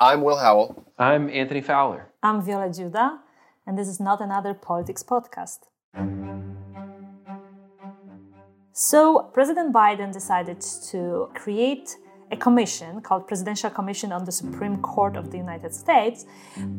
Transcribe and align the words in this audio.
I'm 0.00 0.22
Will 0.22 0.36
Howell. 0.36 0.84
I'm 0.96 1.28
Anthony 1.28 1.60
Fowler. 1.60 2.06
I'm 2.22 2.40
Wioletta 2.40 2.78
Dziuda, 2.78 3.18
and 3.66 3.76
this 3.76 3.88
is 3.88 3.98
not 3.98 4.20
another 4.20 4.54
politics 4.54 5.02
podcast. 5.02 5.58
So, 8.72 9.30
President 9.34 9.74
Biden 9.74 10.12
decided 10.12 10.60
to 10.92 11.28
create 11.34 11.96
a 12.30 12.36
commission 12.36 13.00
called 13.00 13.26
Presidential 13.26 13.70
Commission 13.70 14.12
on 14.12 14.24
the 14.24 14.30
Supreme 14.30 14.76
Court 14.82 15.16
of 15.16 15.32
the 15.32 15.36
United 15.36 15.74
States. 15.74 16.26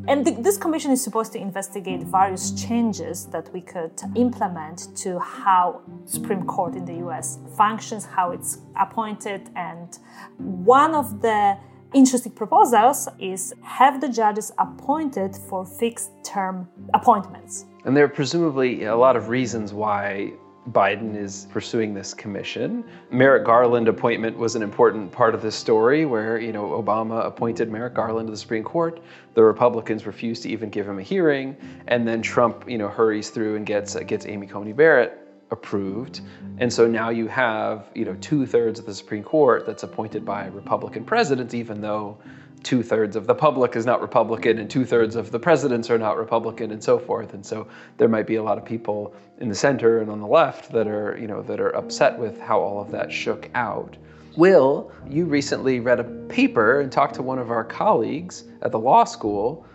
And 0.07 0.23
th- 0.25 0.37
this 0.39 0.57
commission 0.57 0.91
is 0.91 1.03
supposed 1.03 1.33
to 1.33 1.39
investigate 1.39 2.03
various 2.03 2.51
changes 2.51 3.25
that 3.33 3.51
we 3.51 3.59
could 3.59 3.99
implement 4.15 4.95
to 4.97 5.19
how 5.19 5.81
Supreme 6.05 6.45
Court 6.45 6.75
in 6.75 6.85
the 6.85 7.05
US 7.07 7.39
functions, 7.57 8.05
how 8.05 8.31
it's 8.31 8.59
appointed, 8.79 9.49
and 9.57 9.97
one 10.37 10.95
of 10.95 11.21
the 11.21 11.57
interesting 11.93 12.31
proposals 12.31 13.07
is 13.19 13.53
have 13.63 14.01
the 14.01 14.09
judges 14.09 14.51
appointed 14.57 15.35
for 15.35 15.65
fixed 15.65 16.11
term 16.23 16.67
appointments. 16.93 17.65
And 17.85 17.95
there 17.95 18.03
are 18.03 18.09
presumably 18.09 18.83
a 18.83 18.95
lot 18.95 19.15
of 19.15 19.29
reasons 19.29 19.73
why 19.73 20.33
Biden 20.71 21.15
is 21.15 21.47
pursuing 21.51 21.93
this 21.93 22.13
commission. 22.13 22.83
Merrick 23.09 23.45
Garland 23.45 23.87
appointment 23.87 24.37
was 24.37 24.55
an 24.55 24.61
important 24.61 25.11
part 25.11 25.33
of 25.33 25.41
this 25.41 25.55
story 25.55 26.05
where, 26.05 26.39
you 26.39 26.51
know, 26.51 26.69
Obama 26.69 27.25
appointed 27.25 27.71
Merrick 27.71 27.95
Garland 27.95 28.27
to 28.27 28.31
the 28.31 28.37
Supreme 28.37 28.63
Court. 28.63 29.01
The 29.33 29.43
Republicans 29.43 30.05
refused 30.05 30.43
to 30.43 30.49
even 30.49 30.69
give 30.69 30.87
him 30.87 30.99
a 30.99 31.01
hearing, 31.01 31.55
and 31.87 32.07
then 32.07 32.21
Trump, 32.21 32.69
you 32.69 32.77
know, 32.77 32.87
hurries 32.87 33.29
through 33.29 33.55
and 33.55 33.65
gets 33.65 33.95
gets 33.95 34.27
Amy 34.27 34.45
Coney 34.45 34.73
Barrett 34.73 35.28
approved. 35.51 36.21
And 36.57 36.71
so 36.71 36.87
now 36.87 37.09
you 37.09 37.27
have, 37.27 37.89
you 37.95 38.05
know, 38.05 38.15
two-thirds 38.21 38.79
of 38.79 38.85
the 38.85 38.93
Supreme 38.93 39.23
Court 39.23 39.65
that's 39.65 39.83
appointed 39.83 40.25
by 40.25 40.47
Republican 40.47 41.05
presidents, 41.05 41.53
even 41.53 41.81
though 41.81 42.17
two 42.63 42.83
thirds 42.83 43.15
of 43.15 43.25
the 43.25 43.35
public 43.35 43.75
is 43.75 43.85
not 43.85 44.01
Republican 44.01 44.59
and 44.59 44.69
two 44.69 44.85
thirds 44.85 45.15
of 45.15 45.31
the 45.31 45.39
presidents 45.39 45.89
are 45.89 45.97
not 45.97 46.17
Republican 46.17 46.71
and 46.71 46.83
so 46.83 46.99
forth. 46.99 47.33
And 47.33 47.45
so 47.45 47.67
there 47.97 48.09
might 48.09 48.27
be 48.27 48.35
a 48.35 48.43
lot 48.43 48.57
of 48.57 48.65
people 48.65 49.13
in 49.39 49.47
the 49.47 49.55
center 49.55 49.99
and 50.01 50.11
on 50.11 50.19
the 50.19 50.27
left 50.27 50.71
that 50.73 50.87
are, 50.87 51.17
you 51.17 51.27
know, 51.27 51.41
that 51.43 51.61
are 51.61 51.75
upset 51.75 52.19
with 52.19 52.39
how 52.39 52.59
all 52.59 52.81
of 52.81 52.91
that 52.91 53.11
shook 53.11 53.49
out. 53.55 53.95
Will, 54.35 54.91
you 55.09 55.25
recently 55.25 55.79
read 55.79 55.99
a 55.99 56.03
paper 56.03 56.81
and 56.81 56.91
talked 56.91 57.15
to 57.15 57.23
one 57.23 57.39
of 57.39 57.49
our 57.49 57.63
colleagues 57.63 58.43
at 58.61 58.71
the 58.71 58.79
law 58.79 59.03
school 59.03 59.65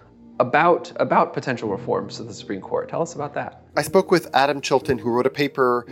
about 0.40 0.92
about 0.96 1.32
potential 1.32 1.68
reforms 1.68 2.16
to 2.16 2.24
the 2.24 2.34
Supreme 2.34 2.60
Court. 2.60 2.88
Tell 2.88 3.02
us 3.02 3.14
about 3.14 3.34
that. 3.34 3.62
I 3.76 3.82
spoke 3.82 4.10
with 4.10 4.34
Adam 4.34 4.60
Chilton, 4.60 4.98
who 4.98 5.10
wrote 5.10 5.26
a 5.26 5.30
paper 5.30 5.86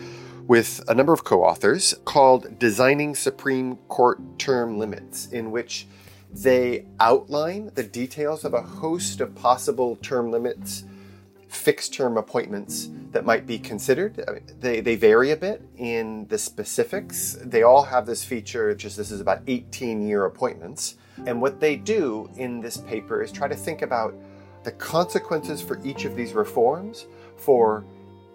with 0.47 0.83
a 0.89 0.95
number 0.95 1.13
of 1.13 1.25
co-authors 1.25 1.95
called 2.05 2.59
Designing 2.59 3.15
Supreme 3.15 3.77
Court 3.89 4.21
Term 4.39 4.79
Limits, 4.79 5.29
in 5.29 5.51
which 5.51 5.87
they 6.33 6.87
outline 6.99 7.71
the 7.75 7.83
details 7.83 8.45
of 8.45 8.55
a 8.55 8.63
host 8.63 9.21
of 9.21 9.35
possible 9.35 9.97
term 9.97 10.31
limits, 10.31 10.85
fixed 11.49 11.93
term 11.93 12.17
appointments 12.17 12.89
that 13.13 13.25
might 13.25 13.47
be 13.47 13.59
considered. 13.59 14.25
They, 14.59 14.81
they 14.81 14.97
vary 14.97 15.31
a 15.31 15.37
bit 15.37 15.63
in 15.77 16.27
the 16.29 16.39
specifics. 16.39 17.37
They 17.43 17.63
all 17.63 17.85
have 17.85 18.07
this 18.07 18.25
feature, 18.25 18.75
just 18.75 18.97
this 18.97 19.11
is 19.11 19.21
about 19.21 19.43
18 19.47 20.07
year 20.07 20.25
appointments. 20.25 20.97
And 21.27 21.41
what 21.43 21.61
they 21.61 21.77
do 21.77 22.31
in 22.37 22.61
this 22.61 22.79
paper 22.79 23.23
is 23.23 23.31
try 23.31 23.47
to 23.47 23.55
think 23.55 23.83
about 23.83 24.15
the 24.65 24.73
consequences 24.73 25.61
for 25.61 25.81
each 25.85 26.05
of 26.05 26.17
these 26.17 26.33
reforms 26.33 27.07
for 27.37 27.85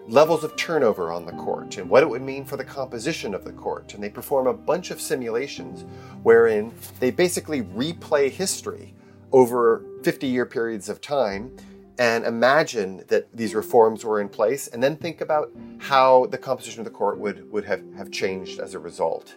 levels 0.07 0.43
of 0.43 0.55
turnover 0.55 1.11
on 1.11 1.25
the 1.25 1.31
court 1.33 1.77
and 1.77 1.89
what 1.89 2.01
it 2.01 2.09
would 2.09 2.21
mean 2.21 2.45
for 2.45 2.55
the 2.55 2.63
composition 2.63 3.33
of 3.33 3.43
the 3.43 3.51
court. 3.51 3.93
And 3.93 4.03
they 4.03 4.09
perform 4.09 4.47
a 4.47 4.53
bunch 4.53 4.89
of 4.91 5.01
simulations 5.01 5.83
wherein 6.23 6.73
they 6.99 7.11
basically 7.11 7.63
replay 7.63 8.29
history 8.29 8.93
over 9.31 9.83
50 10.03 10.27
year 10.27 10.45
periods 10.45 10.87
of 10.87 11.01
time 11.01 11.55
and 11.99 12.25
imagine 12.25 13.03
that 13.07 13.35
these 13.35 13.55
reforms 13.55 14.05
were 14.05 14.21
in 14.21 14.29
place 14.29 14.67
and 14.67 14.81
then 14.81 14.95
think 14.95 15.19
about 15.19 15.51
how 15.79 16.27
the 16.27 16.37
composition 16.37 16.79
of 16.79 16.85
the 16.85 16.91
court 16.91 17.17
would, 17.17 17.51
would 17.51 17.65
have, 17.65 17.81
have 17.97 18.11
changed 18.11 18.59
as 18.59 18.75
a 18.75 18.79
result. 18.79 19.35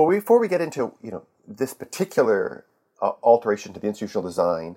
But 0.00 0.08
before 0.08 0.38
we 0.38 0.48
get 0.48 0.62
into 0.62 0.94
you 1.02 1.10
know 1.10 1.26
this 1.46 1.74
particular 1.74 2.64
uh, 3.02 3.12
alteration 3.22 3.74
to 3.74 3.80
the 3.80 3.86
institutional 3.86 4.26
design, 4.26 4.76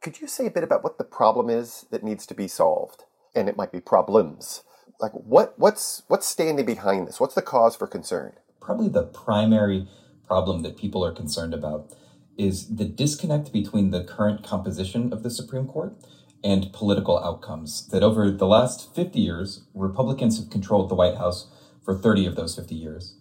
could 0.00 0.20
you 0.20 0.26
say 0.26 0.46
a 0.46 0.50
bit 0.50 0.64
about 0.64 0.82
what 0.82 0.98
the 0.98 1.04
problem 1.04 1.48
is 1.48 1.86
that 1.92 2.02
needs 2.02 2.26
to 2.26 2.34
be 2.34 2.48
solved? 2.48 3.04
And 3.36 3.48
it 3.48 3.56
might 3.56 3.70
be 3.70 3.78
problems. 3.78 4.64
Like 4.98 5.12
what 5.12 5.56
what's 5.60 6.02
what's 6.08 6.26
standing 6.26 6.66
behind 6.66 7.06
this? 7.06 7.20
What's 7.20 7.36
the 7.36 7.42
cause 7.42 7.76
for 7.76 7.86
concern? 7.86 8.32
Probably 8.60 8.88
the 8.88 9.04
primary 9.04 9.86
problem 10.26 10.62
that 10.62 10.76
people 10.76 11.04
are 11.04 11.12
concerned 11.12 11.54
about 11.54 11.94
is 12.36 12.74
the 12.74 12.84
disconnect 12.84 13.52
between 13.52 13.92
the 13.92 14.02
current 14.02 14.42
composition 14.42 15.12
of 15.12 15.22
the 15.22 15.30
Supreme 15.30 15.68
Court 15.68 15.94
and 16.42 16.72
political 16.72 17.22
outcomes. 17.22 17.86
That 17.90 18.02
over 18.02 18.28
the 18.28 18.48
last 18.48 18.92
50 18.92 19.20
years, 19.20 19.66
Republicans 19.72 20.40
have 20.40 20.50
controlled 20.50 20.88
the 20.88 20.96
White 20.96 21.16
House 21.16 21.46
for 21.84 21.94
30 21.96 22.26
of 22.26 22.34
those 22.34 22.56
50 22.56 22.74
years. 22.74 23.14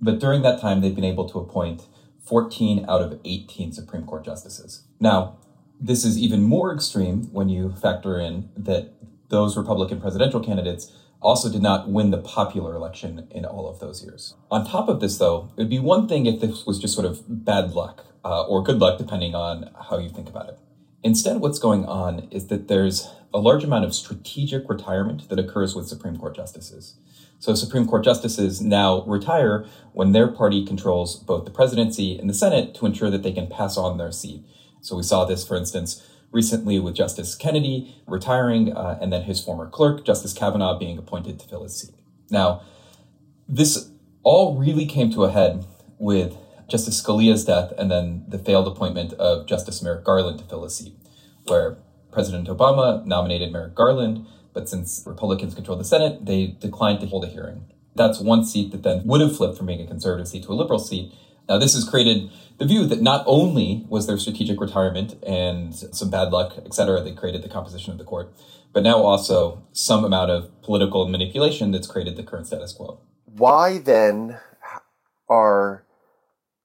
But 0.00 0.18
during 0.18 0.42
that 0.42 0.60
time, 0.60 0.80
they've 0.80 0.94
been 0.94 1.04
able 1.04 1.28
to 1.28 1.38
appoint 1.38 1.86
14 2.24 2.84
out 2.88 3.02
of 3.02 3.20
18 3.24 3.72
Supreme 3.72 4.04
Court 4.04 4.24
justices. 4.24 4.82
Now, 5.00 5.38
this 5.80 6.04
is 6.04 6.18
even 6.18 6.42
more 6.42 6.72
extreme 6.72 7.24
when 7.32 7.48
you 7.48 7.72
factor 7.72 8.18
in 8.18 8.48
that 8.56 8.92
those 9.28 9.56
Republican 9.56 10.00
presidential 10.00 10.40
candidates 10.40 10.92
also 11.20 11.50
did 11.50 11.62
not 11.62 11.88
win 11.88 12.10
the 12.10 12.18
popular 12.18 12.74
election 12.74 13.26
in 13.30 13.44
all 13.44 13.68
of 13.68 13.80
those 13.80 14.02
years. 14.02 14.34
On 14.50 14.66
top 14.66 14.88
of 14.88 15.00
this, 15.00 15.18
though, 15.18 15.50
it 15.56 15.62
would 15.62 15.70
be 15.70 15.78
one 15.78 16.08
thing 16.08 16.26
if 16.26 16.40
this 16.40 16.66
was 16.66 16.78
just 16.78 16.94
sort 16.94 17.06
of 17.06 17.22
bad 17.28 17.72
luck 17.72 18.04
uh, 18.24 18.44
or 18.46 18.62
good 18.62 18.78
luck, 18.78 18.98
depending 18.98 19.34
on 19.34 19.70
how 19.88 19.98
you 19.98 20.08
think 20.08 20.28
about 20.28 20.48
it. 20.48 20.58
Instead, 21.02 21.38
what's 21.38 21.58
going 21.58 21.84
on 21.84 22.28
is 22.30 22.48
that 22.48 22.68
there's 22.68 23.08
a 23.32 23.38
large 23.38 23.64
amount 23.64 23.84
of 23.84 23.94
strategic 23.94 24.68
retirement 24.68 25.28
that 25.28 25.38
occurs 25.38 25.74
with 25.74 25.86
Supreme 25.86 26.16
Court 26.16 26.34
justices. 26.34 26.96
So 27.38 27.54
Supreme 27.54 27.86
Court 27.86 28.04
justices 28.04 28.60
now 28.60 29.02
retire 29.02 29.66
when 29.92 30.12
their 30.12 30.28
party 30.28 30.64
controls 30.64 31.16
both 31.16 31.44
the 31.44 31.50
presidency 31.50 32.18
and 32.18 32.28
the 32.28 32.34
Senate 32.34 32.74
to 32.76 32.86
ensure 32.86 33.10
that 33.10 33.22
they 33.22 33.32
can 33.32 33.46
pass 33.46 33.76
on 33.76 33.98
their 33.98 34.12
seat. 34.12 34.42
So 34.80 34.96
we 34.96 35.02
saw 35.02 35.24
this, 35.24 35.46
for 35.46 35.56
instance, 35.56 36.02
recently 36.32 36.78
with 36.78 36.94
Justice 36.94 37.34
Kennedy 37.34 37.94
retiring 38.06 38.72
uh, 38.76 38.98
and 39.00 39.12
then 39.12 39.22
his 39.22 39.40
former 39.42 39.68
clerk, 39.68 40.04
Justice 40.04 40.32
Kavanaugh, 40.32 40.78
being 40.78 40.98
appointed 40.98 41.38
to 41.40 41.48
fill 41.48 41.62
his 41.62 41.78
seat. 41.78 41.94
Now, 42.30 42.62
this 43.48 43.90
all 44.22 44.56
really 44.56 44.86
came 44.86 45.10
to 45.12 45.24
a 45.24 45.30
head 45.30 45.64
with 45.98 46.36
Justice 46.68 47.00
Scalia's 47.00 47.44
death 47.44 47.72
and 47.78 47.90
then 47.90 48.24
the 48.26 48.38
failed 48.38 48.66
appointment 48.66 49.12
of 49.14 49.46
Justice 49.46 49.82
Merrick 49.82 50.04
Garland 50.04 50.38
to 50.40 50.44
fill 50.44 50.64
his 50.64 50.76
seat, 50.76 50.94
where 51.46 51.78
President 52.10 52.48
Obama 52.48 53.04
nominated 53.06 53.52
Merrick 53.52 53.74
Garland 53.74 54.26
but 54.56 54.70
since 54.70 55.02
Republicans 55.04 55.54
control 55.54 55.76
the 55.76 55.84
Senate, 55.84 56.24
they 56.24 56.46
declined 56.46 56.98
to 57.00 57.06
hold 57.06 57.24
a 57.24 57.28
hearing. 57.28 57.66
That's 57.94 58.20
one 58.20 58.42
seat 58.42 58.72
that 58.72 58.84
then 58.84 59.02
would 59.04 59.20
have 59.20 59.36
flipped 59.36 59.58
from 59.58 59.66
being 59.66 59.82
a 59.82 59.86
conservative 59.86 60.26
seat 60.26 60.44
to 60.44 60.52
a 60.52 60.54
liberal 60.54 60.78
seat. 60.78 61.12
Now, 61.46 61.58
this 61.58 61.74
has 61.74 61.86
created 61.86 62.30
the 62.56 62.64
view 62.64 62.86
that 62.86 63.02
not 63.02 63.22
only 63.26 63.84
was 63.90 64.06
there 64.06 64.16
strategic 64.16 64.58
retirement 64.58 65.22
and 65.22 65.74
some 65.74 66.08
bad 66.08 66.32
luck, 66.32 66.54
et 66.64 66.72
cetera, 66.72 67.02
that 67.02 67.18
created 67.18 67.42
the 67.42 67.50
composition 67.50 67.92
of 67.92 67.98
the 67.98 68.04
court, 68.04 68.32
but 68.72 68.82
now 68.82 68.96
also 68.96 69.62
some 69.72 70.06
amount 70.06 70.30
of 70.30 70.62
political 70.62 71.06
manipulation 71.06 71.70
that's 71.70 71.86
created 71.86 72.16
the 72.16 72.22
current 72.22 72.46
status 72.46 72.72
quo. 72.72 72.98
Why 73.26 73.76
then 73.76 74.38
are 75.28 75.84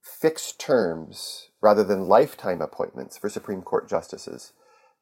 fixed 0.01 0.61
terms 0.61 1.49
rather 1.59 1.83
than 1.83 2.07
lifetime 2.07 2.61
appointments 2.61 3.17
for 3.17 3.27
Supreme 3.29 3.61
Court 3.61 3.89
justices 3.89 4.53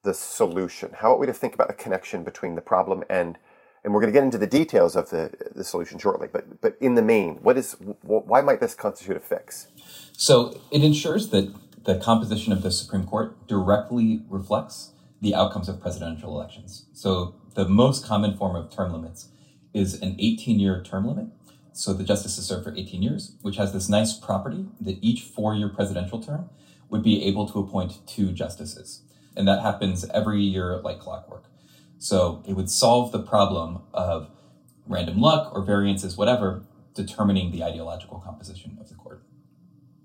the 0.04 0.14
solution? 0.14 0.92
How 0.96 1.14
are 1.14 1.18
we 1.18 1.28
to 1.28 1.34
think 1.34 1.54
about 1.54 1.68
the 1.68 1.74
connection 1.74 2.24
between 2.24 2.56
the 2.56 2.62
problem 2.62 3.04
and 3.10 3.38
and 3.82 3.94
we're 3.94 4.02
going 4.02 4.12
to 4.12 4.18
get 4.18 4.26
into 4.26 4.38
the 4.38 4.46
details 4.46 4.98
of 4.98 5.10
the, 5.10 5.32
the 5.56 5.64
solution 5.64 6.00
shortly, 6.00 6.28
but 6.32 6.62
but 6.62 6.76
in 6.82 6.96
the 6.96 7.02
main, 7.02 7.36
what 7.36 7.58
is 7.58 7.78
why 8.02 8.42
might 8.42 8.60
this 8.60 8.76
constitute 8.76 9.16
a 9.16 9.22
fix? 9.22 9.68
So 10.12 10.60
it 10.70 10.84
ensures 10.84 11.30
that 11.30 11.54
the 11.86 11.98
composition 11.98 12.52
of 12.52 12.62
the 12.62 12.72
Supreme 12.72 13.06
Court 13.06 13.48
directly 13.48 14.22
reflects 14.30 14.92
the 15.22 15.34
outcomes 15.34 15.70
of 15.70 15.82
presidential 15.82 16.30
elections. 16.30 16.86
So 16.94 17.36
the 17.56 17.68
most 17.68 18.06
common 18.06 18.38
form 18.38 18.56
of 18.56 18.70
term 18.70 18.94
limits 18.94 19.30
is 19.74 20.02
an 20.02 20.16
18-year 20.18 20.84
term 20.84 21.08
limit. 21.08 21.28
So 21.72 21.94
the 21.94 22.04
justices 22.04 22.46
serve 22.46 22.64
for 22.64 22.76
18 22.76 23.02
years, 23.02 23.36
which 23.42 23.58
has 23.58 23.72
this 23.72 23.88
nice 23.88 24.14
property 24.14 24.66
that 24.82 24.98
each 25.02 25.24
four-year 25.24 25.70
presidential 25.70 26.22
term 26.22 26.50
would 26.90 27.04
be 27.04 27.24
able 27.24 27.48
to 27.50 27.60
appoint 27.60 28.06
two 28.06 28.32
justices. 28.32 29.04
And 29.40 29.48
that 29.48 29.62
happens 29.62 30.06
every 30.14 30.42
year 30.42 30.82
like 30.84 31.00
clockwork. 31.00 31.46
So 31.98 32.44
it 32.46 32.54
would 32.54 32.70
solve 32.70 33.14
the 33.14 33.24
problem 33.24 33.84
of 33.94 34.30
random 34.86 35.22
luck 35.22 35.56
or 35.56 35.64
variances, 35.64 36.18
whatever, 36.18 36.66
determining 36.94 37.52
the 37.52 37.64
ideological 37.64 38.20
composition 38.20 38.78
of 38.82 38.90
the 38.90 38.96
court. 38.96 39.24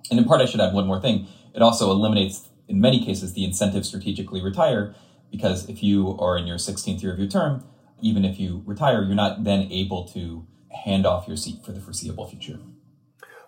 And 0.09 0.21
in 0.21 0.25
part, 0.25 0.41
I 0.41 0.45
should 0.47 0.61
add 0.61 0.73
one 0.73 0.87
more 0.87 1.01
thing. 1.01 1.27
It 1.53 1.63
also 1.63 1.91
eliminates, 1.91 2.49
in 2.69 2.81
many 2.81 3.05
cases, 3.05 3.33
the 3.33 3.45
incentive 3.45 3.85
strategically 3.85 4.41
retire, 4.41 4.95
because 5.33 5.69
if 5.69 5.83
you 5.83 6.17
are 6.21 6.39
in 6.39 6.47
your 6.47 6.59
16th 6.59 7.03
year 7.03 7.13
of 7.13 7.19
your 7.19 7.29
term, 7.29 7.65
even 8.01 8.25
if 8.25 8.39
you 8.39 8.63
retire, 8.67 9.03
you're 9.03 9.17
not 9.17 9.43
then 9.43 9.67
able 9.73 10.07
to 10.09 10.47
hand 10.85 11.07
off 11.07 11.27
your 11.27 11.37
seat 11.37 11.65
for 11.65 11.73
the 11.73 11.81
foreseeable 11.81 12.29
future. 12.29 12.61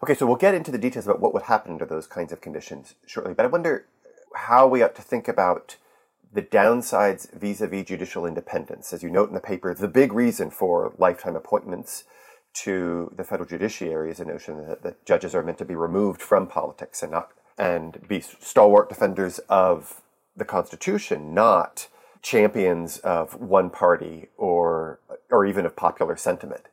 Okay, 0.02 0.14
so 0.14 0.26
we'll 0.26 0.36
get 0.36 0.54
into 0.54 0.72
the 0.72 0.78
details 0.78 1.06
about 1.06 1.20
what 1.20 1.32
would 1.32 1.44
happen 1.44 1.72
under 1.72 1.86
those 1.86 2.08
kinds 2.08 2.32
of 2.32 2.40
conditions 2.40 2.96
shortly. 3.06 3.34
But 3.34 3.44
I 3.46 3.48
wonder 3.48 3.86
how 4.36 4.66
we 4.66 4.82
ought 4.82 4.94
to 4.94 5.02
think 5.02 5.28
about 5.28 5.76
the 6.32 6.42
downsides 6.42 7.32
vis-a-vis 7.32 7.84
judicial 7.84 8.26
independence. 8.26 8.92
As 8.92 9.02
you 9.02 9.10
note 9.10 9.28
in 9.28 9.34
the 9.34 9.40
paper, 9.40 9.72
the 9.72 9.88
big 9.88 10.12
reason 10.12 10.50
for 10.50 10.92
lifetime 10.98 11.34
appointments 11.34 12.04
to 12.54 13.12
the 13.16 13.24
federal 13.24 13.48
judiciary 13.48 14.10
is 14.10 14.20
a 14.20 14.24
notion 14.24 14.66
that, 14.66 14.82
that 14.82 15.04
judges 15.06 15.34
are 15.34 15.42
meant 15.42 15.58
to 15.58 15.64
be 15.64 15.74
removed 15.74 16.20
from 16.20 16.46
politics 16.46 17.02
and 17.02 17.12
not 17.12 17.30
and 17.58 18.06
be 18.06 18.20
stalwart 18.20 18.90
defenders 18.90 19.38
of 19.48 20.02
the 20.36 20.44
Constitution, 20.44 21.32
not 21.32 21.88
champions 22.20 22.98
of 22.98 23.40
one 23.40 23.70
party 23.70 24.28
or 24.36 25.00
or 25.30 25.46
even 25.46 25.64
of 25.64 25.74
popular 25.74 26.16
sentiment. 26.16 26.66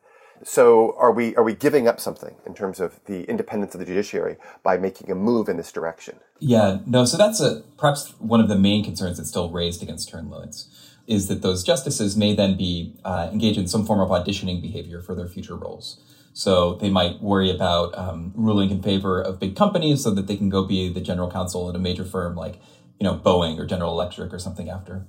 So 0.44 0.96
are 0.98 1.12
we 1.12 1.36
are 1.36 1.44
we 1.44 1.54
giving 1.54 1.88
up 1.88 2.00
something 2.00 2.36
in 2.46 2.54
terms 2.54 2.80
of 2.80 3.00
the 3.06 3.24
independence 3.24 3.74
of 3.76 3.80
the 3.80 3.86
judiciary 3.86 4.38
by 4.64 4.78
making 4.78 5.12
a 5.12 5.16
move 5.16 5.48
in 5.48 5.58
this 5.58 5.72
direction? 5.72 6.18
Yeah, 6.40 6.80
no. 6.86 7.06
So 7.06 7.18
that's 7.18 7.40
a 7.40 7.64
perhaps 7.78 8.14
one 8.20 8.42
of 8.42 8.50
the 8.50 8.58
main 8.58 8.84
concerns 8.84 9.18
that's 9.18 9.30
still 9.30 9.50
raised 9.50 9.82
against 9.82 10.10
term 10.10 10.30
limits 10.30 10.68
is 11.08 11.28
that 11.28 11.42
those 11.42 11.64
justices 11.64 12.16
may 12.16 12.34
then 12.34 12.58
be 12.58 12.96
uh, 13.04 13.30
engaged 13.32 13.60
in 13.60 13.68
some 13.68 13.86
form 13.86 14.00
of 14.00 14.10
auditioning 14.10 14.62
behavior 14.62 15.02
for 15.02 15.16
their 15.16 15.28
future 15.28 15.56
roles. 15.56 16.02
So 16.34 16.76
they 16.76 16.90
might 16.90 17.22
worry 17.22 17.52
about 17.52 17.96
um, 17.98 18.32
ruling 18.36 18.72
in 18.72 18.82
favor 18.82 19.22
of 19.22 19.40
big 19.40 19.56
companies 19.56 20.04
so 20.04 20.12
that 20.12 20.28
they 20.28 20.36
can 20.36 20.50
go 20.50 20.66
be 20.66 20.92
the 20.92 21.02
general 21.02 21.30
counsel 21.30 21.70
at 21.70 21.76
a 21.76 21.80
major 21.80 22.06
firm 22.06 22.36
like 22.36 22.60
you 23.00 23.04
know 23.04 23.16
Boeing 23.16 23.60
or 23.60 23.66
General 23.66 23.92
Electric 23.92 24.34
or 24.34 24.40
something 24.40 24.70
after, 24.70 25.06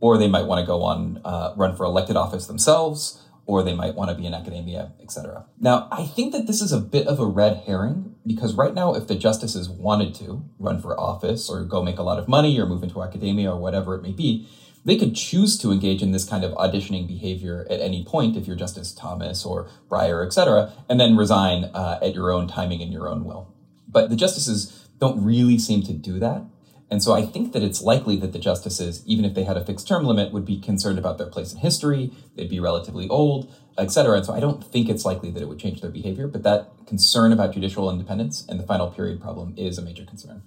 or 0.00 0.18
they 0.18 0.28
might 0.28 0.46
want 0.46 0.60
to 0.60 0.66
go 0.66 0.82
on 0.82 1.20
uh, 1.24 1.52
run 1.56 1.76
for 1.76 1.84
elected 1.84 2.16
office 2.16 2.46
themselves 2.46 3.22
or 3.48 3.62
they 3.62 3.74
might 3.74 3.94
want 3.94 4.10
to 4.10 4.14
be 4.14 4.26
in 4.26 4.34
academia, 4.34 4.92
etc. 5.02 5.46
Now, 5.58 5.88
I 5.90 6.04
think 6.04 6.32
that 6.32 6.46
this 6.46 6.60
is 6.60 6.70
a 6.70 6.78
bit 6.78 7.06
of 7.06 7.18
a 7.18 7.24
red 7.24 7.62
herring 7.66 8.14
because 8.26 8.54
right 8.54 8.74
now, 8.74 8.94
if 8.94 9.06
the 9.06 9.14
justices 9.14 9.70
wanted 9.70 10.14
to 10.16 10.44
run 10.58 10.82
for 10.82 11.00
office 11.00 11.48
or 11.48 11.64
go 11.64 11.82
make 11.82 11.98
a 11.98 12.02
lot 12.02 12.18
of 12.18 12.28
money 12.28 12.60
or 12.60 12.66
move 12.66 12.82
into 12.82 13.02
academia 13.02 13.50
or 13.50 13.58
whatever 13.58 13.94
it 13.94 14.02
may 14.02 14.12
be, 14.12 14.46
they 14.84 14.98
could 14.98 15.16
choose 15.16 15.56
to 15.58 15.72
engage 15.72 16.02
in 16.02 16.12
this 16.12 16.26
kind 16.26 16.44
of 16.44 16.52
auditioning 16.52 17.08
behavior 17.08 17.66
at 17.70 17.80
any 17.80 18.04
point 18.04 18.36
if 18.36 18.46
you're 18.46 18.54
Justice 18.54 18.92
Thomas 18.92 19.46
or 19.46 19.70
Breyer, 19.88 20.24
etc., 20.24 20.70
and 20.86 21.00
then 21.00 21.16
resign 21.16 21.64
uh, 21.72 21.98
at 22.02 22.14
your 22.14 22.30
own 22.30 22.48
timing 22.48 22.82
and 22.82 22.92
your 22.92 23.08
own 23.08 23.24
will. 23.24 23.54
But 23.88 24.10
the 24.10 24.16
justices 24.16 24.88
don't 25.00 25.24
really 25.24 25.58
seem 25.58 25.82
to 25.84 25.94
do 25.94 26.18
that. 26.18 26.42
And 26.90 27.02
so 27.02 27.12
I 27.12 27.26
think 27.26 27.52
that 27.52 27.62
it's 27.62 27.82
likely 27.82 28.16
that 28.16 28.32
the 28.32 28.38
justices, 28.38 29.02
even 29.06 29.24
if 29.24 29.34
they 29.34 29.44
had 29.44 29.56
a 29.56 29.64
fixed 29.64 29.86
term 29.86 30.04
limit, 30.04 30.32
would 30.32 30.46
be 30.46 30.58
concerned 30.58 30.98
about 30.98 31.18
their 31.18 31.26
place 31.26 31.52
in 31.52 31.58
history. 31.58 32.12
They'd 32.34 32.48
be 32.48 32.60
relatively 32.60 33.08
old, 33.08 33.52
et 33.76 33.90
cetera. 33.90 34.16
And 34.16 34.24
so 34.24 34.32
I 34.32 34.40
don't 34.40 34.64
think 34.64 34.88
it's 34.88 35.04
likely 35.04 35.30
that 35.32 35.42
it 35.42 35.48
would 35.48 35.58
change 35.58 35.82
their 35.82 35.90
behavior. 35.90 36.26
But 36.26 36.44
that 36.44 36.70
concern 36.86 37.32
about 37.32 37.52
judicial 37.52 37.90
independence 37.90 38.46
and 38.48 38.58
the 38.58 38.64
final 38.64 38.90
period 38.90 39.20
problem 39.20 39.52
is 39.56 39.76
a 39.76 39.82
major 39.82 40.04
concern. 40.04 40.42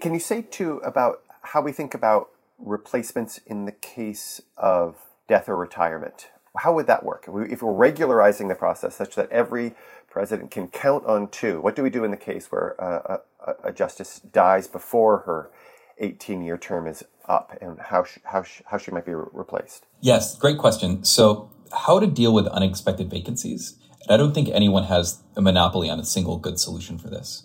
Can 0.00 0.14
you 0.14 0.20
say 0.20 0.42
too 0.42 0.78
about 0.78 1.22
how 1.42 1.60
we 1.60 1.72
think 1.72 1.92
about 1.94 2.30
replacements 2.58 3.38
in 3.46 3.66
the 3.66 3.72
case 3.72 4.40
of 4.56 4.96
death 5.28 5.48
or 5.48 5.56
retirement? 5.56 6.28
How 6.56 6.72
would 6.72 6.86
that 6.86 7.04
work? 7.04 7.28
If 7.28 7.62
we're 7.62 7.72
regularizing 7.72 8.48
the 8.48 8.54
process 8.54 8.94
such 8.94 9.14
that 9.16 9.30
every 9.30 9.74
president 10.08 10.50
can 10.50 10.68
count 10.68 11.04
on 11.04 11.28
two, 11.28 11.60
what 11.60 11.76
do 11.76 11.82
we 11.82 11.90
do 11.90 12.04
in 12.04 12.12
the 12.12 12.16
case 12.16 12.46
where 12.50 12.80
uh, 12.80 13.18
a, 13.64 13.72
justice 13.72 14.20
dies 14.20 14.66
before 14.66 15.18
her 15.18 15.50
18 15.98 16.42
year 16.42 16.58
term 16.58 16.86
is 16.86 17.04
up 17.26 17.56
and 17.60 17.78
how, 17.78 18.04
sh- 18.04 18.18
how, 18.24 18.42
sh- 18.42 18.62
how 18.66 18.78
she 18.78 18.90
might 18.90 19.06
be 19.06 19.14
re- 19.14 19.26
replaced? 19.32 19.86
Yes, 20.00 20.36
great 20.36 20.58
question. 20.58 21.04
So, 21.04 21.50
how 21.72 21.98
to 21.98 22.06
deal 22.06 22.32
with 22.32 22.46
unexpected 22.48 23.10
vacancies? 23.10 23.76
And 24.02 24.12
I 24.12 24.16
don't 24.16 24.34
think 24.34 24.48
anyone 24.48 24.84
has 24.84 25.22
a 25.36 25.40
monopoly 25.40 25.88
on 25.90 25.98
a 25.98 26.04
single 26.04 26.38
good 26.38 26.60
solution 26.60 26.98
for 26.98 27.08
this. 27.08 27.44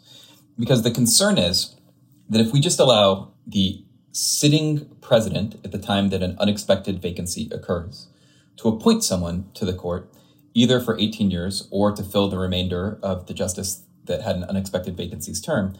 Because 0.57 0.83
the 0.83 0.91
concern 0.91 1.37
is 1.37 1.75
that 2.29 2.41
if 2.41 2.51
we 2.51 2.59
just 2.59 2.79
allow 2.79 3.31
the 3.47 3.83
sitting 4.11 4.85
president 5.01 5.55
at 5.63 5.71
the 5.71 5.77
time 5.77 6.09
that 6.09 6.21
an 6.21 6.35
unexpected 6.39 7.01
vacancy 7.01 7.49
occurs 7.51 8.07
to 8.57 8.67
appoint 8.67 9.03
someone 9.03 9.49
to 9.53 9.65
the 9.65 9.73
court, 9.73 10.11
either 10.53 10.79
for 10.79 10.99
18 10.99 11.31
years 11.31 11.67
or 11.71 11.95
to 11.95 12.03
fill 12.03 12.27
the 12.29 12.37
remainder 12.37 12.99
of 13.01 13.27
the 13.27 13.33
justice 13.33 13.83
that 14.09 14.23
had 14.23 14.35
an 14.35 14.43
unexpected 14.43 14.97
vacancies 14.97 15.39
term, 15.39 15.77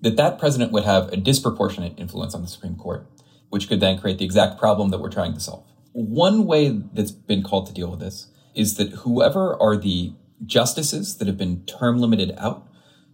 that 0.00 0.16
that 0.16 0.38
president 0.38 0.72
would 0.72 0.84
have 0.84 1.12
a 1.12 1.16
disproportionate 1.18 1.98
influence 1.98 2.34
on 2.34 2.40
the 2.40 2.48
Supreme 2.48 2.76
Court, 2.76 3.06
which 3.50 3.68
could 3.68 3.80
then 3.80 3.98
create 3.98 4.16
the 4.16 4.24
exact 4.24 4.58
problem 4.58 4.88
that 4.88 4.98
we're 4.98 5.10
trying 5.10 5.34
to 5.34 5.40
solve. 5.40 5.66
One 5.92 6.46
way 6.46 6.70
that's 6.70 7.10
been 7.10 7.42
called 7.42 7.66
to 7.66 7.74
deal 7.74 7.90
with 7.90 8.00
this 8.00 8.28
is 8.54 8.76
that 8.76 8.90
whoever 8.90 9.60
are 9.60 9.76
the 9.76 10.14
justices 10.46 11.18
that 11.18 11.28
have 11.28 11.36
been 11.36 11.64
term 11.66 11.98
limited 11.98 12.34
out, 12.38 12.66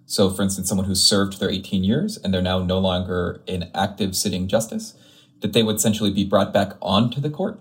so 0.07 0.31
for 0.31 0.43
instance, 0.43 0.69
someone 0.69 0.87
who's 0.87 1.03
served 1.03 1.41
their 1.41 1.51
18 1.51 1.83
years 1.83 2.17
and 2.17 2.33
they're 2.33 2.41
now 2.41 2.61
no 2.61 2.79
longer 2.79 3.43
an 3.49 3.71
active 3.75 4.17
sitting 4.17 4.49
justice, 4.49 4.95
that 5.41 5.53
they 5.53 5.63
would 5.63 5.77
essentially 5.77 6.11
be 6.11 6.25
brought 6.25 6.53
back 6.53 6.73
onto 6.81 7.21
the 7.21 7.31
court 7.31 7.61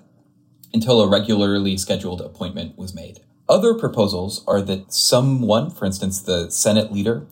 until 0.73 1.01
a 1.01 1.07
regularly 1.07 1.77
scheduled 1.77 2.21
appointment 2.21 2.77
was 2.77 2.93
made. 2.93 3.19
Other 3.49 3.73
proposals 3.73 4.43
are 4.45 4.61
that 4.63 4.91
someone, 4.91 5.69
for 5.71 5.85
instance, 5.85 6.21
the 6.21 6.49
Senate 6.49 6.91
leader 6.91 7.25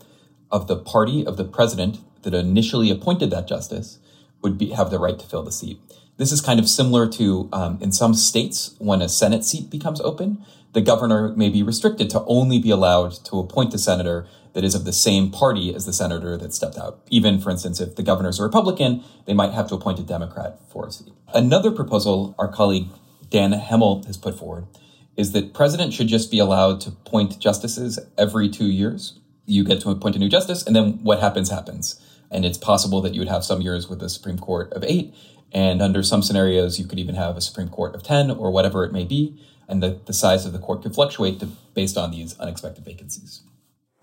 of 0.50 0.68
the 0.68 0.78
party 0.78 1.26
of 1.26 1.36
the 1.36 1.44
president 1.44 2.00
that 2.24 2.34
initially 2.34 2.90
appointed 2.90 3.30
that 3.32 3.48
justice, 3.48 4.00
would 4.42 4.58
be, 4.58 4.70
have 4.72 4.92
the 4.92 5.00
right 5.00 5.20
to 5.20 5.26
fill 5.26 5.44
the 5.44 5.52
seat. 5.52 5.80
This 6.18 6.32
is 6.32 6.40
kind 6.40 6.60
of 6.60 6.70
similar 6.70 7.10
to 7.10 7.50
um, 7.52 7.80
in 7.82 7.92
some 7.92 8.14
states 8.14 8.76
when 8.78 9.02
a 9.02 9.10
Senate 9.10 9.44
seat 9.44 9.70
becomes 9.70 10.00
open, 10.02 10.46
the 10.72 10.82
governor 10.82 11.34
may 11.36 11.50
be 11.50 11.64
restricted 11.64 12.10
to 12.12 12.24
only 12.26 12.60
be 12.60 12.70
allowed 12.70 13.12
to 13.26 13.40
appoint 13.40 13.74
a 13.74 13.78
senator 13.78 14.26
that 14.54 14.64
is 14.64 14.76
of 14.76 14.86
the 14.86 14.94
same 14.94 15.32
party 15.32 15.76
as 15.76 15.86
the 15.86 15.92
senator 15.92 16.38
that 16.38 16.54
stepped 16.54 16.78
out. 16.78 17.02
Even, 17.10 17.42
for 17.42 17.50
instance, 17.50 17.82
if 17.82 17.98
the 17.98 18.04
governor 18.04 18.30
is 18.30 18.40
a 18.40 18.44
Republican, 18.44 19.04
they 19.26 19.34
might 19.34 19.52
have 19.52 19.68
to 19.68 19.76
appoint 19.76 20.00
a 20.00 20.04
Democrat 20.04 20.60
for 20.72 20.88
a 20.88 20.92
seat. 20.92 21.12
Another 21.34 21.72
proposal 21.72 22.34
our 22.40 22.48
colleague 22.48 22.88
Dan 23.30 23.52
Hemel 23.52 24.06
has 24.06 24.16
put 24.16 24.38
forward 24.38 24.68
is 25.18 25.32
that 25.32 25.54
president 25.54 25.94
should 25.94 26.08
just 26.08 26.30
be 26.30 26.40
allowed 26.40 26.82
to 26.82 26.90
appoint 26.90 27.40
justices 27.40 28.00
every 28.18 28.50
two 28.50 28.68
years. 28.68 29.20
You 29.46 29.64
get 29.64 29.82
to 29.82 29.90
appoint 29.90 30.16
a 30.16 30.20
new 30.20 30.30
justice, 30.30 30.66
and 30.66 30.76
then 30.76 31.00
what 31.04 31.20
happens, 31.20 31.50
happens. 31.50 32.02
And 32.32 32.44
it's 32.44 32.58
possible 32.58 33.02
that 33.02 33.14
you 33.14 33.22
would 33.22 33.30
have 33.30 33.44
some 33.44 33.62
years 33.62 33.88
with 33.88 34.02
a 34.02 34.10
Supreme 34.10 34.40
Court 34.40 34.74
of 34.74 34.84
eight, 34.84 35.14
and 35.56 35.82
under 35.82 36.04
some 36.04 36.22
scenarios, 36.22 36.80
you 36.80 36.86
could 36.86 37.00
even 37.00 37.16
have 37.16 37.38
a 37.38 37.42
Supreme 37.42 37.70
Court 37.70 37.96
of 37.96 38.04
10 38.04 38.30
or 38.32 38.52
whatever 38.52 38.84
it 38.84 38.92
may 38.92 39.06
be. 39.06 39.40
And 39.68 39.82
the, 39.82 40.00
the 40.06 40.14
size 40.14 40.46
of 40.46 40.52
the 40.52 40.60
court 40.60 40.84
could 40.84 40.94
fluctuate 40.94 41.40
to, 41.40 41.48
based 41.74 41.98
on 41.98 42.12
these 42.12 42.38
unexpected 42.40 42.84
vacancies. 42.84 43.42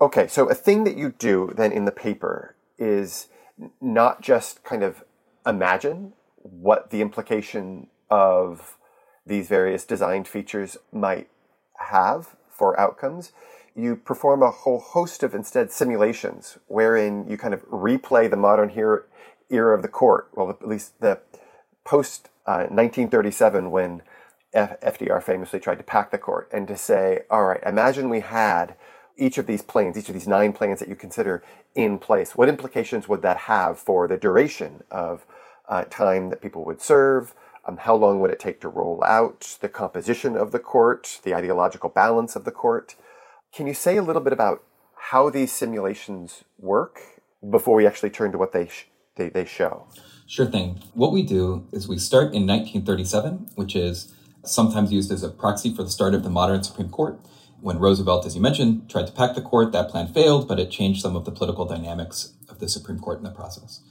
Okay, 0.01 0.27
so 0.27 0.49
a 0.49 0.55
thing 0.55 0.83
that 0.83 0.97
you 0.97 1.13
do 1.17 1.53
then 1.55 1.71
in 1.71 1.85
the 1.85 1.91
paper 1.91 2.55
is 2.77 3.29
not 3.79 4.21
just 4.21 4.63
kind 4.63 4.83
of 4.83 5.03
imagine 5.45 6.13
what 6.37 6.89
the 6.89 7.01
implication 7.01 7.87
of 8.09 8.77
these 9.25 9.47
various 9.47 9.85
designed 9.85 10.27
features 10.27 10.77
might 10.91 11.29
have 11.89 12.35
for 12.49 12.79
outcomes, 12.79 13.31
you 13.75 13.95
perform 13.95 14.43
a 14.43 14.51
whole 14.51 14.79
host 14.79 15.23
of 15.23 15.33
instead 15.33 15.71
simulations 15.71 16.57
wherein 16.67 17.27
you 17.27 17.37
kind 17.37 17.53
of 17.53 17.67
replay 17.69 18.29
the 18.29 18.37
modern 18.37 18.71
era, 18.75 19.03
of 19.73 19.81
the 19.81 19.87
court, 19.87 20.29
well, 20.35 20.49
at 20.49 20.67
least 20.67 20.99
the 20.99 21.19
post 21.83 22.29
uh, 22.45 22.65
1937 22.69 23.71
when 23.71 24.01
F- 24.53 24.79
FDR 24.81 25.21
famously 25.21 25.59
tried 25.59 25.77
to 25.77 25.83
pack 25.83 26.11
the 26.11 26.17
court 26.17 26.49
and 26.51 26.67
to 26.67 26.77
say, 26.77 27.21
all 27.29 27.45
right, 27.45 27.61
imagine 27.63 28.09
we 28.09 28.21
had 28.21 28.75
each 29.17 29.37
of 29.37 29.45
these 29.45 29.61
planes, 29.61 29.97
each 29.97 30.09
of 30.09 30.13
these 30.13 30.27
nine 30.27 30.53
planes 30.53 30.79
that 30.79 30.89
you 30.89 30.95
consider 30.95 31.43
in 31.75 31.99
place. 31.99 32.35
What 32.35 32.49
implications 32.49 33.07
would 33.07 33.21
that 33.21 33.37
have 33.37 33.79
for 33.79 34.07
the 34.07 34.17
duration 34.17 34.83
of 34.89 35.25
uh, 35.67 35.85
time 35.85 36.29
that 36.29 36.41
people 36.41 36.65
would 36.65 36.81
serve, 36.81 37.33
um, 37.65 37.77
how 37.77 37.95
long 37.95 38.19
would 38.19 38.31
it 38.31 38.39
take 38.39 38.59
to 38.61 38.67
roll 38.67 39.03
out? 39.03 39.57
The 39.61 39.69
composition 39.69 40.35
of 40.35 40.51
the 40.51 40.59
court, 40.59 41.19
the 41.23 41.33
ideological 41.33 41.89
balance 41.89 42.35
of 42.35 42.43
the 42.43 42.51
court. 42.51 42.95
Can 43.53 43.67
you 43.67 43.73
say 43.73 43.97
a 43.97 44.03
little 44.03 44.21
bit 44.21 44.33
about 44.33 44.63
how 45.11 45.29
these 45.29 45.51
simulations 45.51 46.43
work 46.57 46.99
before 47.49 47.75
we 47.75 47.85
actually 47.85 48.09
turn 48.09 48.31
to 48.31 48.37
what 48.37 48.51
they, 48.51 48.67
sh- 48.67 48.87
they, 49.15 49.29
they 49.29 49.45
show? 49.45 49.87
Sure 50.25 50.45
thing. 50.45 50.81
What 50.93 51.11
we 51.11 51.23
do 51.23 51.67
is 51.71 51.87
we 51.87 51.97
start 51.97 52.33
in 52.33 52.47
1937, 52.47 53.51
which 53.55 53.75
is 53.75 54.13
sometimes 54.43 54.91
used 54.91 55.11
as 55.11 55.23
a 55.23 55.29
proxy 55.29 55.73
for 55.73 55.83
the 55.83 55.89
start 55.89 56.13
of 56.13 56.23
the 56.23 56.29
modern 56.29 56.63
Supreme 56.63 56.89
Court. 56.89 57.19
When 57.61 57.79
Roosevelt, 57.79 58.25
as 58.25 58.35
you 58.35 58.41
mentioned, 58.41 58.89
tried 58.89 59.07
to 59.07 59.13
pack 59.13 59.35
the 59.35 59.41
court, 59.41 59.71
that 59.71 59.89
plan 59.89 60.07
failed, 60.07 60.47
but 60.49 60.59
it 60.59 60.69
changed 60.69 61.01
some 61.01 61.15
of 61.15 61.23
the 61.23 61.31
political 61.31 61.65
dynamics 61.65 62.33
of 62.49 62.59
the 62.59 62.67
Supreme 62.67 62.99
Court 62.99 63.19
in 63.19 63.23
the 63.23 63.31
process. 63.31 63.81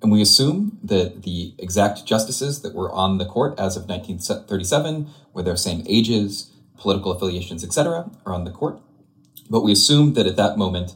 And 0.00 0.12
we 0.12 0.22
assume 0.22 0.78
that 0.82 1.22
the 1.22 1.54
exact 1.58 2.06
justices 2.06 2.62
that 2.62 2.74
were 2.74 2.90
on 2.92 3.18
the 3.18 3.24
court 3.24 3.58
as 3.58 3.76
of 3.76 3.88
1937, 3.88 5.08
were 5.32 5.42
their 5.42 5.56
same 5.56 5.84
ages, 5.88 6.52
political 6.78 7.12
affiliations, 7.12 7.64
etc., 7.64 8.10
are 8.24 8.32
on 8.32 8.44
the 8.44 8.50
court. 8.50 8.80
But 9.50 9.62
we 9.62 9.72
assume 9.72 10.14
that 10.14 10.26
at 10.26 10.36
that 10.36 10.56
moment 10.56 10.94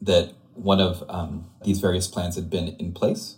that 0.00 0.34
one 0.54 0.80
of 0.80 1.02
um, 1.08 1.46
these 1.64 1.78
various 1.78 2.06
plans 2.06 2.36
had 2.36 2.50
been 2.50 2.68
in 2.78 2.92
place. 2.92 3.36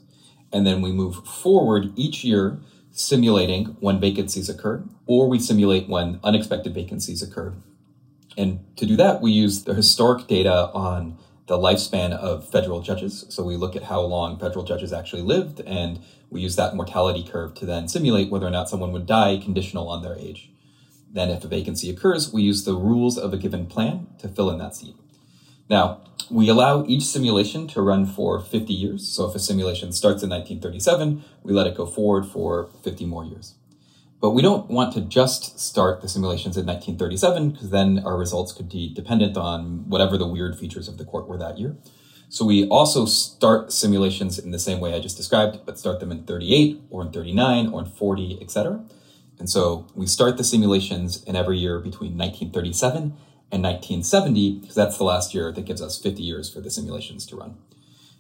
And 0.52 0.66
then 0.66 0.82
we 0.82 0.92
move 0.92 1.26
forward 1.26 1.92
each 1.96 2.24
year 2.24 2.58
simulating 2.90 3.76
when 3.80 4.00
vacancies 4.00 4.48
occur, 4.48 4.84
or 5.06 5.28
we 5.28 5.38
simulate 5.38 5.88
when 5.88 6.20
unexpected 6.22 6.72
vacancies 6.74 7.22
occur. 7.22 7.54
And 8.36 8.64
to 8.76 8.86
do 8.86 8.96
that, 8.96 9.20
we 9.20 9.32
use 9.32 9.64
the 9.64 9.74
historic 9.74 10.26
data 10.26 10.70
on 10.72 11.18
the 11.46 11.58
lifespan 11.58 12.12
of 12.12 12.48
federal 12.48 12.80
judges. 12.80 13.26
So 13.28 13.44
we 13.44 13.56
look 13.56 13.76
at 13.76 13.84
how 13.84 14.00
long 14.00 14.38
federal 14.38 14.64
judges 14.64 14.92
actually 14.92 15.22
lived, 15.22 15.60
and 15.60 16.00
we 16.30 16.40
use 16.40 16.56
that 16.56 16.74
mortality 16.74 17.22
curve 17.22 17.54
to 17.56 17.66
then 17.66 17.88
simulate 17.88 18.30
whether 18.30 18.46
or 18.46 18.50
not 18.50 18.68
someone 18.68 18.92
would 18.92 19.06
die 19.06 19.38
conditional 19.42 19.88
on 19.88 20.02
their 20.02 20.16
age. 20.18 20.50
Then, 21.12 21.30
if 21.30 21.44
a 21.44 21.48
vacancy 21.48 21.90
occurs, 21.90 22.32
we 22.32 22.42
use 22.42 22.64
the 22.64 22.74
rules 22.74 23.16
of 23.16 23.32
a 23.32 23.36
given 23.36 23.66
plan 23.66 24.08
to 24.18 24.28
fill 24.28 24.50
in 24.50 24.58
that 24.58 24.74
seat. 24.74 24.96
Now, 25.70 26.00
we 26.30 26.48
allow 26.48 26.84
each 26.86 27.04
simulation 27.04 27.68
to 27.68 27.82
run 27.82 28.06
for 28.06 28.40
50 28.40 28.72
years. 28.72 29.06
So 29.06 29.28
if 29.28 29.34
a 29.34 29.38
simulation 29.38 29.92
starts 29.92 30.22
in 30.22 30.30
1937, 30.30 31.22
we 31.42 31.52
let 31.52 31.66
it 31.66 31.76
go 31.76 31.86
forward 31.86 32.26
for 32.26 32.70
50 32.82 33.06
more 33.06 33.24
years. 33.24 33.54
But 34.24 34.30
we 34.30 34.40
don't 34.40 34.70
want 34.70 34.94
to 34.94 35.02
just 35.02 35.60
start 35.60 36.00
the 36.00 36.08
simulations 36.08 36.56
in 36.56 36.64
1937 36.64 37.50
because 37.50 37.68
then 37.68 38.00
our 38.06 38.16
results 38.16 38.52
could 38.52 38.70
be 38.70 38.88
dependent 38.88 39.36
on 39.36 39.86
whatever 39.86 40.16
the 40.16 40.26
weird 40.26 40.58
features 40.58 40.88
of 40.88 40.96
the 40.96 41.04
court 41.04 41.28
were 41.28 41.36
that 41.36 41.58
year. 41.58 41.76
So 42.30 42.46
we 42.46 42.66
also 42.68 43.04
start 43.04 43.70
simulations 43.70 44.38
in 44.38 44.50
the 44.50 44.58
same 44.58 44.80
way 44.80 44.94
I 44.94 44.98
just 44.98 45.18
described, 45.18 45.66
but 45.66 45.78
start 45.78 46.00
them 46.00 46.10
in 46.10 46.24
38 46.24 46.84
or 46.88 47.02
in 47.02 47.12
39 47.12 47.68
or 47.68 47.80
in 47.80 47.90
40, 47.90 48.38
etc. 48.40 48.82
And 49.38 49.50
so 49.50 49.88
we 49.94 50.06
start 50.06 50.38
the 50.38 50.44
simulations 50.44 51.22
in 51.24 51.36
every 51.36 51.58
year 51.58 51.78
between 51.78 52.16
1937 52.16 53.02
and 53.52 53.62
1970 53.62 54.60
because 54.60 54.74
that's 54.74 54.96
the 54.96 55.04
last 55.04 55.34
year 55.34 55.52
that 55.52 55.66
gives 55.66 55.82
us 55.82 56.00
50 56.00 56.22
years 56.22 56.50
for 56.50 56.62
the 56.62 56.70
simulations 56.70 57.26
to 57.26 57.36
run. 57.36 57.58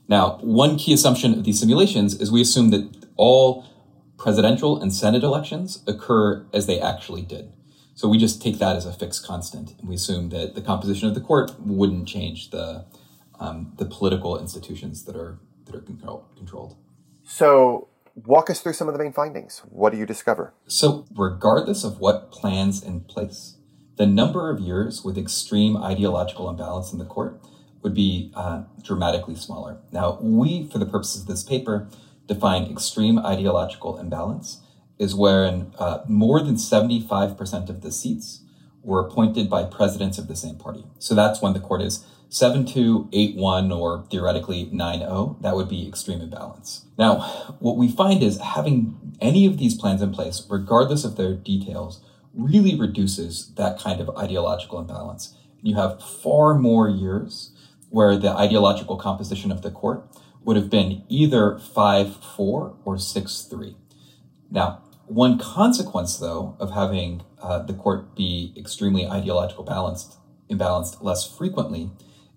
Now, 0.06 0.36
one 0.42 0.76
key 0.76 0.92
assumption 0.92 1.32
of 1.32 1.44
these 1.44 1.58
simulations 1.58 2.20
is 2.20 2.30
we 2.30 2.42
assume 2.42 2.68
that 2.72 3.06
all 3.16 3.64
presidential 4.18 4.80
and 4.80 4.92
Senate 4.92 5.22
elections 5.22 5.82
occur 5.86 6.46
as 6.52 6.66
they 6.66 6.80
actually 6.80 7.22
did. 7.22 7.52
So 7.94 8.08
we 8.08 8.18
just 8.18 8.42
take 8.42 8.58
that 8.58 8.76
as 8.76 8.86
a 8.86 8.92
fixed 8.92 9.24
constant, 9.24 9.74
and 9.78 9.88
we 9.88 9.94
assume 9.94 10.30
that 10.30 10.54
the 10.54 10.62
composition 10.62 11.08
of 11.08 11.14
the 11.14 11.20
court 11.20 11.52
wouldn't 11.60 12.08
change 12.08 12.50
the 12.50 12.86
um, 13.38 13.72
the 13.78 13.84
political 13.84 14.38
institutions 14.38 15.04
that 15.04 15.16
are 15.16 15.38
that 15.66 15.74
are 15.74 15.80
control, 15.80 16.28
controlled. 16.36 16.76
So 17.24 17.88
walk 18.14 18.50
us 18.50 18.60
through 18.60 18.74
some 18.74 18.88
of 18.88 18.94
the 18.94 19.02
main 19.02 19.12
findings. 19.12 19.62
What 19.68 19.92
do 19.92 19.98
you 19.98 20.06
discover? 20.06 20.54
So 20.66 21.06
regardless 21.14 21.84
of 21.84 22.00
what 22.00 22.30
plans 22.30 22.82
in 22.82 23.00
place, 23.00 23.56
the 23.96 24.06
number 24.06 24.50
of 24.50 24.60
years 24.60 25.04
with 25.04 25.16
extreme 25.16 25.76
ideological 25.76 26.50
imbalance 26.50 26.92
in 26.92 26.98
the 26.98 27.04
court 27.04 27.40
would 27.82 27.94
be 27.94 28.32
uh, 28.34 28.64
dramatically 28.82 29.34
smaller. 29.36 29.78
Now, 29.92 30.18
we, 30.20 30.66
for 30.68 30.78
the 30.78 30.86
purposes 30.86 31.22
of 31.22 31.28
this 31.28 31.42
paper, 31.42 31.88
define 32.26 32.70
extreme 32.70 33.18
ideological 33.18 33.98
imbalance 33.98 34.60
is 34.98 35.14
wherein 35.14 35.72
uh, 35.78 36.00
more 36.06 36.40
than 36.40 36.54
75% 36.54 37.68
of 37.68 37.82
the 37.82 37.92
seats 37.92 38.40
were 38.82 39.06
appointed 39.06 39.48
by 39.50 39.64
presidents 39.64 40.18
of 40.18 40.28
the 40.28 40.36
same 40.36 40.56
party. 40.56 40.84
So 40.98 41.14
that's 41.14 41.40
when 41.40 41.52
the 41.52 41.60
court 41.60 41.82
is 41.82 42.04
7 42.28 42.66
2, 42.66 43.10
8 43.12 43.36
1, 43.36 43.72
or 43.72 44.06
theoretically 44.10 44.68
9 44.72 44.98
0. 44.98 45.38
That 45.40 45.54
would 45.54 45.68
be 45.68 45.86
extreme 45.86 46.20
imbalance. 46.20 46.84
Now, 46.98 47.20
what 47.60 47.76
we 47.76 47.88
find 47.88 48.22
is 48.22 48.40
having 48.40 49.16
any 49.20 49.46
of 49.46 49.58
these 49.58 49.74
plans 49.74 50.02
in 50.02 50.12
place, 50.12 50.44
regardless 50.48 51.04
of 51.04 51.16
their 51.16 51.34
details, 51.34 52.00
really 52.32 52.78
reduces 52.78 53.54
that 53.54 53.78
kind 53.78 54.00
of 54.00 54.10
ideological 54.16 54.80
imbalance. 54.80 55.34
And 55.58 55.68
you 55.68 55.76
have 55.76 56.02
far 56.02 56.54
more 56.54 56.88
years 56.88 57.50
where 57.90 58.16
the 58.16 58.30
ideological 58.30 58.96
composition 58.96 59.52
of 59.52 59.62
the 59.62 59.70
court 59.70 60.04
would 60.44 60.56
have 60.56 60.70
been 60.70 61.02
either 61.08 61.58
5 61.58 62.16
4 62.16 62.76
or 62.84 62.98
6 62.98 63.42
3. 63.42 63.76
Now, 64.50 64.82
one 65.06 65.38
consequence, 65.38 66.16
though, 66.18 66.56
of 66.58 66.72
having 66.72 67.22
uh, 67.42 67.60
the 67.60 67.74
court 67.74 68.14
be 68.14 68.54
extremely 68.56 69.06
ideological 69.06 69.64
balanced, 69.64 70.16
imbalanced 70.50 71.02
less 71.02 71.26
frequently 71.26 71.90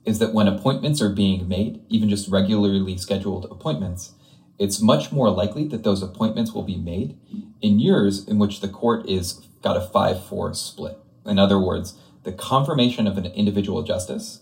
is 0.06 0.20
that 0.20 0.34
when 0.34 0.48
appointments 0.48 1.02
are 1.02 1.10
being 1.10 1.48
made, 1.48 1.82
even 1.90 2.10
just 2.10 2.30
regularly 2.30 2.98
scheduled 2.98 3.46
appointments, 3.52 4.14
it's 4.58 4.82
much 4.82 5.12
more 5.12 5.30
likely 5.30 5.68
that 5.68 5.84
those 5.84 6.02
appointments 6.02 6.54
will 6.54 6.64
be 6.64 6.78
made 6.78 7.18
in 7.62 7.80
years 7.80 8.26
in 8.26 8.40
which 8.40 8.62
the 8.62 8.70
court 8.70 9.08
is 9.08 9.34
got 9.62 9.78
a 9.78 9.82
5-4 9.82 10.56
split. 10.56 10.98
In 11.26 11.38
other 11.38 11.60
words, 11.60 11.98
the 12.24 12.32
confirmation 12.32 13.06
of 13.06 13.18
an 13.18 13.26
individual 13.28 13.84
justice 13.84 14.42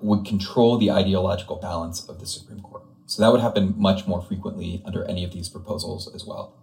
would 0.00 0.24
control 0.26 0.76
the 0.76 0.90
ideological 0.90 1.56
balance 1.56 2.06
of 2.08 2.20
the 2.20 2.26
Supreme 2.26 2.60
Court. 2.60 2.84
So 3.06 3.22
that 3.22 3.30
would 3.32 3.40
happen 3.40 3.74
much 3.76 4.06
more 4.06 4.20
frequently 4.20 4.82
under 4.84 5.04
any 5.04 5.24
of 5.24 5.32
these 5.32 5.48
proposals 5.48 6.12
as 6.14 6.24
well. 6.26 6.54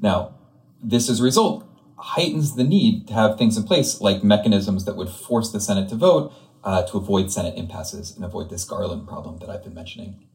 Now, 0.00 0.34
this 0.82 1.08
as 1.08 1.20
a 1.20 1.22
result 1.22 1.66
heightens 1.96 2.56
the 2.56 2.64
need 2.64 3.06
to 3.08 3.14
have 3.14 3.38
things 3.38 3.56
in 3.56 3.62
place 3.62 4.00
like 4.00 4.24
mechanisms 4.24 4.84
that 4.84 4.96
would 4.96 5.08
force 5.08 5.52
the 5.52 5.60
Senate 5.60 5.88
to 5.88 5.94
vote 5.94 6.32
uh, 6.64 6.82
to 6.82 6.98
avoid 6.98 7.30
Senate 7.30 7.56
impasses 7.56 8.16
and 8.16 8.24
avoid 8.24 8.50
this 8.50 8.64
Garland 8.64 9.06
problem 9.06 9.38
that 9.38 9.48
I've 9.50 9.62
been 9.62 9.74
mentioning. 9.74 10.26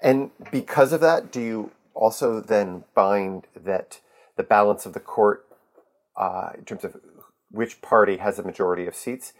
And 0.00 0.30
because 0.50 0.92
of 0.92 1.00
that, 1.00 1.32
do 1.32 1.40
you 1.40 1.70
also 1.94 2.40
then 2.40 2.84
find 2.94 3.46
that 3.56 4.00
the 4.36 4.42
balance 4.42 4.86
of 4.86 4.92
the 4.92 5.00
court, 5.00 5.46
uh, 6.16 6.50
in 6.56 6.64
terms 6.64 6.84
of 6.84 6.96
which 7.50 7.80
party 7.82 8.18
has 8.18 8.38
a 8.38 8.42
majority 8.42 8.86
of 8.86 8.94
seats, 8.94 9.32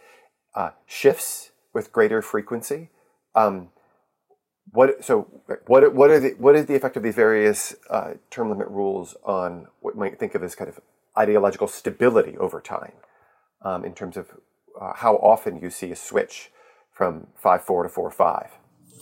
uh, 0.55 0.71
shifts 0.85 1.51
with 1.73 1.91
greater 1.91 2.21
frequency? 2.21 2.89
Um, 3.33 3.69
what 4.71 5.03
so 5.03 5.27
what 5.67 5.93
what 5.93 6.09
are 6.09 6.19
the 6.19 6.29
what 6.37 6.55
is 6.55 6.65
the 6.65 6.75
effect 6.75 6.97
of 6.97 7.03
these 7.03 7.15
various 7.15 7.75
uh, 7.89 8.13
term 8.29 8.49
limit 8.49 8.67
rules 8.67 9.15
on 9.23 9.67
what 9.79 9.95
you 9.95 9.99
might 9.99 10.19
think 10.19 10.35
of 10.35 10.43
as 10.43 10.55
kind 10.55 10.69
of 10.69 10.79
ideological 11.17 11.67
stability 11.67 12.37
over 12.37 12.59
time, 12.59 12.93
um, 13.61 13.85
in 13.85 13.93
terms 13.93 14.17
of 14.17 14.31
uh, 14.79 14.93
how 14.95 15.15
often 15.15 15.61
you 15.61 15.69
see 15.69 15.91
a 15.91 15.95
switch 15.95 16.51
from 16.91 17.27
five 17.35 17.63
four 17.63 17.83
to 17.83 17.89
four 17.89 18.11
five? 18.11 18.51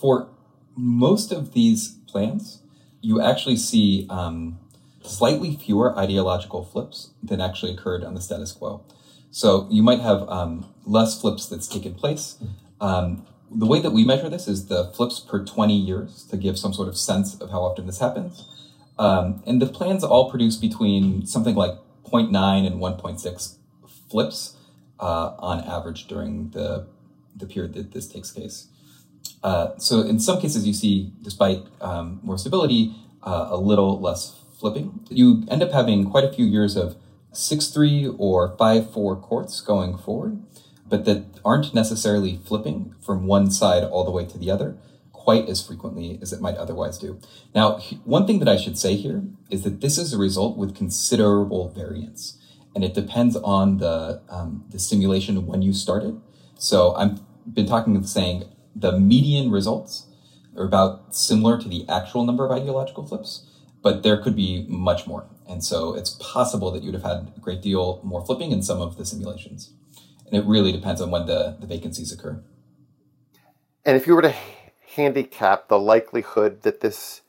For 0.00 0.30
most 0.76 1.32
of 1.32 1.52
these 1.54 1.98
plans, 2.06 2.62
you 3.00 3.20
actually 3.20 3.56
see 3.56 4.06
um, 4.10 4.58
slightly 5.02 5.56
fewer 5.56 5.96
ideological 5.98 6.64
flips 6.64 7.10
than 7.22 7.40
actually 7.40 7.72
occurred 7.72 8.04
on 8.04 8.14
the 8.14 8.20
status 8.20 8.52
quo. 8.52 8.84
So 9.30 9.66
you 9.70 9.82
might 9.82 10.00
have 10.00 10.28
um, 10.28 10.72
less 10.84 11.20
flips 11.20 11.46
that's 11.46 11.66
taken 11.66 11.94
place. 11.94 12.36
Um, 12.80 13.26
the 13.54 13.66
way 13.66 13.80
that 13.80 13.92
we 13.92 14.04
measure 14.04 14.28
this 14.28 14.48
is 14.48 14.66
the 14.66 14.86
flips 14.92 15.20
per 15.20 15.44
20 15.44 15.74
years 15.74 16.24
to 16.24 16.36
give 16.36 16.58
some 16.58 16.74
sort 16.74 16.88
of 16.88 16.98
sense 16.98 17.34
of 17.36 17.50
how 17.50 17.60
often 17.60 17.86
this 17.86 18.00
happens. 18.00 18.44
Um, 18.98 19.42
and 19.46 19.62
the 19.62 19.66
plans 19.66 20.02
all 20.04 20.30
produce 20.30 20.56
between 20.56 21.26
something 21.26 21.54
like 21.54 21.72
0.9 22.04 22.66
and 22.66 22.80
1.6 22.80 23.56
flips 24.10 24.56
uh, 25.00 25.34
on 25.38 25.60
average 25.64 26.06
during 26.06 26.50
the, 26.50 26.86
the 27.34 27.46
period 27.46 27.74
that 27.74 27.92
this 27.92 28.08
takes 28.08 28.30
place. 28.30 28.68
Uh, 29.42 29.76
so 29.78 30.00
in 30.00 30.18
some 30.18 30.40
cases, 30.40 30.66
you 30.66 30.72
see, 30.72 31.12
despite 31.22 31.62
um, 31.80 32.20
more 32.22 32.38
stability, 32.38 32.94
uh, 33.22 33.48
a 33.50 33.56
little 33.56 34.00
less 34.00 34.40
flipping. 34.58 35.00
You 35.10 35.44
end 35.48 35.62
up 35.62 35.72
having 35.72 36.10
quite 36.10 36.24
a 36.24 36.32
few 36.32 36.44
years 36.44 36.76
of 36.76 36.96
6-3 37.32 38.14
or 38.18 38.56
5-4 38.56 39.20
courts 39.20 39.60
going 39.60 39.98
forward 39.98 40.42
but 40.88 41.04
that 41.04 41.24
aren't 41.44 41.74
necessarily 41.74 42.38
flipping 42.44 42.94
from 43.00 43.26
one 43.26 43.50
side 43.50 43.84
all 43.84 44.04
the 44.04 44.10
way 44.10 44.24
to 44.26 44.38
the 44.38 44.50
other 44.50 44.76
quite 45.24 45.48
as 45.48 45.66
frequently 45.66 46.18
as 46.20 46.34
it 46.34 46.40
might 46.42 46.56
otherwise 46.56 46.98
do. 46.98 47.18
Now, 47.54 47.78
one 48.04 48.26
thing 48.26 48.40
that 48.40 48.48
I 48.48 48.58
should 48.58 48.78
say 48.78 48.94
here 48.94 49.22
is 49.48 49.62
that 49.62 49.80
this 49.80 49.96
is 49.96 50.12
a 50.12 50.18
result 50.18 50.58
with 50.58 50.76
considerable 50.76 51.70
variance, 51.70 52.36
and 52.74 52.84
it 52.84 52.92
depends 52.92 53.34
on 53.36 53.78
the 53.78 54.20
um, 54.28 54.64
the 54.68 54.78
simulation 54.78 55.46
when 55.46 55.62
you 55.62 55.72
started. 55.72 56.20
So 56.58 56.94
I've 56.94 57.20
been 57.54 57.66
talking 57.66 57.96
of 57.96 58.06
saying 58.06 58.44
the 58.76 58.98
median 58.98 59.50
results 59.50 60.06
are 60.56 60.64
about 60.64 61.14
similar 61.14 61.58
to 61.58 61.68
the 61.68 61.86
actual 61.88 62.24
number 62.26 62.44
of 62.44 62.50
ideological 62.50 63.06
flips, 63.06 63.46
but 63.82 64.02
there 64.02 64.18
could 64.18 64.36
be 64.36 64.66
much 64.68 65.06
more. 65.06 65.24
And 65.48 65.64
so 65.64 65.94
it's 65.94 66.10
possible 66.20 66.70
that 66.72 66.82
you'd 66.82 66.94
have 66.94 67.02
had 67.02 67.32
a 67.36 67.40
great 67.40 67.62
deal 67.62 68.00
more 68.02 68.24
flipping 68.24 68.50
in 68.50 68.62
some 68.62 68.80
of 68.80 68.96
the 68.98 69.06
simulations. 69.06 69.70
And 70.26 70.42
it 70.42 70.46
really 70.46 70.72
depends 70.72 71.00
on 71.00 71.10
when 71.10 71.26
the, 71.26 71.56
the 71.60 71.66
vacancies 71.66 72.12
occur. 72.12 72.42
And 73.84 73.96
if 73.96 74.06
you 74.06 74.14
were 74.14 74.22
to 74.22 74.34
handicap 74.94 75.68
the 75.68 75.78
likelihood 75.78 76.62
that 76.62 76.80
this 76.80 77.22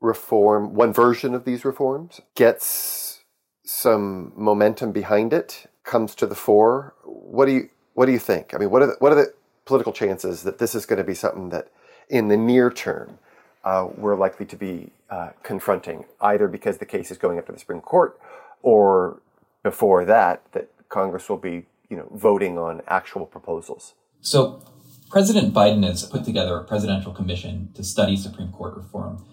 reform, 0.00 0.74
one 0.74 0.92
version 0.92 1.34
of 1.34 1.44
these 1.44 1.64
reforms, 1.64 2.20
gets 2.34 3.24
some 3.64 4.32
momentum 4.36 4.92
behind 4.92 5.32
it, 5.32 5.66
comes 5.82 6.14
to 6.14 6.26
the 6.26 6.34
fore, 6.34 6.94
what 7.04 7.46
do 7.46 7.52
you 7.52 7.68
what 7.94 8.04
do 8.06 8.12
you 8.12 8.18
think? 8.18 8.54
I 8.54 8.58
mean, 8.58 8.70
what 8.70 8.82
are 8.82 8.88
the, 8.88 8.96
what 8.98 9.12
are 9.12 9.14
the 9.14 9.32
political 9.64 9.92
chances 9.92 10.42
that 10.42 10.58
this 10.58 10.74
is 10.74 10.84
going 10.84 10.98
to 10.98 11.04
be 11.04 11.14
something 11.14 11.48
that, 11.48 11.68
in 12.10 12.28
the 12.28 12.36
near 12.36 12.70
term, 12.70 13.18
uh, 13.64 13.88
we're 13.96 14.16
likely 14.16 14.44
to 14.46 14.56
be 14.56 14.90
uh, 15.08 15.30
confronting, 15.42 16.04
either 16.20 16.46
because 16.46 16.76
the 16.76 16.84
case 16.84 17.10
is 17.10 17.16
going 17.16 17.38
up 17.38 17.46
to 17.46 17.52
the 17.52 17.58
Supreme 17.58 17.80
Court, 17.80 18.20
or 18.62 19.22
before 19.62 20.04
that, 20.04 20.42
that 20.52 20.68
Congress 20.90 21.28
will 21.30 21.38
be 21.38 21.64
you 21.88 21.96
know, 21.96 22.08
voting 22.12 22.58
on 22.58 22.82
actual 22.86 23.26
proposals? 23.26 23.94
So 24.20 24.62
President 25.10 25.54
Biden 25.54 25.84
has 25.84 26.04
put 26.04 26.24
together 26.24 26.56
a 26.56 26.64
presidential 26.64 27.12
commission 27.12 27.70
to 27.74 27.84
study 27.84 28.16
Supreme 28.16 28.50
Court 28.50 28.76
reform, 28.76 29.24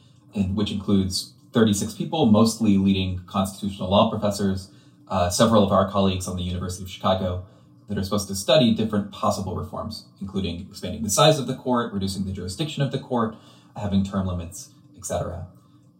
which 0.53 0.71
includes 0.71 1.33
36 1.53 1.93
people, 1.93 2.25
mostly 2.25 2.77
leading 2.77 3.21
constitutional 3.25 3.89
law 3.89 4.09
professors, 4.09 4.71
uh, 5.07 5.29
several 5.29 5.63
of 5.63 5.71
our 5.71 5.89
colleagues 5.89 6.27
on 6.27 6.35
the 6.37 6.43
University 6.43 6.83
of 6.83 6.89
Chicago, 6.89 7.45
that 7.87 7.97
are 7.97 8.03
supposed 8.03 8.27
to 8.27 8.35
study 8.35 8.73
different 8.73 9.11
possible 9.11 9.55
reforms, 9.55 10.07
including 10.21 10.67
expanding 10.69 11.03
the 11.03 11.09
size 11.09 11.37
of 11.37 11.47
the 11.47 11.55
court, 11.55 11.93
reducing 11.93 12.25
the 12.25 12.31
jurisdiction 12.31 12.81
of 12.81 12.91
the 12.91 12.99
court, 12.99 13.35
having 13.75 14.03
term 14.03 14.25
limits, 14.25 14.69
etc. 14.97 15.47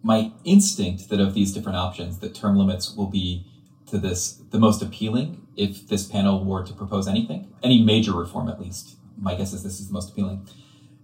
My 0.01 0.31
instinct 0.43 1.10
that 1.10 1.19
of 1.19 1.33
these 1.33 1.53
different 1.53 1.77
options, 1.77 2.19
that 2.19 2.33
term 2.36 2.57
limits 2.57 2.95
will 2.95 3.07
be 3.07 3.45
to 3.93 4.00
this 4.00 4.41
the 4.50 4.59
most 4.59 4.81
appealing 4.81 5.45
if 5.55 5.88
this 5.88 6.05
panel 6.05 6.43
were 6.43 6.65
to 6.65 6.73
propose 6.73 7.07
anything, 7.07 7.53
any 7.62 7.81
major 7.81 8.12
reform 8.12 8.50
at 8.50 8.59
least. 8.59 8.97
My 9.17 9.35
guess 9.35 9.53
is 9.53 9.62
this 9.63 9.79
is 9.79 9.88
the 9.88 9.93
most 9.93 10.12
appealing. 10.12 10.47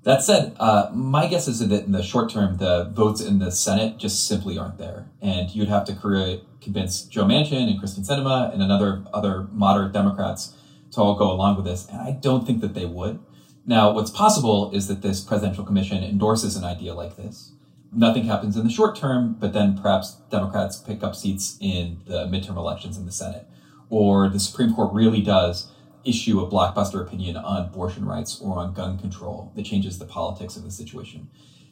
That 0.03 0.23
said, 0.23 0.55
uh, 0.59 0.89
my 0.93 1.27
guess 1.27 1.47
is 1.47 1.59
that 1.59 1.85
in 1.85 1.91
the 1.91 2.01
short 2.01 2.31
term, 2.31 2.57
the 2.57 2.85
votes 2.85 3.21
in 3.21 3.37
the 3.37 3.51
Senate 3.51 3.97
just 3.97 4.27
simply 4.27 4.57
aren't 4.57 4.77
there, 4.77 5.09
and 5.21 5.53
you'd 5.53 5.67
have 5.67 5.85
to 5.85 5.95
create, 5.95 6.43
convince 6.61 7.03
Joe 7.03 7.25
Manchin 7.25 7.69
and 7.69 7.79
Kyrsten 7.79 8.07
Sinema 8.07 8.51
and 8.51 8.63
another 8.63 9.03
other 9.13 9.47
moderate 9.51 9.91
Democrats 9.91 10.55
to 10.91 11.01
all 11.01 11.15
go 11.15 11.31
along 11.31 11.57
with 11.57 11.65
this, 11.65 11.87
and 11.87 12.01
I 12.01 12.11
don't 12.11 12.47
think 12.47 12.61
that 12.61 12.73
they 12.73 12.85
would. 12.85 13.19
Now, 13.65 13.91
what's 13.91 14.09
possible 14.09 14.71
is 14.73 14.87
that 14.87 15.03
this 15.03 15.21
presidential 15.21 15.63
commission 15.63 16.03
endorses 16.03 16.55
an 16.55 16.63
idea 16.63 16.95
like 16.95 17.17
this. 17.17 17.51
Nothing 17.91 18.25
happens 18.25 18.55
in 18.55 18.63
the 18.63 18.71
short 18.71 18.95
term, 18.95 19.35
but 19.39 19.53
then 19.53 19.77
perhaps 19.77 20.15
Democrats 20.29 20.77
pick 20.77 21.03
up 21.03 21.15
seats 21.15 21.57
in 21.59 22.01
the 22.05 22.25
midterm 22.25 22.55
elections 22.55 22.97
in 22.97 23.05
the 23.05 23.11
Senate, 23.11 23.47
or 23.89 24.29
the 24.29 24.39
Supreme 24.39 24.73
Court 24.73 24.93
really 24.93 25.21
does 25.21 25.71
issue 26.05 26.39
a 26.39 26.49
blockbuster 26.49 27.01
opinion 27.01 27.35
on 27.35 27.65
abortion 27.65 28.05
rights 28.05 28.39
or 28.39 28.57
on 28.57 28.73
gun 28.73 28.97
control 28.97 29.51
that 29.55 29.65
changes 29.65 29.99
the 29.99 30.05
politics 30.05 30.55
of 30.55 30.63
the 30.63 30.71
situation. 30.71 31.29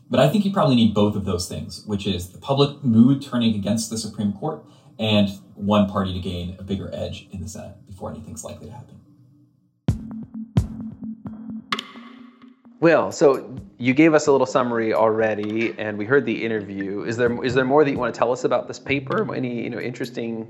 But 0.09 0.19
I 0.19 0.29
think 0.29 0.45
you 0.45 0.51
probably 0.51 0.75
need 0.75 0.93
both 0.93 1.15
of 1.15 1.25
those 1.25 1.47
things, 1.47 1.83
which 1.85 2.07
is 2.07 2.29
the 2.29 2.39
public 2.39 2.83
mood 2.83 3.21
turning 3.21 3.55
against 3.55 3.89
the 3.89 3.97
Supreme 3.97 4.33
Court 4.33 4.63
and 4.97 5.29
one 5.55 5.87
party 5.87 6.13
to 6.13 6.19
gain 6.19 6.55
a 6.59 6.63
bigger 6.63 6.89
edge 6.93 7.27
in 7.31 7.41
the 7.41 7.47
Senate 7.47 7.85
before 7.85 8.09
anything's 8.09 8.43
likely 8.43 8.67
to 8.67 8.73
happen. 8.73 8.95
Well, 12.79 13.11
so 13.11 13.56
you 13.77 13.93
gave 13.93 14.13
us 14.13 14.27
a 14.27 14.31
little 14.31 14.47
summary 14.47 14.93
already, 14.93 15.75
and 15.77 15.97
we 15.97 16.05
heard 16.05 16.25
the 16.25 16.43
interview. 16.43 17.03
Is 17.03 17.17
there 17.17 17.43
is 17.43 17.53
there 17.53 17.65
more 17.65 17.83
that 17.83 17.91
you 17.91 17.97
want 17.97 18.13
to 18.13 18.17
tell 18.17 18.31
us 18.31 18.43
about 18.43 18.67
this 18.67 18.79
paper? 18.79 19.33
Any 19.33 19.63
you 19.63 19.69
know 19.69 19.79
interesting 19.79 20.47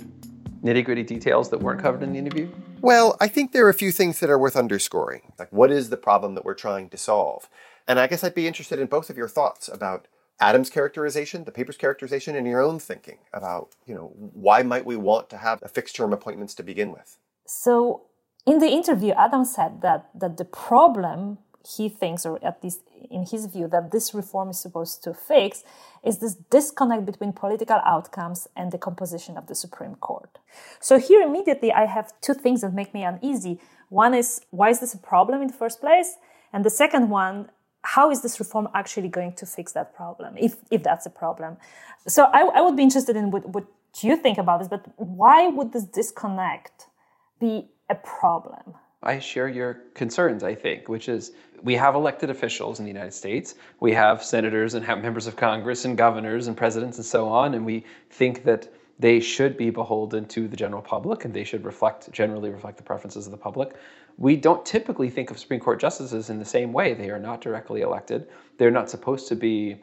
nitty 0.63 0.83
gritty 0.83 1.03
details 1.03 1.49
that 1.49 1.59
weren't 1.59 1.81
covered 1.81 2.03
in 2.03 2.13
the 2.13 2.19
interview? 2.19 2.49
Well, 2.81 3.17
I 3.19 3.27
think 3.27 3.51
there 3.51 3.65
are 3.65 3.69
a 3.69 3.73
few 3.73 3.91
things 3.91 4.19
that 4.19 4.29
are 4.29 4.39
worth 4.39 4.55
underscoring. 4.55 5.33
Like, 5.37 5.51
what 5.51 5.71
is 5.71 5.89
the 5.89 5.97
problem 5.97 6.35
that 6.35 6.45
we're 6.45 6.55
trying 6.55 6.89
to 6.89 6.97
solve? 6.97 7.49
And 7.87 7.99
I 7.99 8.07
guess 8.07 8.23
I'd 8.23 8.35
be 8.35 8.47
interested 8.47 8.79
in 8.79 8.87
both 8.87 9.09
of 9.09 9.17
your 9.17 9.27
thoughts 9.27 9.67
about 9.67 10.07
Adam's 10.39 10.69
characterization, 10.69 11.45
the 11.45 11.51
paper's 11.51 11.77
characterization, 11.77 12.35
and 12.35 12.45
your 12.45 12.61
own 12.61 12.79
thinking 12.79 13.19
about, 13.33 13.69
you 13.85 13.95
know, 13.95 14.11
why 14.15 14.61
might 14.61 14.85
we 14.85 14.95
want 14.95 15.29
to 15.31 15.37
have 15.37 15.59
a 15.63 15.67
fixed 15.67 15.95
term 15.95 16.13
appointments 16.13 16.53
to 16.55 16.63
begin 16.63 16.91
with? 16.91 17.17
So, 17.45 18.03
in 18.45 18.59
the 18.59 18.67
interview, 18.67 19.13
Adam 19.13 19.45
said 19.45 19.81
that 19.81 20.09
that 20.15 20.37
the 20.37 20.45
problem 20.45 21.39
he 21.75 21.89
thinks, 21.89 22.25
or 22.25 22.39
at 22.43 22.63
least 22.63 22.81
in 23.09 23.25
his 23.25 23.45
view, 23.47 23.67
that 23.67 23.91
this 23.91 24.13
reform 24.13 24.49
is 24.49 24.59
supposed 24.59 25.03
to 25.03 25.13
fix 25.13 25.63
is 26.03 26.19
this 26.19 26.35
disconnect 26.49 27.05
between 27.05 27.33
political 27.33 27.79
outcomes 27.85 28.47
and 28.55 28.71
the 28.71 28.77
composition 28.77 29.37
of 29.37 29.47
the 29.47 29.55
Supreme 29.55 29.95
Court. 29.95 30.39
So 30.79 30.97
here 30.97 31.21
immediately 31.21 31.73
I 31.73 31.85
have 31.85 32.13
two 32.21 32.33
things 32.33 32.61
that 32.61 32.73
make 32.73 32.93
me 32.93 33.03
uneasy. 33.03 33.59
One 33.89 34.13
is 34.13 34.41
why 34.51 34.69
is 34.69 34.79
this 34.79 34.93
a 34.93 34.97
problem 34.97 35.41
in 35.41 35.47
the 35.47 35.53
first 35.53 35.81
place? 35.81 36.15
And 36.53 36.63
the 36.63 36.69
second 36.69 37.09
one, 37.09 37.49
how 37.81 38.11
is 38.11 38.21
this 38.21 38.39
reform 38.39 38.69
actually 38.73 39.09
going 39.09 39.33
to 39.33 39.45
fix 39.45 39.73
that 39.73 39.95
problem, 39.95 40.35
if, 40.37 40.55
if 40.71 40.83
that's 40.83 41.05
a 41.05 41.09
problem? 41.09 41.57
So 42.07 42.25
I, 42.33 42.41
I 42.57 42.61
would 42.61 42.77
be 42.77 42.83
interested 42.83 43.15
in 43.17 43.31
what, 43.31 43.47
what 43.49 43.65
you 44.01 44.15
think 44.15 44.37
about 44.37 44.59
this, 44.59 44.67
but 44.67 44.85
why 44.97 45.47
would 45.47 45.73
this 45.73 45.83
disconnect 45.83 46.85
be 47.39 47.67
a 47.89 47.95
problem? 47.95 48.75
I 49.03 49.19
share 49.19 49.47
your 49.47 49.75
concerns, 49.93 50.43
I 50.43 50.55
think, 50.55 50.89
which 50.89 51.07
is 51.07 51.31
we 51.63 51.75
have 51.75 51.95
elected 51.95 52.29
officials 52.29 52.79
in 52.79 52.85
the 52.85 52.91
United 52.91 53.13
States. 53.13 53.55
We 53.79 53.93
have 53.93 54.23
senators 54.23 54.73
and 54.73 54.85
have 54.85 55.01
members 55.01 55.27
of 55.27 55.35
Congress 55.35 55.85
and 55.85 55.97
governors 55.97 56.47
and 56.47 56.57
presidents 56.57 56.97
and 56.97 57.05
so 57.05 57.27
on, 57.27 57.53
and 57.53 57.65
we 57.65 57.85
think 58.09 58.43
that 58.43 58.73
they 58.99 59.19
should 59.19 59.55
be 59.57 59.69
beholden 59.69 60.25
to 60.25 60.47
the 60.47 60.57
general 60.57 60.81
public 60.81 61.25
and 61.25 61.33
they 61.33 61.43
should 61.43 61.63
reflect 61.63 62.11
generally 62.11 62.49
reflect 62.49 62.77
the 62.77 62.83
preferences 62.83 63.27
of 63.27 63.31
the 63.31 63.37
public. 63.37 63.75
We 64.17 64.35
don't 64.35 64.65
typically 64.65 65.11
think 65.11 65.29
of 65.29 65.37
Supreme 65.37 65.59
Court 65.59 65.79
justices 65.79 66.31
in 66.31 66.39
the 66.39 66.45
same 66.45 66.73
way. 66.73 66.95
They 66.95 67.11
are 67.11 67.19
not 67.19 67.39
directly 67.39 67.81
elected. 67.81 68.27
They're 68.57 68.71
not 68.71 68.89
supposed 68.89 69.27
to 69.27 69.35
be 69.35 69.77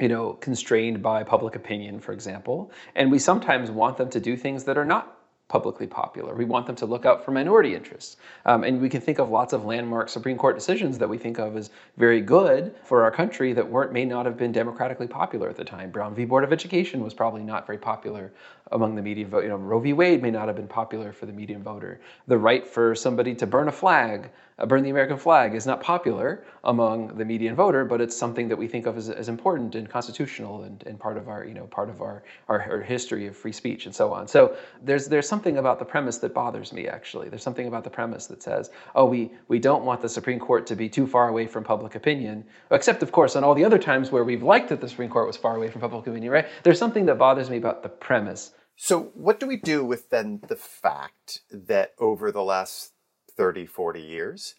you 0.00 0.08
know, 0.08 0.32
constrained 0.34 1.00
by 1.02 1.22
public 1.22 1.54
opinion, 1.54 2.00
for 2.00 2.12
example. 2.12 2.72
And 2.96 3.10
we 3.10 3.18
sometimes 3.18 3.70
want 3.70 3.96
them 3.96 4.10
to 4.10 4.20
do 4.20 4.36
things 4.36 4.64
that 4.64 4.76
are 4.76 4.84
not 4.84 5.23
publicly 5.48 5.86
popular. 5.86 6.34
We 6.34 6.46
want 6.46 6.66
them 6.66 6.76
to 6.76 6.86
look 6.86 7.04
out 7.04 7.24
for 7.24 7.30
minority 7.30 7.74
interests. 7.74 8.16
Um, 8.46 8.64
and 8.64 8.80
we 8.80 8.88
can 8.88 9.00
think 9.00 9.18
of 9.18 9.28
lots 9.28 9.52
of 9.52 9.64
landmark 9.64 10.08
Supreme 10.08 10.38
Court 10.38 10.56
decisions 10.56 10.96
that 10.98 11.08
we 11.08 11.18
think 11.18 11.38
of 11.38 11.56
as 11.56 11.70
very 11.98 12.20
good 12.20 12.74
for 12.82 13.02
our 13.02 13.10
country 13.10 13.52
that 13.52 13.68
weren't 13.68 13.92
may 13.92 14.04
not 14.04 14.24
have 14.24 14.38
been 14.38 14.52
democratically 14.52 15.06
popular 15.06 15.48
at 15.48 15.56
the 15.56 15.64
time. 15.64 15.90
Brown 15.90 16.14
v. 16.14 16.24
Board 16.24 16.44
of 16.44 16.52
Education 16.52 17.04
was 17.04 17.12
probably 17.12 17.42
not 17.42 17.66
very 17.66 17.78
popular 17.78 18.32
among 18.72 18.94
the 18.94 19.02
median 19.02 19.28
vote. 19.28 19.42
You 19.42 19.50
know, 19.50 19.56
Roe 19.56 19.80
v. 19.80 19.92
Wade 19.92 20.22
may 20.22 20.30
not 20.30 20.46
have 20.46 20.56
been 20.56 20.68
popular 20.68 21.12
for 21.12 21.26
the 21.26 21.32
median 21.32 21.62
voter. 21.62 22.00
The 22.26 22.38
right 22.38 22.66
for 22.66 22.94
somebody 22.94 23.34
to 23.34 23.46
burn 23.46 23.68
a 23.68 23.72
flag 23.72 24.30
uh, 24.58 24.66
burn 24.66 24.84
the 24.84 24.90
American 24.90 25.16
flag 25.16 25.54
is 25.54 25.66
not 25.66 25.80
popular 25.80 26.44
among 26.62 27.08
the 27.18 27.24
median 27.24 27.56
voter, 27.56 27.84
but 27.84 28.00
it's 28.00 28.16
something 28.16 28.46
that 28.48 28.56
we 28.56 28.68
think 28.68 28.86
of 28.86 28.96
as, 28.96 29.10
as 29.10 29.28
important 29.28 29.74
and 29.74 29.88
constitutional 29.88 30.62
and, 30.62 30.84
and 30.86 30.98
part 30.98 31.16
of 31.16 31.28
our, 31.28 31.44
you 31.44 31.54
know, 31.54 31.66
part 31.66 31.90
of 31.90 32.00
our, 32.00 32.22
our, 32.48 32.62
our, 32.70 32.80
history 32.80 33.26
of 33.26 33.36
free 33.36 33.50
speech 33.50 33.86
and 33.86 33.94
so 33.94 34.12
on. 34.12 34.28
So 34.28 34.56
there's 34.80 35.08
there's 35.08 35.28
something 35.34 35.58
about 35.58 35.80
the 35.80 35.84
premise 35.84 36.18
that 36.18 36.32
bothers 36.32 36.72
me 36.72 36.86
actually. 36.86 37.28
There's 37.28 37.42
something 37.42 37.66
about 37.66 37.82
the 37.82 37.90
premise 37.90 38.26
that 38.28 38.40
says, 38.40 38.70
oh, 38.94 39.06
we 39.06 39.32
we 39.48 39.58
don't 39.58 39.84
want 39.84 40.00
the 40.00 40.08
Supreme 40.08 40.38
Court 40.38 40.64
to 40.68 40.76
be 40.76 40.88
too 40.88 41.08
far 41.08 41.28
away 41.28 41.48
from 41.48 41.64
public 41.64 41.96
opinion, 41.96 42.44
except 42.70 43.02
of 43.02 43.10
course 43.10 43.34
on 43.34 43.42
all 43.42 43.56
the 43.56 43.64
other 43.64 43.80
times 43.90 44.12
where 44.12 44.22
we've 44.22 44.44
liked 44.44 44.68
that 44.68 44.80
the 44.80 44.88
Supreme 44.88 45.10
Court 45.10 45.26
was 45.26 45.36
far 45.36 45.56
away 45.56 45.68
from 45.70 45.80
public 45.80 46.06
opinion, 46.06 46.30
right? 46.32 46.46
There's 46.62 46.78
something 46.78 47.06
that 47.06 47.18
bothers 47.18 47.50
me 47.50 47.56
about 47.56 47.82
the 47.82 47.88
premise. 47.88 48.52
So 48.76 49.10
what 49.14 49.40
do 49.40 49.46
we 49.48 49.56
do 49.56 49.84
with 49.84 50.10
then 50.10 50.40
the 50.46 50.60
fact 50.84 51.40
that 51.50 51.94
over 51.98 52.30
the 52.30 52.46
last 52.54 52.92
30, 53.36 53.66
40 53.66 54.00
years, 54.00 54.54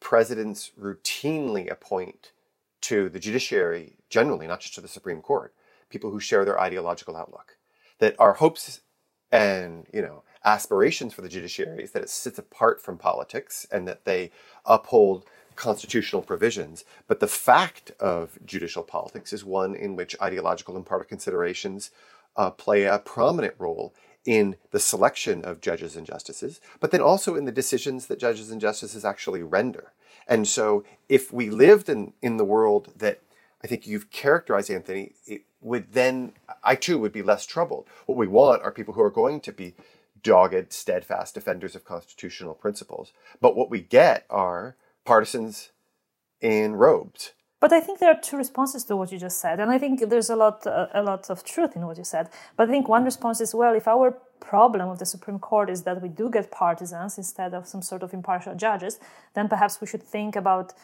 presidents 0.00 0.72
routinely 0.80 1.70
appoint 1.70 2.32
to 2.88 3.10
the 3.10 3.20
judiciary, 3.20 3.98
generally, 4.08 4.46
not 4.46 4.60
just 4.60 4.74
to 4.76 4.80
the 4.80 4.88
Supreme 4.88 5.20
Court, 5.20 5.52
people 5.90 6.10
who 6.10 6.20
share 6.20 6.44
their 6.44 6.60
ideological 6.60 7.16
outlook. 7.16 7.56
That 7.98 8.16
our 8.18 8.34
hopes 8.34 8.80
and, 9.36 9.86
you 9.92 10.00
know, 10.00 10.22
aspirations 10.46 11.12
for 11.12 11.20
the 11.20 11.28
judiciary 11.28 11.82
is 11.82 11.90
that 11.90 12.02
it 12.02 12.08
sits 12.08 12.38
apart 12.38 12.80
from 12.80 12.96
politics 12.96 13.66
and 13.70 13.86
that 13.86 14.06
they 14.06 14.30
uphold 14.64 15.26
constitutional 15.56 16.22
provisions. 16.22 16.84
But 17.06 17.20
the 17.20 17.28
fact 17.28 17.90
of 18.00 18.38
judicial 18.46 18.82
politics 18.82 19.34
is 19.34 19.44
one 19.44 19.74
in 19.74 19.94
which 19.94 20.16
ideological 20.22 20.74
and 20.74 20.86
partisan 20.86 21.08
considerations 21.10 21.90
uh, 22.34 22.50
play 22.50 22.84
a 22.84 22.98
prominent 22.98 23.54
role 23.58 23.94
in 24.24 24.56
the 24.70 24.80
selection 24.80 25.44
of 25.44 25.60
judges 25.60 25.96
and 25.96 26.06
justices, 26.06 26.58
but 26.80 26.90
then 26.90 27.02
also 27.02 27.36
in 27.36 27.44
the 27.44 27.52
decisions 27.52 28.06
that 28.06 28.18
judges 28.18 28.50
and 28.50 28.60
justices 28.60 29.04
actually 29.04 29.42
render. 29.42 29.92
And 30.26 30.48
so, 30.48 30.82
if 31.08 31.32
we 31.32 31.50
lived 31.50 31.88
in, 31.88 32.14
in 32.22 32.36
the 32.36 32.44
world 32.44 32.92
that 32.96 33.20
I 33.62 33.66
think 33.66 33.86
you've 33.86 34.10
characterized, 34.10 34.70
Anthony, 34.70 35.12
it 35.26 35.42
would 35.66 35.92
then, 35.92 36.32
I 36.62 36.74
too 36.74 36.98
would 36.98 37.12
be 37.12 37.22
less 37.22 37.44
troubled. 37.44 37.86
What 38.06 38.18
we 38.18 38.26
want 38.26 38.62
are 38.62 38.70
people 38.70 38.94
who 38.94 39.02
are 39.02 39.10
going 39.10 39.40
to 39.40 39.52
be 39.52 39.74
dogged, 40.22 40.72
steadfast 40.72 41.34
defenders 41.34 41.76
of 41.76 41.84
constitutional 41.84 42.54
principles. 42.54 43.12
But 43.40 43.56
what 43.56 43.70
we 43.70 43.80
get 43.80 44.24
are 44.30 44.76
partisans 45.04 45.70
in 46.40 46.74
robes 46.74 47.32
but 47.58 47.72
I 47.72 47.80
think 47.80 47.98
there 47.98 48.10
are 48.10 48.20
two 48.20 48.36
responses 48.36 48.84
to 48.84 48.96
what 48.96 49.10
you 49.10 49.18
just 49.18 49.40
said, 49.40 49.60
and 49.60 49.70
I 49.70 49.78
think 49.78 50.08
there's 50.08 50.28
a 50.28 50.36
lot, 50.36 50.66
a 50.66 51.02
lot 51.02 51.30
of 51.30 51.42
truth 51.42 51.74
in 51.74 51.86
what 51.86 51.96
you 51.96 52.04
said. 52.04 52.28
But 52.56 52.68
I 52.68 52.70
think 52.70 52.88
one 52.88 53.04
response 53.04 53.40
is 53.40 53.54
well, 53.54 53.74
if 53.74 53.88
our 53.88 54.10
problem 54.40 54.90
with 54.90 54.98
the 54.98 55.06
Supreme 55.06 55.38
Court 55.38 55.70
is 55.70 55.82
that 55.84 56.02
we 56.02 56.08
do 56.08 56.30
get 56.30 56.50
partisans 56.50 57.16
instead 57.16 57.54
of 57.54 57.66
some 57.66 57.80
sort 57.80 58.02
of 58.02 58.12
impartial 58.12 58.54
judges, 58.54 59.00
then 59.34 59.48
perhaps 59.48 59.80
we 59.80 59.86
should 59.86 60.02
think 60.02 60.36
about 60.36 60.74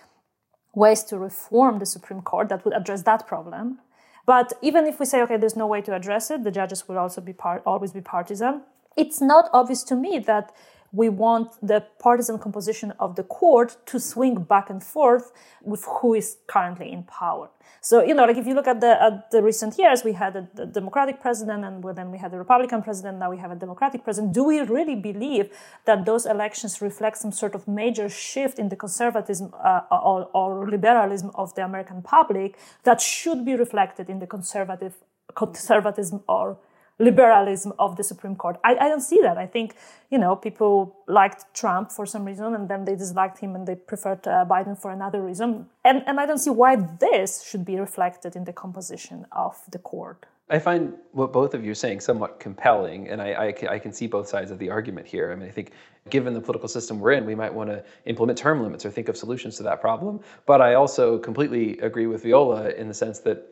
ways 0.75 1.05
to 1.05 1.19
reform 1.19 1.79
the 1.79 1.87
Supreme 1.87 2.23
Court 2.23 2.49
that 2.49 2.65
would 2.65 2.75
address 2.75 3.03
that 3.03 3.27
problem. 3.27 3.79
But 4.25 4.53
even 4.63 4.87
if 4.87 5.01
we 5.01 5.07
say, 5.07 5.21
okay, 5.23 5.37
there's 5.37 5.57
no 5.57 5.67
way 5.67 5.81
to 5.83 5.95
address 5.95 6.31
it, 6.31 6.45
the 6.45 6.51
judges 6.51 6.89
will 6.89 6.99
also 6.99 7.21
be 7.21 7.33
part, 7.33 7.63
always 7.67 7.93
be 7.93 8.01
partisan. 8.01 8.63
It's 8.97 9.21
not 9.21 9.49
obvious 9.53 9.83
to 9.85 9.97
me 9.97 10.19
that 10.21 10.53
we 10.93 11.09
want 11.09 11.55
the 11.63 11.85
partisan 11.99 12.39
composition 12.39 12.93
of 13.01 13.17
the 13.17 13.23
court 13.23 13.77
to 13.87 13.99
swing 13.99 14.43
back 14.43 14.69
and 14.69 14.85
forth 14.85 15.33
with 15.63 15.85
who 15.85 16.15
is 16.15 16.37
currently 16.47 16.93
in 16.93 17.03
power. 17.05 17.49
So, 17.81 18.03
you 18.03 18.15
know, 18.15 18.25
like 18.27 18.37
if 18.37 18.47
you 18.47 18.55
look 18.55 18.69
at 18.69 18.81
the, 18.81 19.03
at 19.03 19.31
the 19.31 19.43
recent 19.43 19.79
years, 19.79 20.05
we 20.05 20.13
had 20.13 20.37
a, 20.37 20.49
a 20.61 20.67
Democratic 20.67 21.21
president 21.21 21.65
and 21.65 21.83
then 21.97 22.11
we 22.11 22.19
had 22.19 22.35
a 22.35 22.39
Republican 22.39 22.83
president, 22.83 23.19
now 23.19 23.31
we 23.31 23.39
have 23.39 23.51
a 23.51 23.57
Democratic 23.57 24.05
president. 24.05 24.35
Do 24.35 24.45
we 24.45 24.61
really 24.61 24.95
believe 24.95 25.51
that 25.87 26.05
those 26.05 26.27
elections 26.27 26.83
reflect 26.83 27.17
some 27.17 27.33
sort 27.33 27.55
of 27.55 27.67
major 27.67 28.09
shift 28.09 28.59
in 28.59 28.69
the 28.69 28.77
conservatism 28.77 29.53
uh, 29.55 29.81
or, 29.91 30.29
or 30.35 30.69
liberalism 30.69 31.31
of 31.35 31.55
the 31.55 31.65
American 31.65 32.03
public 32.03 32.59
that 32.85 33.01
should 33.01 33.45
be 33.45 33.57
reflected 33.57 34.11
in 34.11 34.19
the 34.19 34.27
conservative 34.27 34.95
conservatism 35.35 36.23
or 36.29 36.59
liberalism 37.03 37.73
of 37.79 37.97
the 37.97 38.05
Supreme 38.05 38.37
Court. 38.37 38.59
I, 38.65 38.77
I, 38.77 38.89
don't 38.89 39.01
see 39.01 39.21
that. 39.23 39.37
I 39.37 39.47
think, 39.47 39.75
you 40.11 40.19
know, 40.19 40.37
people 40.37 40.97
liked 41.07 41.53
Trump 41.55 41.91
for 41.91 42.07
some 42.07 42.25
reason 42.25 42.55
and 42.55 42.69
then 42.69 42.85
they 42.85 42.95
disliked 42.95 43.39
him 43.39 43.55
and 43.57 43.67
they 43.67 43.75
preferred 43.75 44.27
uh, 44.27 44.47
Biden 44.49 44.81
for 44.81 44.91
another 44.91 45.21
reason. 45.21 45.67
And, 45.85 46.03
and 46.07 46.21
I 46.21 46.27
don't 46.27 46.39
see 46.39 46.51
why 46.51 46.77
this 46.77 47.43
should 47.43 47.65
be 47.65 47.79
reflected 47.79 48.37
in 48.37 48.45
the 48.45 48.53
composition 48.53 49.27
of 49.33 49.57
the 49.71 49.79
court. 49.79 50.27
I 50.51 50.59
find 50.59 50.93
what 51.13 51.33
both 51.33 51.55
of 51.55 51.65
you 51.65 51.73
are 51.73 51.75
saying 51.75 52.01
somewhat 52.01 52.39
compelling, 52.39 53.09
and 53.09 53.23
I, 53.23 53.33
I, 53.33 53.55
I, 53.71 53.79
can 53.79 53.91
see 53.91 54.07
both 54.07 54.29
sides 54.29 54.51
of 54.51 54.59
the 54.59 54.69
argument 54.69 55.07
here. 55.07 55.33
I 55.33 55.35
mean, 55.35 55.49
I 55.49 55.51
think 55.51 55.73
given 56.11 56.35
the 56.35 56.43
political 56.43 56.69
system 56.69 57.01
we're 57.01 57.13
in, 57.13 57.25
we 57.25 57.35
might 57.35 57.55
want 57.55 57.71
to 57.71 57.83
implement 58.05 58.37
term 58.39 58.63
limits 58.63 58.85
or 58.85 58.91
think 58.91 59.09
of 59.09 59.17
solutions 59.17 59.57
to 59.59 59.63
that 59.63 59.81
problem. 59.81 60.21
But 60.45 60.61
I 60.61 60.75
also 60.75 61.19
completely 61.19 61.79
agree 61.79 62.07
with 62.07 62.25
Wioletta 62.25 62.75
in 62.77 62.87
the 62.87 62.93
sense 62.93 63.21
that 63.21 63.49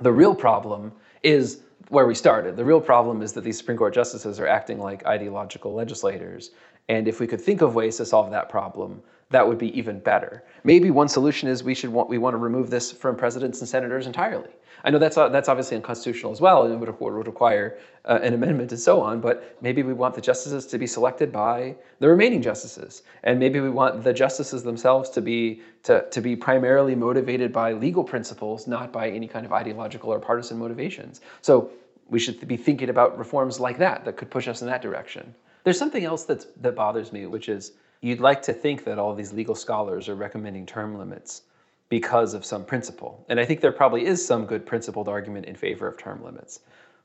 the 0.00 0.12
real 0.12 0.34
problem 0.34 0.92
is 1.22 1.60
where 1.88 2.06
we 2.06 2.14
started. 2.14 2.56
The 2.56 2.64
real 2.64 2.80
problem 2.80 3.22
is 3.22 3.32
that 3.32 3.42
these 3.42 3.58
Supreme 3.58 3.78
Court 3.78 3.94
justices 3.94 4.38
are 4.38 4.46
acting 4.46 4.78
like 4.78 5.04
ideological 5.06 5.74
legislators. 5.74 6.50
And 6.88 7.08
if 7.08 7.20
we 7.20 7.26
could 7.26 7.40
think 7.40 7.62
of 7.62 7.74
ways 7.74 7.96
to 7.96 8.04
solve 8.04 8.30
that 8.30 8.48
problem, 8.48 9.02
that 9.30 9.46
would 9.46 9.58
be 9.58 9.76
even 9.78 10.00
better. 10.00 10.42
Maybe 10.64 10.90
one 10.90 11.08
solution 11.08 11.48
is 11.48 11.62
we 11.62 11.74
should 11.74 11.90
want, 11.90 12.08
we 12.08 12.18
want 12.18 12.34
to 12.34 12.38
remove 12.38 12.68
this 12.68 12.92
from 12.92 13.16
presidents 13.16 13.60
and 13.60 13.68
senators 13.68 14.06
entirely. 14.06 14.50
I 14.82 14.90
know 14.90 14.98
that's 14.98 15.18
uh, 15.18 15.28
that's 15.28 15.48
obviously 15.48 15.76
unconstitutional 15.76 16.32
as 16.32 16.40
well, 16.40 16.62
and 16.62 16.72
it 16.72 16.76
would, 16.78 17.00
would 17.00 17.26
require 17.26 17.78
uh, 18.06 18.18
an 18.22 18.32
amendment 18.32 18.72
and 18.72 18.80
so 18.80 19.00
on. 19.02 19.20
But 19.20 19.56
maybe 19.60 19.82
we 19.82 19.92
want 19.92 20.14
the 20.14 20.22
justices 20.22 20.66
to 20.66 20.78
be 20.78 20.86
selected 20.86 21.30
by 21.30 21.76
the 21.98 22.08
remaining 22.08 22.40
justices, 22.40 23.02
and 23.22 23.38
maybe 23.38 23.60
we 23.60 23.68
want 23.68 24.02
the 24.02 24.12
justices 24.12 24.62
themselves 24.62 25.10
to 25.10 25.20
be 25.20 25.60
to, 25.82 26.08
to 26.10 26.20
be 26.22 26.34
primarily 26.34 26.94
motivated 26.94 27.52
by 27.52 27.74
legal 27.74 28.02
principles, 28.02 28.66
not 28.66 28.90
by 28.90 29.10
any 29.10 29.28
kind 29.28 29.44
of 29.44 29.52
ideological 29.52 30.10
or 30.12 30.18
partisan 30.18 30.58
motivations. 30.58 31.20
So 31.42 31.70
we 32.08 32.18
should 32.18 32.46
be 32.48 32.56
thinking 32.56 32.88
about 32.88 33.18
reforms 33.18 33.60
like 33.60 33.78
that 33.78 34.04
that 34.04 34.16
could 34.16 34.30
push 34.30 34.48
us 34.48 34.62
in 34.62 34.68
that 34.68 34.82
direction. 34.82 35.34
There's 35.64 35.78
something 35.78 36.04
else 36.04 36.24
that's, 36.24 36.46
that 36.62 36.74
bothers 36.74 37.12
me, 37.12 37.26
which 37.26 37.48
is 37.48 37.72
you'd 38.00 38.20
like 38.20 38.42
to 38.42 38.52
think 38.52 38.84
that 38.84 38.98
all 38.98 39.14
these 39.14 39.32
legal 39.32 39.54
scholars 39.54 40.08
are 40.08 40.14
recommending 40.14 40.66
term 40.66 40.98
limits 40.98 41.42
because 41.88 42.34
of 42.34 42.44
some 42.44 42.64
principle. 42.64 43.24
And 43.28 43.38
I 43.38 43.44
think 43.44 43.60
there 43.60 43.72
probably 43.72 44.06
is 44.06 44.24
some 44.24 44.46
good 44.46 44.64
principled 44.64 45.08
argument 45.08 45.46
in 45.46 45.56
favor 45.56 45.86
of 45.86 45.98
term 45.98 46.24
limits. 46.24 46.60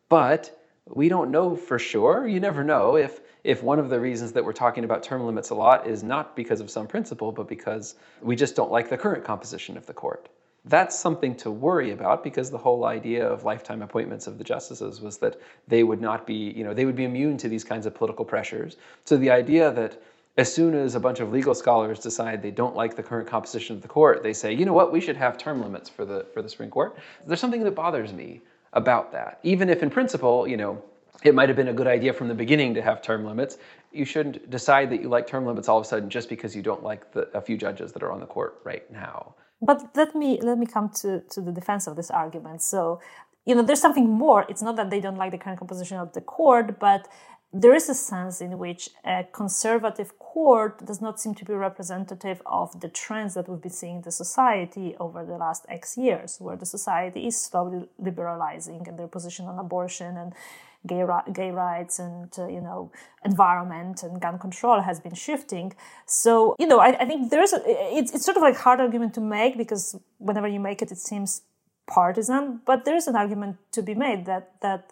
But 0.10 0.62
we 0.88 1.10
don't 1.10 1.32
know 1.32 1.56
for 1.56 1.80
sure. 1.80 2.28
You 2.28 2.40
never 2.40 2.64
know 2.64 2.96
if 2.96 3.20
if 3.44 3.62
one 3.62 3.78
of 3.78 3.90
the 3.90 4.00
reasons 4.00 4.32
that 4.32 4.44
we're 4.44 4.54
talking 4.54 4.84
about 4.84 5.04
term 5.04 5.24
limits 5.24 5.52
a 5.52 5.56
lot 5.56 5.86
is 5.86 6.04
not 6.04 6.36
because 6.36 6.62
of 6.62 6.70
some 6.70 6.88
principle, 6.88 7.32
but 7.32 7.48
because 7.48 7.96
we 8.22 8.36
just 8.36 8.56
don't 8.56 8.72
like 8.72 8.90
the 8.90 8.98
current 8.98 9.24
composition 9.24 9.78
of 9.78 9.86
the 9.86 9.94
court. 9.94 10.30
That's 10.68 10.98
something 10.98 11.36
to 11.38 11.52
worry 11.52 11.92
about 11.92 12.24
because 12.24 12.50
the 12.50 12.58
whole 12.58 12.86
idea 12.86 13.28
of 13.28 13.44
lifetime 13.44 13.84
appointments 13.84 14.26
of 14.26 14.40
the 14.40 14.44
justices 14.44 15.00
was 15.00 15.18
that 15.20 15.40
they 15.68 15.84
would 15.84 16.02
not 16.02 16.26
be, 16.26 16.54
you 16.56 16.64
know, 16.64 16.74
they 16.74 16.86
would 16.86 16.96
be 16.96 17.04
immune 17.04 17.38
to 17.38 17.48
these 17.48 17.64
kinds 17.64 17.86
of 17.86 17.94
political 17.94 18.26
pressures. 18.26 18.78
So 19.04 19.16
the 19.16 19.30
idea 19.30 19.72
that 19.74 20.02
as 20.38 20.54
soon 20.54 20.74
as 20.76 20.96
a 20.96 21.00
bunch 21.00 21.20
of 21.20 21.32
legal 21.32 21.56
scholars 21.56 22.00
decide 22.00 22.42
they 22.42 22.52
don't 22.52 22.76
like 22.76 22.96
the 22.96 23.04
current 23.04 23.28
composition 23.28 23.76
of 23.76 23.82
the 23.82 23.88
court, 23.88 24.22
they 24.22 24.34
say, 24.34 24.54
you 24.54 24.66
know 24.66 24.74
what, 24.74 24.92
we 24.92 25.00
should 25.00 25.16
have 25.16 25.38
term 25.38 25.62
limits 25.62 25.90
for 25.90 26.06
the 26.06 26.26
for 26.34 26.42
the 26.42 26.50
Supreme 26.50 26.70
Court. 26.70 26.98
There's 27.26 27.40
something 27.40 27.64
that 27.64 27.72
bothers 27.72 28.12
me 28.14 28.42
about 28.74 29.12
that. 29.14 29.40
Even 29.44 29.70
if 29.70 29.82
in 29.82 29.90
principle, 29.90 30.48
you 30.48 30.58
know, 30.58 30.84
it 31.24 31.34
might 31.34 31.48
have 31.48 31.56
been 31.56 31.70
a 31.70 31.74
good 31.74 31.88
idea 31.88 32.12
from 32.14 32.28
the 32.28 32.36
beginning 32.36 32.74
to 32.74 32.82
have 32.82 33.02
term 33.02 33.26
limits. 33.26 33.58
You 33.94 34.04
shouldn't 34.04 34.50
decide 34.50 34.90
that 34.90 35.02
you 35.02 35.08
like 35.08 35.26
term 35.26 35.46
limits 35.46 35.70
all 35.70 35.78
of 35.78 35.86
a 35.86 35.88
sudden 35.88 36.10
just 36.10 36.28
because 36.28 36.54
you 36.56 36.62
don't 36.62 36.84
like 36.84 37.14
the, 37.14 37.30
a 37.34 37.42
few 37.42 37.58
judges 37.58 37.94
that 37.94 38.04
are 38.04 38.12
on 38.12 38.20
the 38.20 38.26
court 38.26 38.60
right 38.66 38.90
now. 38.92 39.36
But 39.62 39.96
let 39.96 40.14
me 40.16 40.40
let 40.42 40.58
me 40.58 40.66
come 40.66 40.90
to, 41.02 41.22
to 41.22 41.42
the 41.42 41.54
defense 41.54 41.88
of 41.88 41.96
this 41.96 42.12
argument. 42.12 42.62
So, 42.62 43.00
you 43.46 43.56
know, 43.56 43.62
there's 43.62 43.80
something 43.80 44.10
more. 44.10 44.46
It's 44.50 44.62
not 44.62 44.76
that 44.76 44.90
they 44.90 45.00
don't 45.00 45.16
like 45.16 45.32
the 45.32 45.38
current 45.38 45.60
composition 45.60 45.98
of 45.98 46.12
the 46.12 46.22
court, 46.22 46.78
but 46.80 47.08
there 47.58 47.74
is 47.74 47.88
a 47.88 47.94
sense 47.94 48.42
in 48.42 48.58
which 48.58 48.90
a 49.06 49.24
conservative 49.32 50.20
court 50.20 50.86
does 50.86 51.00
not 51.00 51.22
seem 51.22 51.34
to 51.36 51.46
be 51.46 51.54
representative 51.54 52.42
of 52.46 52.82
the 52.82 52.90
trends 52.90 53.34
that 53.36 53.48
we've 53.48 53.62
been 53.62 53.72
seeing 53.72 53.96
in 53.98 54.02
the 54.02 54.12
society 54.12 54.94
over 55.00 55.26
the 55.26 55.38
last 55.38 55.66
X 55.70 55.98
years, 55.98 56.38
where 56.40 56.58
the 56.58 56.66
society 56.66 57.28
is 57.28 57.42
slowly 57.42 57.88
liberalizing 57.98 58.86
and 58.90 59.00
their 59.00 59.08
position 59.08 59.46
on 59.46 59.58
abortion 59.58 60.18
and 60.18 60.34
gay, 60.86 61.06
gay 61.32 61.52
rights 61.52 61.98
and 61.98 62.30
uh, 62.38 62.46
you 62.48 62.60
know 62.60 62.92
environment 63.24 64.04
and 64.04 64.22
gun 64.22 64.38
control 64.38 64.82
has 64.82 65.00
been 65.00 65.16
shifting. 65.16 65.74
So 66.06 66.58
you 66.60 66.68
know 66.68 66.80
I, 66.80 66.90
I 67.04 67.06
think 67.06 67.32
there's 67.32 67.54
a, 67.54 67.62
it's 67.66 68.14
it's 68.14 68.26
sort 68.26 68.36
of 68.36 68.44
like 68.44 68.58
hard 68.58 68.82
argument 68.82 69.14
to 69.14 69.22
make 69.22 69.58
because 69.58 69.98
whenever 70.18 70.50
you 70.50 70.60
make 70.60 70.82
it, 70.82 70.92
it 70.92 70.98
seems 70.98 71.44
partisan. 71.88 72.60
But 72.66 72.84
there's 72.84 73.08
an 73.08 73.16
argument 73.16 73.58
to 73.72 73.82
be 73.82 73.96
made 73.96 74.26
that 74.26 74.60
that 74.62 74.92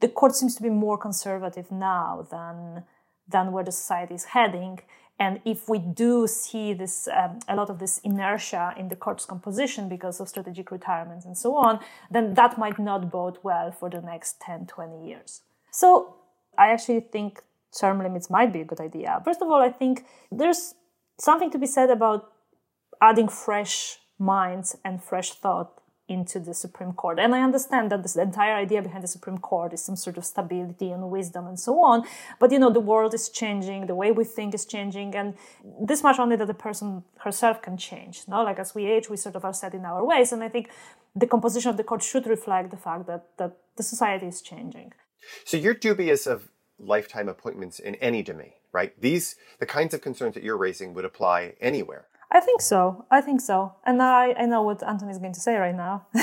the 0.00 0.08
court 0.08 0.34
seems 0.34 0.54
to 0.56 0.62
be 0.62 0.70
more 0.70 0.98
conservative 0.98 1.70
now 1.70 2.26
than 2.30 2.84
than 3.28 3.52
where 3.52 3.64
the 3.64 3.72
society 3.72 4.14
is 4.14 4.24
heading. 4.24 4.80
And 5.18 5.40
if 5.44 5.68
we 5.68 5.78
do 5.78 6.26
see 6.26 6.72
this, 6.72 7.06
um, 7.08 7.40
a 7.46 7.54
lot 7.54 7.68
of 7.70 7.78
this 7.78 7.98
inertia 7.98 8.74
in 8.76 8.88
the 8.88 8.96
court's 8.96 9.26
composition 9.26 9.88
because 9.88 10.18
of 10.18 10.28
strategic 10.28 10.70
retirements 10.70 11.26
and 11.26 11.36
so 11.36 11.54
on, 11.54 11.78
then 12.10 12.34
that 12.34 12.58
might 12.58 12.78
not 12.78 13.10
bode 13.10 13.38
well 13.42 13.70
for 13.70 13.90
the 13.90 14.00
next 14.00 14.40
10, 14.40 14.66
20 14.66 15.06
years. 15.06 15.42
So 15.70 16.16
I 16.58 16.70
actually 16.72 17.00
think 17.00 17.42
term 17.78 17.98
limits 17.98 18.30
might 18.30 18.52
be 18.52 18.62
a 18.62 18.64
good 18.64 18.80
idea. 18.80 19.20
First 19.24 19.42
of 19.42 19.48
all, 19.48 19.60
I 19.60 19.68
think 19.68 20.06
there's 20.32 20.74
something 21.18 21.50
to 21.50 21.58
be 21.58 21.66
said 21.66 21.90
about 21.90 22.32
adding 23.00 23.28
fresh 23.28 23.98
minds 24.18 24.76
and 24.84 25.02
fresh 25.02 25.32
thought 25.34 25.79
into 26.10 26.40
the 26.40 26.52
Supreme 26.52 26.92
Court. 26.92 27.18
And 27.20 27.34
I 27.34 27.42
understand 27.42 27.90
that 27.92 28.02
this, 28.02 28.16
entire 28.16 28.54
idea 28.54 28.82
behind 28.82 29.04
the 29.04 29.08
Supreme 29.08 29.38
Court 29.38 29.72
is 29.72 29.82
some 29.82 29.96
sort 29.96 30.18
of 30.18 30.24
stability 30.24 30.90
and 30.90 31.08
wisdom 31.08 31.46
and 31.46 31.58
so 31.58 31.82
on. 31.84 32.04
But 32.40 32.50
you 32.50 32.58
know, 32.58 32.70
the 32.70 32.80
world 32.80 33.14
is 33.14 33.28
changing, 33.28 33.86
the 33.86 33.94
way 33.94 34.10
we 34.10 34.24
think 34.24 34.52
is 34.54 34.66
changing, 34.66 35.14
and 35.14 35.34
this 35.80 36.02
much 36.02 36.18
only 36.18 36.36
that 36.36 36.46
the 36.46 36.54
person 36.68 37.04
herself 37.18 37.62
can 37.62 37.76
change. 37.76 38.24
No, 38.26 38.42
like 38.42 38.58
as 38.58 38.74
we 38.74 38.86
age, 38.86 39.08
we 39.08 39.16
sort 39.16 39.36
of 39.36 39.44
are 39.44 39.54
set 39.54 39.72
in 39.72 39.84
our 39.84 40.04
ways. 40.04 40.32
And 40.32 40.42
I 40.42 40.48
think 40.48 40.68
the 41.14 41.26
composition 41.26 41.70
of 41.70 41.76
the 41.76 41.84
court 41.84 42.02
should 42.02 42.26
reflect 42.26 42.70
the 42.70 42.76
fact 42.76 43.06
that 43.06 43.24
that 43.38 43.56
the 43.76 43.82
society 43.82 44.26
is 44.26 44.42
changing. 44.42 44.92
So 45.44 45.56
you're 45.56 45.74
dubious 45.74 46.26
of 46.26 46.50
lifetime 46.78 47.28
appointments 47.28 47.78
in 47.78 47.94
any 47.96 48.22
domain, 48.22 48.52
right? 48.72 49.00
These 49.00 49.36
the 49.58 49.66
kinds 49.66 49.94
of 49.94 50.00
concerns 50.00 50.34
that 50.34 50.42
you're 50.42 50.56
raising 50.56 50.94
would 50.94 51.04
apply 51.04 51.54
anywhere. 51.60 52.06
I 52.32 52.38
think 52.38 52.60
so. 52.60 53.04
I 53.10 53.20
think 53.20 53.40
so. 53.40 53.74
And 53.84 54.00
I, 54.00 54.32
I 54.38 54.46
know 54.46 54.62
what 54.62 54.84
Anthony 54.84 55.10
is 55.10 55.18
going 55.18 55.32
to 55.32 55.40
say 55.40 55.56
right 55.56 55.74
now. 55.74 56.06
Are 56.14 56.20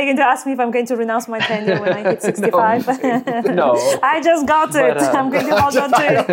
you 0.00 0.06
going 0.08 0.16
to 0.16 0.24
ask 0.24 0.46
me 0.46 0.52
if 0.52 0.60
I'm 0.60 0.70
going 0.70 0.86
to 0.86 0.96
renounce 0.96 1.26
my 1.26 1.40
tenure 1.40 1.80
when 1.80 1.92
I 1.92 2.02
hit 2.02 2.22
65? 2.22 2.86
no. 3.02 3.40
no. 3.62 3.98
I 4.00 4.20
just 4.22 4.46
got 4.46 4.68
it. 4.76 4.94
But, 4.94 5.02
uh, 5.02 5.18
I'm 5.18 5.28
going 5.30 5.46
to 5.46 5.60
hold 5.60 5.76
on 5.76 5.90
to 5.90 6.20
it. 6.20 6.26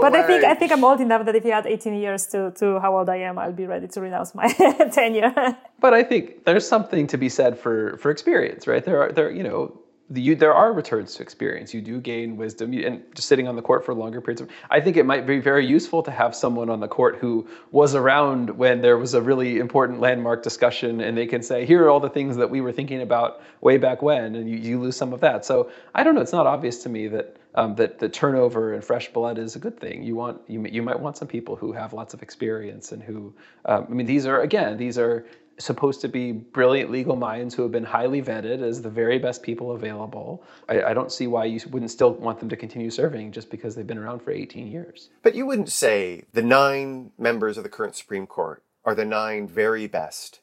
but 0.00 0.14
I 0.14 0.22
think 0.26 0.44
I 0.44 0.54
think 0.54 0.72
I'm 0.72 0.82
old 0.82 1.02
enough 1.02 1.26
that 1.26 1.36
if 1.36 1.44
you 1.44 1.50
add 1.50 1.66
18 1.66 1.92
years 1.94 2.26
to, 2.28 2.52
to 2.52 2.80
how 2.80 2.96
old 2.96 3.10
I 3.10 3.16
am, 3.16 3.38
I'll 3.38 3.52
be 3.52 3.66
ready 3.66 3.88
to 3.88 4.00
renounce 4.00 4.34
my 4.34 4.48
tenure. 4.92 5.34
but 5.80 5.92
I 5.92 6.02
think 6.02 6.46
there's 6.46 6.66
something 6.66 7.06
to 7.08 7.18
be 7.18 7.28
said 7.28 7.58
for 7.58 7.98
for 7.98 8.10
experience, 8.10 8.66
right? 8.66 8.82
There 8.82 9.02
are 9.02 9.12
there 9.12 9.30
you 9.30 9.42
know 9.42 9.78
you, 10.14 10.34
there 10.34 10.54
are 10.54 10.72
returns 10.72 11.14
to 11.16 11.22
experience. 11.22 11.74
You 11.74 11.82
do 11.82 12.00
gain 12.00 12.36
wisdom, 12.36 12.72
you, 12.72 12.86
and 12.86 13.02
just 13.14 13.28
sitting 13.28 13.46
on 13.46 13.56
the 13.56 13.62
court 13.62 13.84
for 13.84 13.92
longer 13.92 14.20
periods 14.20 14.40
of. 14.40 14.48
I 14.70 14.80
think 14.80 14.96
it 14.96 15.04
might 15.04 15.26
be 15.26 15.38
very 15.38 15.66
useful 15.66 16.02
to 16.02 16.10
have 16.10 16.34
someone 16.34 16.70
on 16.70 16.80
the 16.80 16.88
court 16.88 17.16
who 17.16 17.46
was 17.72 17.94
around 17.94 18.50
when 18.50 18.80
there 18.80 18.96
was 18.96 19.14
a 19.14 19.20
really 19.20 19.58
important 19.58 20.00
landmark 20.00 20.42
discussion, 20.42 21.02
and 21.02 21.16
they 21.16 21.26
can 21.26 21.42
say, 21.42 21.66
"Here 21.66 21.84
are 21.84 21.90
all 21.90 22.00
the 22.00 22.08
things 22.08 22.36
that 22.36 22.48
we 22.48 22.60
were 22.60 22.72
thinking 22.72 23.02
about 23.02 23.42
way 23.60 23.76
back 23.76 24.00
when," 24.00 24.34
and 24.34 24.48
you, 24.48 24.56
you 24.56 24.80
lose 24.80 24.96
some 24.96 25.12
of 25.12 25.20
that. 25.20 25.44
So 25.44 25.70
I 25.94 26.02
don't 26.02 26.14
know. 26.14 26.22
It's 26.22 26.32
not 26.32 26.46
obvious 26.46 26.82
to 26.84 26.88
me 26.88 27.08
that 27.08 27.36
um, 27.54 27.74
that 27.74 27.98
the 27.98 28.08
turnover 28.08 28.72
and 28.74 28.84
fresh 28.84 29.12
blood 29.12 29.36
is 29.36 29.56
a 29.56 29.58
good 29.58 29.78
thing. 29.78 30.02
You 30.02 30.14
want 30.14 30.40
you 30.46 30.64
you 30.64 30.82
might 30.82 30.98
want 30.98 31.18
some 31.18 31.28
people 31.28 31.54
who 31.54 31.72
have 31.72 31.92
lots 31.92 32.14
of 32.14 32.22
experience 32.22 32.92
and 32.92 33.02
who 33.02 33.34
um, 33.66 33.86
I 33.90 33.92
mean 33.92 34.06
these 34.06 34.24
are 34.26 34.40
again 34.40 34.78
these 34.78 34.96
are 34.96 35.26
supposed 35.58 36.00
to 36.00 36.08
be 36.08 36.32
brilliant 36.32 36.90
legal 36.90 37.16
minds 37.16 37.54
who 37.54 37.62
have 37.62 37.72
been 37.72 37.84
highly 37.84 38.22
vetted 38.22 38.62
as 38.62 38.80
the 38.80 38.90
very 38.90 39.18
best 39.18 39.42
people 39.42 39.72
available. 39.72 40.44
I, 40.68 40.82
I, 40.82 40.94
don't 40.94 41.10
see 41.10 41.26
why 41.26 41.46
you 41.46 41.60
wouldn't 41.70 41.90
still 41.90 42.12
want 42.14 42.38
them 42.38 42.48
to 42.48 42.56
continue 42.56 42.90
serving 42.90 43.32
just 43.32 43.50
because 43.50 43.74
they've 43.74 43.86
been 43.86 43.98
around 43.98 44.20
for 44.20 44.30
18 44.30 44.68
years. 44.68 45.10
But 45.22 45.34
you 45.34 45.46
wouldn't 45.46 45.70
say 45.70 46.24
the 46.32 46.42
nine 46.42 47.10
members 47.18 47.56
of 47.56 47.64
the 47.64 47.68
current 47.68 47.96
Supreme 47.96 48.26
Court 48.26 48.62
are 48.84 48.94
the 48.94 49.04
nine 49.04 49.48
very 49.48 49.86
best 49.86 50.40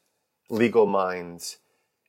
legal 0.50 0.86
minds 0.86 1.58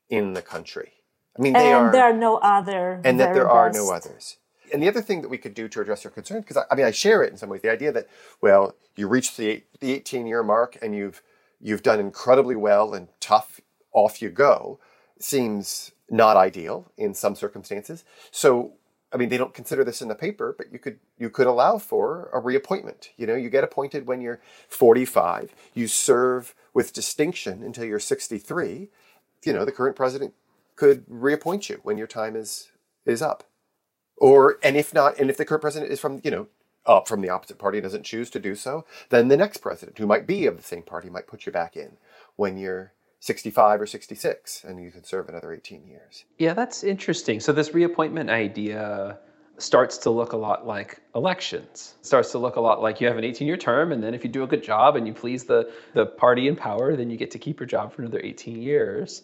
in 0.10 0.34
the 0.34 0.42
country. 0.42 0.94
I 1.38 1.42
mean, 1.42 1.54
they 1.54 1.72
and 1.72 1.88
are. 1.88 1.92
there 1.92 2.04
are 2.04 2.18
no 2.18 2.38
other. 2.38 3.02
And 3.04 3.20
that 3.20 3.34
there 3.34 3.46
best. 3.46 3.56
are 3.56 3.72
no 3.72 3.92
others. 3.92 4.38
And 4.74 4.84
the 4.84 4.88
other 4.88 5.02
thing 5.02 5.22
that 5.22 5.30
we 5.30 5.38
could 5.38 5.54
do 5.54 5.68
to 5.70 5.82
address 5.82 6.04
your 6.04 6.12
concern, 6.12 6.42
because 6.42 6.58
I, 6.58 6.64
I 6.70 6.76
mean, 6.76 6.86
I 6.86 6.92
share 6.92 7.24
it 7.24 7.32
in 7.32 7.38
some 7.38 7.50
ways, 7.50 7.62
the 7.62 7.72
idea 7.72 7.92
that, 7.94 8.08
well, 8.42 8.76
you 8.96 9.08
reach 9.08 9.38
the, 9.38 9.64
the 9.80 9.94
18 9.94 10.28
year 10.28 10.44
mark 10.44 10.78
and 10.82 10.96
you've 10.96 11.22
you've 11.60 11.84
done 11.84 12.00
incredibly 12.00 12.56
well 12.56 12.94
and 12.94 13.08
tough, 13.20 13.60
off 13.94 14.22
you 14.22 14.30
go, 14.30 14.80
seems 15.20 15.92
not 16.10 16.38
ideal 16.38 16.92
in 16.98 17.14
some 17.14 17.36
circumstances. 17.36 18.04
So, 18.32 18.74
I 19.12 19.18
mean, 19.18 19.30
they 19.30 19.38
don't 19.38 19.54
consider 19.54 19.84
this 19.84 20.02
in 20.02 20.08
the 20.08 20.16
paper, 20.16 20.54
but 20.58 20.72
you 20.72 20.80
could 20.80 21.00
you 21.18 21.30
could 21.30 21.48
allow 21.48 21.78
for 21.78 22.30
a 22.34 22.40
reappointment. 22.40 23.10
You 23.18 23.28
know, 23.28 23.36
you 23.36 23.50
get 23.50 23.64
appointed 23.64 24.06
when 24.06 24.22
you're 24.22 24.42
45, 24.68 25.54
you 25.74 25.88
serve 25.88 26.54
with 26.74 26.94
distinction 26.94 27.64
until 27.64 27.86
you're 27.86 28.00
63. 28.00 28.90
You 29.44 29.54
know, 29.54 29.66
the 29.66 29.72
current 29.72 29.96
president 29.96 30.34
could 30.76 31.06
reappoint 31.08 31.70
you 31.70 31.80
when 31.84 31.98
your 31.98 32.08
time 32.08 32.36
is 32.36 32.70
is 33.06 33.22
up. 33.22 33.44
Or 34.18 34.58
and 34.64 34.76
if 34.76 34.94
not, 34.94 35.20
and 35.20 35.30
if 35.30 35.38
the 35.38 35.46
current 35.46 35.62
president 35.62 35.92
is 35.92 36.00
from 36.00 36.22
you 36.24 36.32
know 36.32 36.48
up 36.88 37.08
from 37.08 37.22
the 37.22 37.30
opposite 37.30 37.60
party 37.60 37.82
doesn't 37.82 38.04
choose 38.04 38.30
to 38.32 38.40
do 38.40 38.56
so, 38.56 38.86
then 39.10 39.28
the 39.28 39.38
next 39.38 39.58
president, 39.58 39.98
who 39.98 40.08
might 40.08 40.26
be 40.26 40.46
of 40.46 40.58
the 40.58 40.64
same 40.64 40.84
party, 40.84 41.10
might 41.10 41.28
put 41.28 41.46
you 41.46 41.52
back 41.52 41.76
in 41.76 41.98
when 42.36 42.58
you're 42.58 42.94
65 43.20 43.82
or 43.82 43.86
66 43.86 44.64
and 44.64 44.82
you 44.82 44.92
can 44.92 45.04
serve 45.04 45.28
another 45.28 45.54
18 45.54 45.86
years. 45.86 46.26
Yeah, 46.38 46.54
that's 46.54 46.84
interesting. 46.84 47.40
So 47.40 47.52
this 47.52 47.74
reappointment 47.74 48.30
idea 48.30 49.20
starts 49.58 49.98
to 49.98 50.12
look 50.12 50.34
a 50.34 50.38
lot 50.38 50.68
like 50.68 51.02
elections. 51.16 51.96
It 52.00 52.06
starts 52.06 52.32
to 52.32 52.38
look 52.38 52.58
a 52.58 52.62
lot 52.62 52.82
like 52.82 53.02
you 53.02 53.08
have 53.08 53.18
an 53.18 53.24
18-year 53.24 53.58
term 53.58 53.92
and 53.92 54.04
then 54.04 54.14
if 54.14 54.24
you 54.24 54.30
do 54.30 54.44
a 54.44 54.48
good 54.48 54.64
job 54.64 54.96
and 54.96 55.08
you 55.08 55.14
please 55.14 55.46
the 55.46 55.72
the 55.94 56.06
party 56.06 56.48
in 56.48 56.56
power, 56.56 56.96
then 56.96 57.10
you 57.10 57.18
get 57.18 57.32
to 57.32 57.40
keep 57.40 57.60
your 57.60 57.68
job 57.68 57.92
for 57.92 58.04
another 58.04 58.22
18 58.24 58.62
years 58.62 59.24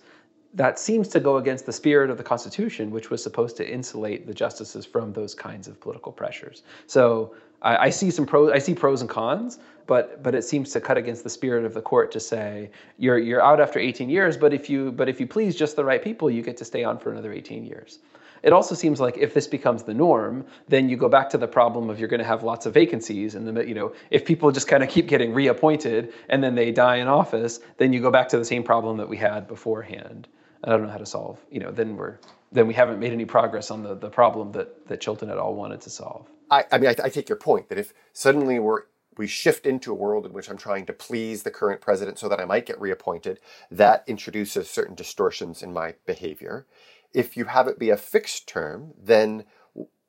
that 0.54 0.78
seems 0.78 1.08
to 1.10 1.20
go 1.20 1.38
against 1.38 1.66
the 1.66 1.74
spirit 1.74 2.10
of 2.10 2.18
the 2.18 2.24
Constitution, 2.24 2.92
which 2.92 3.10
was 3.10 3.24
supposed 3.24 3.58
to 3.58 3.68
insulate 3.68 4.28
the 4.28 4.34
justices 4.34 4.86
from 4.86 5.12
those 5.14 5.34
kinds 5.34 5.68
of 5.68 5.80
political 5.80 6.12
pressures. 6.12 6.64
So 6.86 7.34
I, 7.64 7.78
I, 7.78 7.90
see 7.90 8.12
some 8.12 8.26
pros. 8.26 8.52
I 8.52 8.60
see 8.60 8.76
pros 8.76 9.02
and 9.02 9.10
cons, 9.10 9.58
but 9.88 10.22
but 10.22 10.36
it 10.36 10.44
seems 10.44 10.72
to 10.74 10.82
cut 10.82 10.98
against 10.98 11.24
the 11.24 11.30
spirit 11.30 11.66
of 11.66 11.74
the 11.74 11.82
court 11.82 12.12
to 12.12 12.20
say 12.20 12.70
you're 12.98 13.18
you're 13.18 13.42
out 13.42 13.60
after 13.60 13.80
18 13.80 14.10
years, 14.10 14.38
but 14.38 14.54
if 14.54 14.70
you 14.70 14.92
but 14.92 15.10
if 15.10 15.20
you 15.20 15.26
please 15.26 15.56
just 15.56 15.76
the 15.76 15.86
right 15.86 16.04
people, 16.04 16.30
you 16.30 16.44
get 16.44 16.58
to 16.58 16.66
stay 16.66 16.84
on 16.84 17.00
for 17.00 17.12
another 17.12 17.34
18 17.34 17.66
years. 17.66 18.00
It 18.44 18.52
also 18.52 18.76
seems 18.76 19.00
like 19.00 19.18
if 19.18 19.34
this 19.34 19.48
becomes 19.48 19.84
the 19.84 19.94
norm, 19.94 20.46
then 20.68 20.90
you 20.90 20.98
go 20.98 21.08
back 21.08 21.30
to 21.30 21.38
the 21.38 21.48
problem 21.48 21.90
of 21.90 21.98
you're 21.98 22.10
going 22.10 22.20
to 22.20 22.28
have 22.28 22.44
lots 22.44 22.66
of 22.66 22.74
vacancies, 22.74 23.36
and 23.36 23.48
the 23.48 23.66
you 23.66 23.74
know 23.74 23.94
if 24.12 24.26
people 24.26 24.52
just 24.52 24.68
kind 24.68 24.84
of 24.84 24.90
keep 24.90 25.08
getting 25.08 25.34
reappointed 25.34 26.14
and 26.30 26.44
then 26.44 26.54
they 26.54 26.72
die 26.72 26.98
in 26.98 27.08
office, 27.08 27.62
then 27.78 27.94
you 27.94 28.02
go 28.02 28.12
back 28.12 28.28
to 28.30 28.38
the 28.38 28.46
same 28.46 28.64
problem 28.64 28.98
that 28.98 29.10
we 29.10 29.18
had 29.18 29.48
beforehand. 29.48 30.28
I 30.64 30.70
don't 30.70 30.84
know 30.84 30.90
how 30.90 30.98
to 30.98 31.06
solve. 31.06 31.40
You 31.50 31.60
know, 31.60 31.72
then 31.72 31.98
we're 31.98 32.18
then 32.52 32.68
we 32.68 32.74
haven't 32.74 33.00
made 33.00 33.12
any 33.12 33.26
progress 33.26 33.72
on 33.72 33.84
the, 33.84 33.96
the 33.96 34.10
problem 34.10 34.52
that 34.54 34.88
that 34.88 35.02
Chilton 35.02 35.30
et 35.30 35.38
al. 35.38 35.54
wanted 35.54 35.82
to 35.82 35.90
solve. 35.90 36.28
I, 36.50 36.66
I 36.72 36.78
mean, 36.78 36.90
I, 36.90 37.06
I 37.06 37.10
take 37.10 37.30
your 37.30 37.38
point 37.38 37.70
that 37.70 37.78
if 37.78 37.94
suddenly 38.14 38.60
we're 38.60 38.84
we 39.18 39.28
shift 39.28 39.66
into 39.66 39.92
a 39.92 39.96
world 39.96 40.26
in 40.26 40.34
which 40.34 40.50
I'm 40.50 40.58
trying 40.58 40.86
to 40.88 40.94
please 40.94 41.44
the 41.44 41.52
current 41.52 41.82
president 41.82 42.18
so 42.18 42.28
that 42.30 42.40
I 42.40 42.46
might 42.46 42.66
get 42.66 42.80
reappointed, 42.82 43.40
that 43.70 44.04
introduces 44.08 44.70
certain 44.70 44.96
distortions 44.96 45.62
in 45.62 45.74
my 45.74 45.96
behavior. 46.06 46.66
If 47.14 47.38
you 47.38 47.46
have 47.46 47.68
it 47.68 47.78
be 47.78 47.92
a 47.92 47.98
fixed 47.98 48.48
term, 48.48 48.94
then 49.00 49.46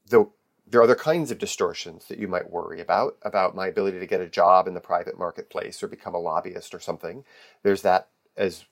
the, 0.09 0.31
there 0.67 0.81
are 0.81 0.85
other 0.85 0.95
kinds 0.95 1.31
of 1.31 1.39
distortions 1.39 2.07
that 2.09 2.19
you 2.19 2.29
might 2.29 2.51
worry 2.51 2.81
about, 2.81 3.17
about 3.23 3.55
my 3.55 3.67
ability 3.67 4.01
to 4.01 4.07
get 4.07 4.23
a 4.23 4.29
job 4.29 4.67
in 4.67 4.75
the 4.75 4.81
private 4.81 5.19
marketplace 5.19 5.83
or 5.83 5.89
become 5.89 6.15
a 6.15 6.19
lobbyist 6.19 6.75
or 6.75 6.81
something. 6.81 7.25
There's 7.63 7.83
that 7.83 8.09
as 8.37 8.65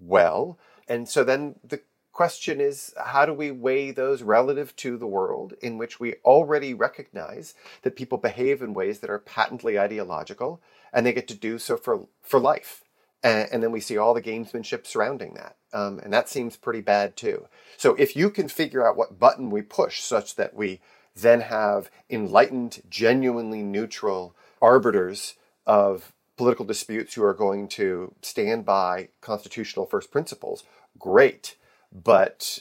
well. 0.00 0.58
And 0.90 1.08
so 1.08 1.22
then 1.22 1.54
the 1.62 1.80
question 2.12 2.60
is 2.60 2.92
how 3.02 3.24
do 3.24 3.32
we 3.32 3.52
weigh 3.52 3.92
those 3.92 4.22
relative 4.22 4.74
to 4.76 4.98
the 4.98 5.06
world 5.06 5.54
in 5.62 5.78
which 5.78 6.00
we 6.00 6.16
already 6.24 6.74
recognize 6.74 7.54
that 7.82 7.94
people 7.94 8.18
behave 8.18 8.60
in 8.60 8.74
ways 8.74 8.98
that 8.98 9.08
are 9.08 9.20
patently 9.20 9.78
ideological 9.78 10.60
and 10.92 11.06
they 11.06 11.12
get 11.12 11.28
to 11.28 11.34
do 11.34 11.58
so 11.60 11.76
for, 11.76 12.08
for 12.20 12.40
life? 12.40 12.82
And, 13.22 13.48
and 13.52 13.62
then 13.62 13.70
we 13.70 13.80
see 13.80 13.96
all 13.96 14.14
the 14.14 14.20
gamesmanship 14.20 14.84
surrounding 14.84 15.34
that. 15.34 15.56
Um, 15.72 16.00
and 16.00 16.12
that 16.12 16.28
seems 16.28 16.56
pretty 16.56 16.80
bad 16.80 17.16
too. 17.16 17.46
So 17.76 17.94
if 17.94 18.16
you 18.16 18.28
can 18.28 18.48
figure 18.48 18.86
out 18.86 18.96
what 18.96 19.20
button 19.20 19.48
we 19.48 19.62
push 19.62 20.00
such 20.00 20.34
that 20.34 20.54
we 20.54 20.80
then 21.14 21.42
have 21.42 21.88
enlightened, 22.08 22.82
genuinely 22.90 23.62
neutral 23.62 24.34
arbiters 24.60 25.34
of 25.66 26.12
political 26.40 26.64
disputes 26.64 27.12
who 27.12 27.22
are 27.22 27.34
going 27.34 27.68
to 27.68 28.14
stand 28.22 28.64
by 28.64 29.10
constitutional 29.20 29.84
first 29.84 30.10
principles 30.10 30.64
great. 30.98 31.54
But 31.92 32.60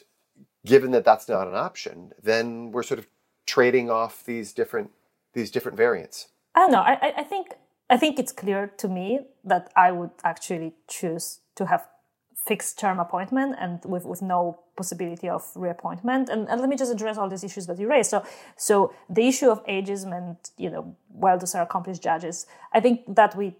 given 0.65 0.91
that 0.91 1.05
that's 1.05 1.29
not 1.29 1.47
an 1.47 1.55
option, 1.55 2.11
then 2.21 2.73
we're 2.73 2.83
sort 2.83 2.99
of 2.99 3.07
trading 3.45 3.89
off 3.89 4.25
these 4.25 4.51
different 4.51 4.91
these 5.33 5.49
different 5.49 5.77
variants. 5.77 6.27
I 6.55 6.59
don't 6.59 6.73
know. 6.73 6.81
I, 6.81 7.13
I 7.21 7.23
think 7.23 7.53
I 7.89 7.95
think 7.95 8.19
it's 8.19 8.33
clear 8.33 8.67
to 8.81 8.87
me 8.89 9.21
that 9.45 9.71
I 9.77 9.93
would 9.93 10.11
actually 10.25 10.73
choose 10.89 11.39
to 11.55 11.67
have 11.67 11.87
fixed 12.35 12.79
term 12.79 12.99
appointment 12.99 13.55
and 13.59 13.79
with, 13.85 14.05
with 14.05 14.21
no 14.21 14.59
possibility 14.75 15.29
of 15.29 15.43
reappointment. 15.55 16.29
And, 16.29 16.49
and 16.49 16.59
let 16.59 16.69
me 16.69 16.75
just 16.75 16.91
address 16.91 17.17
all 17.17 17.29
these 17.29 17.43
issues 17.43 17.67
that 17.67 17.77
you 17.79 17.87
raised. 17.89 18.09
So 18.09 18.25
so 18.57 18.93
the 19.09 19.25
issue 19.31 19.49
of 19.49 19.65
ageism 19.67 20.11
and 20.19 20.35
you 20.57 20.69
know 20.69 20.83
well 21.23 21.37
those 21.37 21.55
are 21.55 21.63
accomplished 21.63 22.03
judges, 22.03 22.45
I 22.73 22.81
think 22.81 22.95
that 23.15 23.37
we 23.37 23.55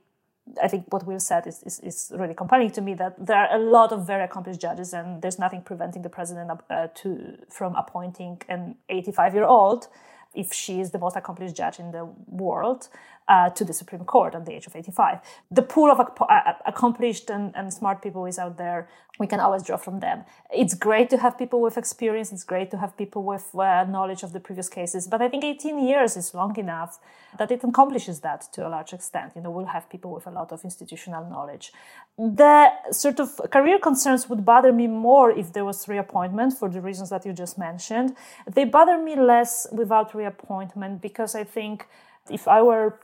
I 0.62 0.68
think 0.68 0.86
what 0.92 1.06
Will 1.06 1.20
said 1.20 1.48
is, 1.48 1.64
is, 1.64 1.80
is, 1.80 2.12
really 2.16 2.34
compelling 2.34 2.72
to 2.72 2.82
me 2.82 2.94
that 2.96 3.14
there 3.24 3.38
are 3.38 3.56
a 3.56 3.60
lot 3.60 3.92
of 3.92 4.08
very 4.08 4.24
accomplished 4.24 4.62
judges, 4.62 4.94
and 4.94 5.22
there's 5.22 5.40
nothing 5.40 5.62
preventing 5.62 6.02
the 6.02 6.10
president 6.10 6.52
uh, 6.70 6.88
to 6.96 7.38
from 7.50 7.76
appointing 7.76 8.42
an 8.48 8.76
85 8.90 9.34
year 9.34 9.46
old 9.46 9.88
if 10.34 10.54
she 10.54 10.80
is 10.80 10.92
the 10.92 11.00
most 11.00 11.16
accomplished 11.16 11.56
judge 11.56 11.80
in 11.80 11.92
the 11.92 12.06
world 12.28 12.90
uh, 13.30 13.50
to 13.52 13.64
the 13.64 13.74
Supreme 13.74 14.04
Court 14.04 14.34
at 14.34 14.46
the 14.46 14.54
age 14.54 14.66
of 14.66 14.76
85. 14.76 15.20
The 15.52 15.62
pool 15.62 15.92
of 15.92 16.00
uh, 16.00 16.54
accomplished 16.66 17.30
and, 17.30 17.56
and, 17.56 17.72
smart 17.72 18.02
people 18.02 18.26
is 18.26 18.40
out 18.40 18.58
there. 18.58 18.90
We 19.20 19.28
can 19.28 19.40
always 19.40 19.62
draw 19.64 19.78
from 19.78 20.00
them. 20.00 20.24
It's 20.52 20.74
great 20.74 21.10
to 21.12 21.18
have 21.18 21.38
people 21.38 21.62
with 21.62 21.78
experience. 21.78 22.32
It's 22.32 22.44
great 22.44 22.72
to 22.72 22.78
have 22.78 22.98
people 22.98 23.24
with 23.24 23.54
uh, 23.54 23.84
knowledge 23.84 24.24
of 24.24 24.34
the 24.34 24.40
previous 24.40 24.68
cases. 24.68 25.08
But 25.08 25.22
I 25.22 25.30
think 25.30 25.44
18 25.44 25.88
years 25.88 26.18
is 26.18 26.34
long 26.34 26.58
enough 26.58 27.00
that 27.38 27.52
it 27.52 27.64
accomplishes 27.64 28.22
that 28.22 28.52
to 28.54 28.68
a 28.68 28.70
large 28.70 28.94
extent. 28.94 29.34
You 29.36 29.42
know, 29.44 29.52
we'll 29.52 29.66
have 29.66 29.88
people 29.90 30.12
with 30.12 30.26
a 30.26 30.32
lot 30.32 30.52
of 30.52 30.64
institutional 30.64 31.24
knowledge. 31.30 31.72
The 32.18 32.70
sort 32.92 33.20
of 33.20 33.40
career 33.52 33.78
concerns 33.78 34.28
would 34.28 34.44
bother 34.44 34.74
me 34.74 34.88
more 34.88 35.30
if 35.30 35.54
there 35.54 35.66
was 35.66 35.88
reappointment 35.88 36.58
for 36.58 36.68
the 36.68 36.82
reasons 36.82 37.12
that 37.12 37.26
you 37.28 37.34
just 37.34 37.60
mentioned. 37.60 38.16
They 38.52 38.64
bother 38.64 38.98
me 38.98 39.16
less 39.16 39.68
without 39.72 40.16
reappointment 40.16 41.02
because 41.02 41.36
I 41.36 41.44
think 41.44 41.86
if 42.32 42.48
I 42.48 42.62
were 42.62 43.00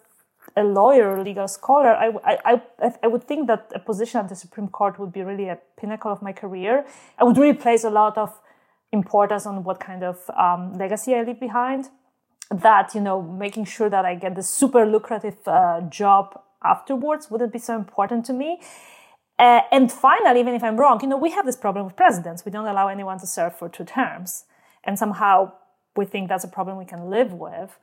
a 0.58 0.63
lawyer, 0.63 1.22
legal 1.22 1.48
scholar, 1.48 1.89
I, 1.89 2.12
I, 2.24 2.62
I, 2.80 2.94
I 3.04 3.08
would 3.08 3.24
think 3.24 3.48
that 3.48 3.72
a 3.76 3.80
position 3.80 4.20
at 4.20 4.30
the 4.30 4.36
Supreme 4.36 4.70
Court 4.70 5.00
would 5.00 5.12
be 5.12 5.22
really 5.22 5.50
a 5.50 5.60
pinnacle 5.80 6.12
of 6.12 6.22
my 6.22 6.32
career. 6.32 6.86
I 7.20 7.24
would 7.26 7.38
really 7.38 7.54
place 7.54 7.84
a 7.84 7.89
lot 7.89 8.18
of 8.18 8.39
importance 8.91 9.46
on 9.46 9.63
what 9.63 9.80
kind 9.80 10.04
of 10.04 10.18
um, 10.30 10.74
legacy 10.78 11.13
I 11.13 11.24
leave 11.24 11.39
behind. 11.39 11.89
That, 12.52 12.94
you 12.96 13.02
know, 13.02 13.22
making 13.22 13.65
sure 13.65 13.89
that 13.89 14.06
I 14.06 14.15
get 14.15 14.36
the 14.36 14.44
super 14.44 14.86
lucrative 14.86 15.38
uh, 15.48 15.82
job 15.89 16.39
afterwards 16.63 17.30
wouldn't 17.30 17.52
be 17.52 17.60
so 17.60 17.76
important 17.76 18.26
to 18.28 18.34
me. 18.34 18.62
Uh, 19.38 19.62
and 19.72 19.91
finally, 19.91 20.39
even 20.39 20.54
if 20.54 20.63
I'm 20.63 20.78
wrong, 20.78 21.00
you 21.02 21.08
know, 21.08 21.18
we 21.18 21.32
have 21.32 21.46
this 21.46 21.58
problem 21.58 21.86
with 21.86 21.96
presidents. 21.96 22.46
We 22.46 22.52
don't 22.52 22.68
allow 22.68 22.88
anyone 22.88 23.20
to 23.20 23.28
serve 23.28 23.58
for 23.58 23.68
two 23.68 23.84
terms. 23.84 24.46
And 24.84 24.98
somehow 24.98 25.52
we 25.98 26.06
think 26.06 26.30
that's 26.30 26.44
a 26.44 26.48
problem 26.48 26.78
we 26.78 26.86
can 26.86 27.10
live 27.10 27.34
with. 27.34 27.78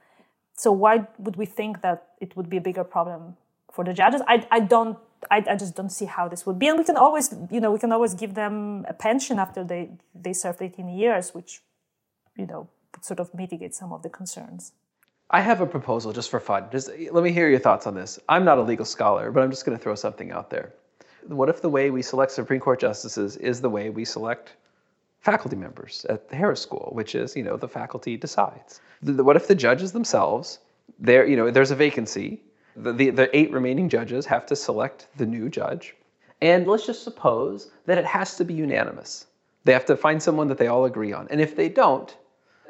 So 0.55 0.73
why 0.73 1.07
would 1.19 1.37
we 1.37 1.47
think 1.47 1.83
that 1.83 2.09
it 2.21 2.37
would 2.37 2.49
be 2.49 2.57
a 2.59 2.61
bigger 2.61 2.85
problem 2.85 3.37
for 3.73 3.85
the 3.85 3.93
judges? 3.93 4.23
I, 4.27 4.47
I 4.51 4.61
don't 4.61 4.99
I, 5.31 5.45
I, 5.49 5.57
just 5.57 5.77
don't 5.77 5.91
see 5.91 6.07
how 6.07 6.29
this 6.29 6.47
would 6.47 6.59
be. 6.59 6.69
And 6.69 6.79
we 6.79 6.85
can 6.85 6.97
always, 6.97 7.35
you 7.51 7.61
know, 7.61 7.71
we 7.71 7.79
can 7.79 7.93
always 7.93 8.15
give 8.15 8.35
them 8.35 8.85
a 8.89 8.93
pension 8.93 9.39
after 9.39 9.63
they, 9.63 9.91
they 10.15 10.33
served 10.33 10.61
18 10.61 10.89
years, 10.89 11.35
which, 11.35 11.63
you 12.37 12.47
know, 12.47 12.69
sort 13.01 13.21
of 13.21 13.33
mitigate 13.35 13.75
some 13.75 13.93
of 13.93 14.03
the 14.03 14.09
concerns. 14.09 14.73
I 15.31 15.41
have 15.41 15.61
a 15.61 15.67
proposal 15.67 16.13
just 16.13 16.31
for 16.31 16.41
fun. 16.41 16.67
Just 16.71 16.91
let 17.11 17.25
me 17.25 17.33
hear 17.33 17.49
your 17.49 17.59
thoughts 17.59 17.87
on 17.87 17.95
this. 17.95 18.19
I'm 18.29 18.45
not 18.45 18.59
a 18.59 18.63
legal 18.63 18.85
scholar, 18.85 19.31
but 19.31 19.43
I'm 19.43 19.51
just 19.51 19.65
going 19.65 19.77
to 19.77 19.83
throw 19.83 19.95
something 19.95 20.31
out 20.31 20.51
there. 20.51 20.75
What 21.27 21.49
if 21.49 21.63
the 21.63 21.69
way 21.69 21.91
we 21.91 22.03
select 22.03 22.33
Supreme 22.33 22.61
Court 22.61 22.81
justices 22.81 23.37
is 23.37 23.61
the 23.61 23.71
way 23.71 23.91
we 23.91 24.05
select 24.05 24.57
faculty 25.23 25.57
members 25.57 26.05
at 26.09 26.29
the 26.29 26.37
Harris 26.37 26.61
School, 26.61 26.91
which 26.93 27.15
is, 27.15 27.35
you 27.37 27.43
know, 27.43 27.57
the 27.57 27.69
faculty 27.69 28.17
decides. 28.17 28.81
The, 29.03 29.25
what 29.25 29.37
if 29.37 29.49
the 29.49 29.55
judges 29.55 29.93
themselves, 29.93 30.59
there, 30.99 31.27
you 31.27 31.37
know, 31.37 31.51
there's 31.51 31.71
a 31.71 31.77
vacancy, 31.77 32.43
the, 32.77 32.93
the, 32.93 33.11
the 33.11 33.37
eight 33.37 33.53
remaining 33.53 33.89
judges 33.89 34.27
have 34.27 34.45
to 34.47 34.57
select 34.57 35.07
the 35.17 35.27
new 35.27 35.49
judge, 35.49 35.95
and 36.41 36.67
let's 36.67 36.87
just 36.87 37.05
suppose 37.05 37.71
that 37.87 37.99
it 37.99 38.05
has 38.05 38.37
to 38.37 38.45
be 38.45 38.55
unanimous. 38.55 39.27
They 39.65 39.73
have 39.73 39.87
to 39.87 39.97
find 39.97 40.21
someone 40.21 40.49
that 40.49 40.59
they 40.59 40.67
all 40.67 40.87
agree 40.87 41.13
on. 41.13 41.29
And 41.31 41.41
if 41.41 41.55
they 41.55 41.69
don't, 41.69 42.17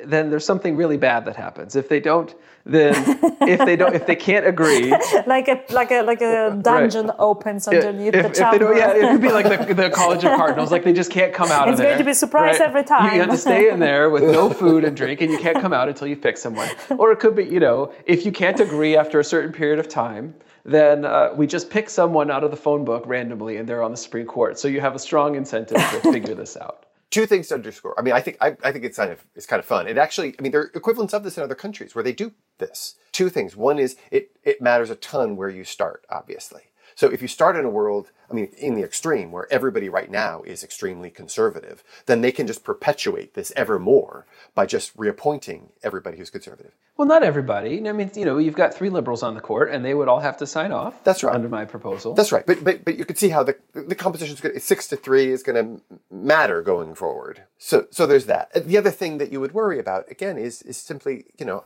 then 0.05 0.31
there's 0.31 0.45
something 0.45 0.77
really 0.77 0.97
bad 0.97 1.25
that 1.25 1.37
happens. 1.37 1.77
If 1.77 1.89
they 1.89 2.01
don't, 2.01 2.35
then 2.65 2.95
if 3.43 3.59
they 3.59 3.77
don't, 3.77 3.95
if 3.95 4.07
they 4.07 4.15
can't 4.15 4.47
agree, 4.47 4.91
like 5.27 5.49
a 5.49 5.65
like 5.71 5.91
a 5.91 6.03
like 6.03 6.21
a 6.21 6.59
dungeon 6.63 7.09
right. 7.09 7.17
opens 7.19 7.67
underneath 7.67 8.15
if, 8.15 8.35
the 8.35 8.59
don't, 8.59 8.77
yeah, 8.77 8.93
it 8.93 9.13
could 9.13 9.21
be 9.21 9.33
like 9.33 9.67
the, 9.67 9.75
the 9.75 9.91
College 9.95 10.25
of 10.25 10.37
Cardinals. 10.37 10.71
Like 10.71 10.85
they 10.85 10.93
just 10.93 11.11
can't 11.11 11.35
come 11.35 11.51
out 11.51 11.69
it's 11.69 11.75
of 11.75 11.79
there. 11.79 11.89
Going 11.89 11.99
to 11.99 12.05
be 12.05 12.11
a 12.13 12.15
surprise 12.15 12.61
right? 12.61 12.69
every 12.69 12.85
time. 12.85 13.07
You, 13.07 13.15
you 13.15 13.21
have 13.21 13.31
to 13.31 13.37
stay 13.37 13.69
in 13.69 13.79
there 13.81 14.11
with 14.11 14.23
no 14.23 14.51
food 14.51 14.85
and 14.85 14.97
drink, 14.97 15.21
and 15.21 15.31
you 15.31 15.39
can't 15.39 15.61
come 15.61 15.73
out 15.73 15.89
until 15.89 16.07
you 16.07 16.17
pick 16.17 16.37
someone. 16.37 16.69
Or 16.91 17.11
it 17.13 17.19
could 17.19 17.35
be, 17.35 17.45
you 17.45 17.61
know, 17.61 17.93
if 18.07 18.25
you 18.25 18.33
can't 18.33 18.61
agree 18.61 18.97
after 18.97 19.19
a 19.19 19.25
certain 19.25 19.53
period 19.53 19.79
of 19.79 19.89
time, 19.89 20.35
then 20.65 21.05
uh, 21.05 21.33
we 21.35 21.49
just 21.49 21.69
pick 21.69 21.91
someone 21.91 22.31
out 22.31 22.45
of 22.45 22.53
the 22.53 22.57
phone 22.57 22.85
book 22.85 23.05
randomly, 23.07 23.57
and 23.57 23.69
they're 23.69 23.83
on 23.83 23.91
the 23.91 23.97
Supreme 23.97 24.27
Court. 24.27 24.59
So 24.59 24.69
you 24.69 24.81
have 24.81 24.95
a 24.95 25.01
strong 25.01 25.35
incentive 25.35 25.79
to 25.79 26.13
figure 26.13 26.35
this 26.35 26.57
out 26.57 26.87
two 27.13 27.27
things 27.27 27.49
to 27.49 27.55
underscore. 27.55 27.95
I 27.97 28.03
mean, 28.03 28.15
I 28.15 28.21
think 28.21 28.39
I, 28.41 28.57
I, 28.65 28.73
think 28.73 28.85
it's 28.85 28.97
kind 28.97 29.13
of 29.13 29.25
it's 29.37 29.47
kind 29.47 29.61
of 29.61 29.67
fun. 29.67 29.87
It 29.87 29.99
actually, 29.99 30.35
I 30.39 30.43
mean, 30.43 30.51
there 30.51 30.63
are 30.63 30.73
equivalents 30.75 31.15
of 31.15 31.23
this 31.23 31.37
in 31.37 31.45
other 31.45 31.55
countries 31.55 31.95
where 31.95 32.03
they 32.03 32.13
do 32.13 32.33
this. 32.59 32.97
Two 33.13 33.29
things. 33.29 33.55
One 33.55 33.79
is 33.79 33.97
it 34.11 34.37
it 34.43 34.61
matters 34.61 34.91
a 34.91 34.97
ton 34.97 35.37
where 35.37 35.51
you 35.51 35.63
start, 35.63 36.05
obviously. 36.11 36.63
So 37.03 37.09
if 37.09 37.21
you 37.21 37.27
start 37.27 37.57
in 37.57 37.65
a 37.65 37.69
world, 37.69 38.13
I 38.31 38.33
mean, 38.33 38.49
in 38.57 38.77
the 38.77 38.85
extreme 38.85 39.33
where 39.33 39.53
everybody 39.53 39.89
right 39.89 40.09
now 40.09 40.43
is 40.43 40.63
extremely 40.63 41.11
conservative, 41.11 41.83
then 42.07 42.21
they 42.21 42.31
can 42.31 42.47
just 42.47 42.63
perpetuate 42.63 43.35
this 43.35 43.53
ever 43.57 43.81
more 43.81 44.25
by 44.55 44.67
just 44.67 44.97
reappointing 44.97 45.71
everybody 45.83 46.17
who's 46.17 46.31
conservative. 46.31 46.71
Well, 46.97 47.09
not 47.09 47.25
everybody. 47.25 47.89
I 47.89 47.91
mean, 47.91 48.13
you 48.15 48.25
know, 48.25 48.39
you've 48.39 48.55
got 48.55 48.73
three 48.73 48.89
liberals 48.89 49.25
on 49.25 49.35
the 49.35 49.41
court, 49.41 49.73
and 49.73 49.85
they 49.85 49.95
would 49.95 50.07
all 50.07 50.21
have 50.21 50.37
to 50.37 50.47
sign 50.47 50.71
off. 50.71 51.03
That's 51.03 51.25
right. 51.25 51.35
Under 51.35 51.49
my 51.49 51.65
proposal. 51.65 52.15
That's 52.15 52.31
right. 52.31 52.47
But 52.47 52.63
but 52.63 52.85
but 52.85 52.97
you 52.97 53.05
can 53.05 53.17
see 53.17 53.31
how 53.31 53.43
the 53.43 53.57
the 53.73 53.97
composition 53.97 54.35
is 54.35 54.41
going 54.41 54.61
six 54.61 54.87
to 54.87 54.97
three 54.97 55.33
is 55.33 55.43
going 55.43 55.57
to 55.57 55.83
matter 56.09 56.63
going 56.63 56.95
forward. 56.95 57.43
So 57.59 57.89
so 57.91 58.07
there's 58.07 58.27
that. 58.27 58.53
The 58.55 58.79
other 58.79 58.93
thing 58.93 59.19
that 59.19 59.33
you 59.33 59.41
would 59.41 59.55
worry 59.55 59.81
about 59.81 60.09
again 60.09 60.39
is 60.39 60.63
is 60.63 60.77
simply 60.77 61.25
you 61.37 61.47
know 61.47 61.65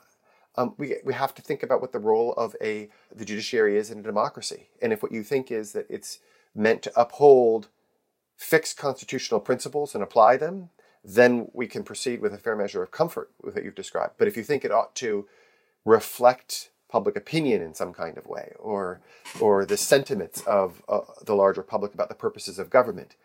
um, 0.57 0.75
we, 0.79 0.97
we 1.05 1.15
have 1.15 1.35
to 1.35 1.43
think 1.43 1.63
about 1.63 1.81
what 1.81 1.93
the 1.93 1.99
role 1.99 2.33
of 2.35 2.57
a 2.61 2.89
the 3.15 3.25
judiciary 3.25 3.77
is 3.77 3.91
in 3.91 3.99
a 3.99 4.03
democracy. 4.03 4.69
And 4.81 4.93
if 4.93 5.03
what 5.03 5.13
you 5.13 5.23
think 5.23 5.51
is 5.51 5.73
that 5.73 5.87
it's 5.91 6.19
meant 6.55 6.83
to 6.83 6.93
uphold 7.01 7.69
fixed 8.37 8.77
constitutional 8.77 9.41
principles 9.41 9.95
and 9.95 10.03
apply 10.03 10.37
them, 10.37 10.71
then 11.05 11.49
we 11.53 11.67
can 11.67 11.83
proceed 11.83 12.21
with 12.21 12.35
a 12.35 12.39
fair 12.39 12.57
measure 12.57 12.83
of 12.83 12.91
comfort 12.91 13.31
with 13.43 13.55
what 13.55 13.65
you've 13.65 13.75
described. 13.75 14.15
But 14.19 14.29
if 14.29 14.37
you 14.37 14.43
think 14.43 14.65
it 14.65 14.73
ought 14.73 14.95
to 14.97 15.27
reflect 15.85 16.71
public 16.89 17.17
opinion 17.17 17.63
in 17.63 17.75
some 17.75 17.93
kind 17.93 18.17
of 18.17 18.27
way, 18.27 18.53
or 18.59 19.01
or 19.41 19.65
the 19.65 19.77
sentiments 19.77 20.41
of 20.43 20.83
uh, 20.89 21.01
the 21.25 21.35
larger 21.35 21.63
public 21.63 21.95
about 21.95 22.09
the 22.09 22.15
purposes 22.15 22.59
of 22.59 22.71
government, 22.71 23.17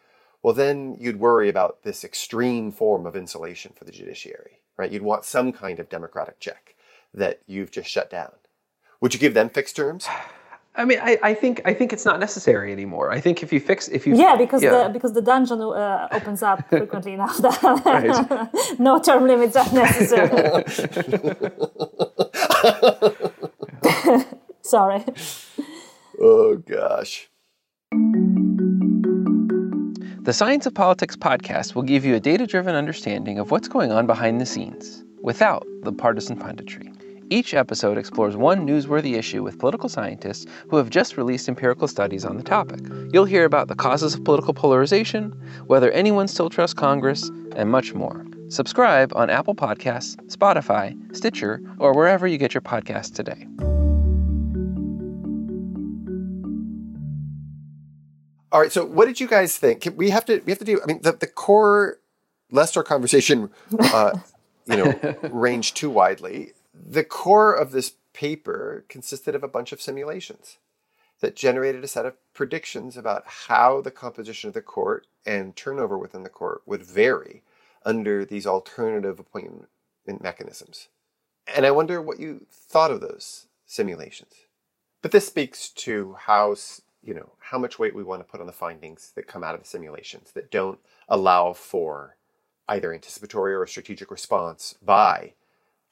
well, 0.43 0.53
then 0.53 0.97
you'd 0.99 1.19
worry 1.19 1.47
about 1.47 1.83
this 1.83 2.03
extreme 2.03 2.71
form 2.71 3.05
of 3.05 3.15
insulation 3.15 3.71
for 3.75 3.85
the 3.85 3.91
judiciary, 3.91 4.59
right? 4.77 4.91
You'd 4.91 5.03
want 5.03 5.25
some 5.25 5.51
kind 5.51 5.79
of 5.79 5.89
democratic 5.89 6.39
check 6.39 6.75
that 7.13 7.41
you've 7.47 7.71
just 7.71 7.89
shut 7.89 8.09
down. 8.09 8.31
Would 9.01 9.13
you 9.13 9.19
give 9.19 9.33
them 9.33 9.49
fixed 9.49 9.75
terms? 9.75 10.07
I 10.73 10.85
mean, 10.85 10.99
I, 11.01 11.19
I 11.21 11.33
think 11.33 11.61
I 11.65 11.73
think 11.73 11.91
it's 11.91 12.05
not 12.05 12.19
necessary 12.19 12.71
anymore. 12.71 13.11
I 13.11 13.19
think 13.19 13.43
if 13.43 13.51
you 13.51 13.59
fix 13.59 13.89
if 13.89 14.07
you 14.07 14.15
yeah 14.15 14.37
because 14.37 14.63
yeah. 14.63 14.83
the 14.83 14.89
because 14.89 15.11
the 15.13 15.21
dungeon 15.21 15.61
uh, 15.61 16.07
opens 16.11 16.41
up 16.41 16.69
frequently 16.69 17.13
enough 17.13 17.37
that 17.39 18.75
no 18.79 19.01
term 19.01 19.27
limits 19.27 19.57
are 19.57 19.73
necessary. 19.73 20.63
Sorry. 24.61 25.03
Oh 26.21 26.55
gosh. 26.65 27.27
The 30.23 30.33
Science 30.33 30.65
of 30.67 30.73
Politics 30.73 31.17
podcast 31.17 31.75
will 31.75 31.81
give 31.81 32.05
you 32.05 32.15
a 32.15 32.19
data 32.19 32.47
driven 32.47 32.75
understanding 32.75 33.39
of 33.39 33.51
what's 33.51 33.67
going 33.67 33.91
on 33.91 34.07
behind 34.07 34.39
the 34.39 34.45
scenes 34.45 35.03
without 35.21 35.67
the 35.81 35.91
partisan 35.91 36.37
punditry. 36.37 36.90
Each 37.31 37.53
episode 37.53 37.97
explores 37.97 38.35
one 38.35 38.67
newsworthy 38.67 39.17
issue 39.17 39.41
with 39.41 39.57
political 39.57 39.87
scientists 39.87 40.45
who 40.67 40.75
have 40.75 40.89
just 40.89 41.15
released 41.15 41.47
empirical 41.47 41.87
studies 41.87 42.25
on 42.25 42.35
the 42.35 42.43
topic. 42.43 42.81
You'll 43.13 43.23
hear 43.23 43.45
about 43.45 43.69
the 43.69 43.73
causes 43.73 44.13
of 44.13 44.25
political 44.25 44.53
polarization, 44.53 45.31
whether 45.65 45.89
anyone 45.91 46.27
still 46.27 46.49
trusts 46.49 46.73
Congress, 46.73 47.31
and 47.55 47.71
much 47.71 47.93
more. 47.93 48.25
Subscribe 48.49 49.13
on 49.15 49.29
Apple 49.29 49.55
Podcasts, 49.55 50.17
Spotify, 50.27 50.93
Stitcher, 51.15 51.61
or 51.79 51.93
wherever 51.93 52.27
you 52.27 52.37
get 52.37 52.53
your 52.53 52.59
podcasts 52.59 53.15
today. 53.15 53.47
All 58.51 58.59
right. 58.59 58.73
So, 58.73 58.83
what 58.83 59.05
did 59.05 59.21
you 59.21 59.29
guys 59.29 59.55
think? 59.55 59.87
We 59.95 60.09
have 60.09 60.25
to. 60.25 60.41
We 60.45 60.51
have 60.51 60.59
to 60.59 60.65
do. 60.65 60.81
I 60.83 60.85
mean, 60.85 60.99
the, 61.01 61.13
the 61.13 61.27
core, 61.27 61.99
lest 62.51 62.75
our 62.75 62.83
conversation, 62.83 63.49
uh, 63.79 64.19
you 64.65 64.75
know, 64.75 65.15
range 65.31 65.73
too 65.73 65.89
widely 65.89 66.51
the 66.83 67.03
core 67.03 67.53
of 67.53 67.71
this 67.71 67.93
paper 68.13 68.85
consisted 68.89 69.35
of 69.35 69.43
a 69.43 69.47
bunch 69.47 69.71
of 69.71 69.81
simulations 69.81 70.57
that 71.21 71.35
generated 71.35 71.83
a 71.83 71.87
set 71.87 72.05
of 72.05 72.15
predictions 72.33 72.97
about 72.97 73.23
how 73.25 73.81
the 73.81 73.91
composition 73.91 74.47
of 74.47 74.53
the 74.53 74.61
court 74.61 75.05
and 75.25 75.55
turnover 75.55 75.97
within 75.97 76.23
the 76.23 76.29
court 76.29 76.61
would 76.65 76.83
vary 76.83 77.43
under 77.85 78.25
these 78.25 78.47
alternative 78.47 79.19
appointment 79.19 79.69
mechanisms. 80.19 80.87
And 81.47 81.65
I 81.65 81.71
wonder 81.71 82.01
what 82.01 82.19
you 82.19 82.45
thought 82.51 82.91
of 82.91 83.01
those 83.01 83.47
simulations. 83.65 84.33
But 85.01 85.11
this 85.11 85.27
speaks 85.27 85.69
to 85.69 86.15
how, 86.19 86.55
you 87.03 87.13
know, 87.13 87.31
how 87.39 87.57
much 87.57 87.79
weight 87.79 87.95
we 87.95 88.03
want 88.03 88.21
to 88.21 88.29
put 88.29 88.41
on 88.41 88.47
the 88.47 88.53
findings 88.53 89.11
that 89.15 89.27
come 89.27 89.43
out 89.43 89.55
of 89.55 89.61
the 89.61 89.67
simulations 89.67 90.31
that 90.33 90.51
don't 90.51 90.79
allow 91.07 91.53
for 91.53 92.17
either 92.67 92.93
anticipatory 92.93 93.53
or 93.53 93.65
strategic 93.67 94.11
response 94.11 94.75
by 94.81 95.33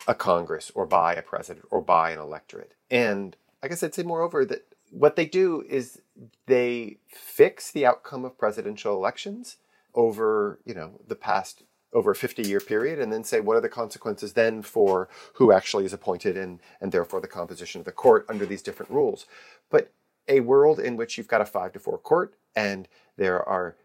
a 0.07 0.15
Congress 0.15 0.71
or 0.75 0.85
by 0.85 1.13
a 1.13 1.21
president 1.21 1.65
or 1.71 1.81
by 1.81 2.11
an 2.11 2.19
electorate. 2.19 2.73
And 2.89 3.35
I 3.61 3.67
guess 3.67 3.83
I'd 3.83 3.93
say, 3.93 4.03
moreover, 4.03 4.45
that 4.45 4.65
what 4.91 5.15
they 5.15 5.25
do 5.25 5.63
is 5.67 6.01
they 6.47 6.97
fix 7.07 7.71
the 7.71 7.85
outcome 7.85 8.25
of 8.25 8.37
presidential 8.37 8.95
elections 8.95 9.57
over, 9.93 10.59
you 10.65 10.73
know, 10.73 10.99
the 11.07 11.15
past 11.15 11.63
over 11.91 12.11
a 12.11 12.15
50 12.15 12.47
year 12.47 12.59
period 12.59 12.99
and 12.99 13.11
then 13.11 13.23
say 13.23 13.39
what 13.39 13.57
are 13.57 13.61
the 13.61 13.69
consequences 13.69 14.33
then 14.33 14.61
for 14.61 15.09
who 15.33 15.51
actually 15.51 15.85
is 15.85 15.93
appointed 15.93 16.37
and, 16.37 16.59
and 16.79 16.91
therefore 16.91 17.19
the 17.19 17.27
composition 17.27 17.79
of 17.79 17.85
the 17.85 17.91
court 17.91 18.25
under 18.29 18.45
these 18.45 18.61
different 18.61 18.91
rules. 18.91 19.25
But 19.69 19.91
a 20.27 20.41
world 20.41 20.79
in 20.79 20.95
which 20.95 21.17
you've 21.17 21.27
got 21.27 21.41
a 21.41 21.45
five 21.45 21.73
to 21.73 21.79
four 21.79 21.97
court 21.97 22.35
and 22.55 22.87
there 23.17 23.47
are 23.47 23.75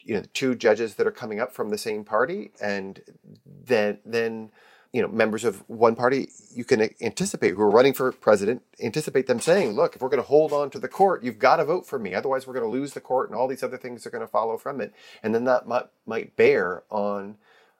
you 0.00 0.14
know 0.14 0.22
two 0.34 0.54
judges 0.54 0.94
that 0.94 1.06
are 1.06 1.12
coming 1.12 1.40
up 1.40 1.52
from 1.52 1.70
the 1.70 1.78
same 1.78 2.04
party 2.04 2.52
and 2.60 3.00
then 3.44 3.98
then 4.04 4.50
you 4.92 5.02
know 5.02 5.08
members 5.08 5.44
of 5.44 5.62
one 5.68 5.94
party 5.94 6.30
you 6.54 6.64
can 6.64 6.88
anticipate 7.00 7.54
who 7.54 7.62
are 7.62 7.70
running 7.70 7.92
for 7.92 8.10
president 8.12 8.62
anticipate 8.82 9.26
them 9.26 9.40
saying 9.40 9.72
look 9.72 9.94
if 9.94 10.02
we're 10.02 10.08
going 10.08 10.22
to 10.22 10.28
hold 10.28 10.52
on 10.52 10.70
to 10.70 10.78
the 10.78 10.88
court 10.88 11.22
you've 11.22 11.38
got 11.38 11.56
to 11.56 11.64
vote 11.64 11.86
for 11.86 11.98
me 11.98 12.14
otherwise 12.14 12.46
we're 12.46 12.54
going 12.54 12.64
to 12.64 12.70
lose 12.70 12.94
the 12.94 13.00
court 13.00 13.28
and 13.28 13.38
all 13.38 13.48
these 13.48 13.62
other 13.62 13.76
things 13.78 14.06
are 14.06 14.10
going 14.10 14.20
to 14.20 14.26
follow 14.26 14.56
from 14.56 14.80
it. 14.80 14.92
And 15.22 15.34
then 15.34 15.44
that 15.44 15.66
might, 15.66 15.86
might 16.06 16.36
bear 16.36 16.82
on 16.90 17.36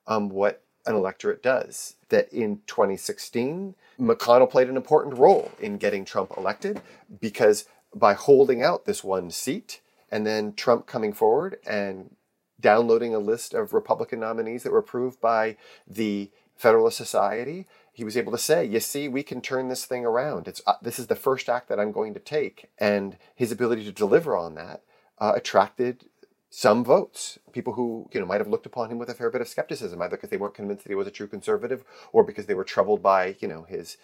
um, 0.07 0.29
what 0.29 0.63
an 0.87 0.95
electorate 0.95 1.43
does 1.43 1.97
that 2.09 2.33
in 2.33 2.61
2016 2.67 3.75
mcconnell 4.01 4.49
played 4.49 4.69
an 4.69 4.77
important 4.77 5.19
role 5.19 5.51
in 5.61 5.77
getting 5.77 6.05
trump 6.05 6.33
elected 6.37 6.81
because 7.21 7.67
by 7.95 8.15
holding 8.15 8.63
out 8.63 8.87
this 8.87 9.05
one 9.05 9.31
seat 9.31 9.81
and 10.11 10.27
then 10.27 10.55
trump 10.55 10.87
coming 10.87 11.13
forward 11.13 11.59
and 11.67 12.15
downloading 12.59 13.15
a 13.15 13.19
list 13.19 13.53
of 13.53 13.75
republican 13.75 14.21
nominees 14.21 14.63
that 14.63 14.73
were 14.73 14.79
approved 14.79 15.21
by 15.21 15.57
the 15.87 16.31
Federalist 16.59 16.97
Society, 16.97 17.67
he 17.93 18.05
was 18.05 18.17
able 18.17 18.33
to 18.33 18.39
say, 18.39 18.65
"You 18.65 18.81
see, 18.81 19.09
we 19.09 19.23
can 19.23 19.41
turn 19.41 19.69
this 19.69 19.87
thing 19.87 20.05
around. 20.05 20.49
It's 20.49 20.61
uh, 20.67 20.75
this 20.83 20.99
is 20.99 21.07
the 21.07 21.17
first 21.17 21.49
act 21.49 21.69
that 21.69 21.81
I'm 21.81 21.93
going 21.93 22.15
to 22.15 22.21
take," 22.21 22.69
and 22.79 23.17
his 23.35 23.53
ability 23.53 23.85
to 23.85 23.93
deliver 23.93 24.37
on 24.37 24.57
that 24.57 24.83
uh, 25.19 25.33
attracted 25.37 26.07
some 26.51 26.85
votes. 26.85 27.39
People 27.53 27.75
who 27.75 28.11
you 28.13 28.21
know 28.21 28.27
might 28.27 28.41
have 28.41 28.49
looked 28.49 28.67
upon 28.67 28.91
him 28.91 28.99
with 28.99 29.09
a 29.09 29.15
fair 29.15 29.31
bit 29.31 29.41
of 29.41 29.49
skepticism, 29.49 30.03
either 30.03 30.17
because 30.17 30.31
they 30.31 30.37
weren't 30.37 30.55
convinced 30.55 30.85
that 30.85 30.91
he 30.91 30.97
was 30.97 31.07
a 31.07 31.13
true 31.13 31.29
conservative, 31.29 31.85
or 32.13 32.25
because 32.25 32.47
they 32.47 32.55
were 32.55 32.65
troubled 32.65 33.03
by 33.03 33.37
you 33.41 33.49
know 33.49 33.63
his 33.63 33.97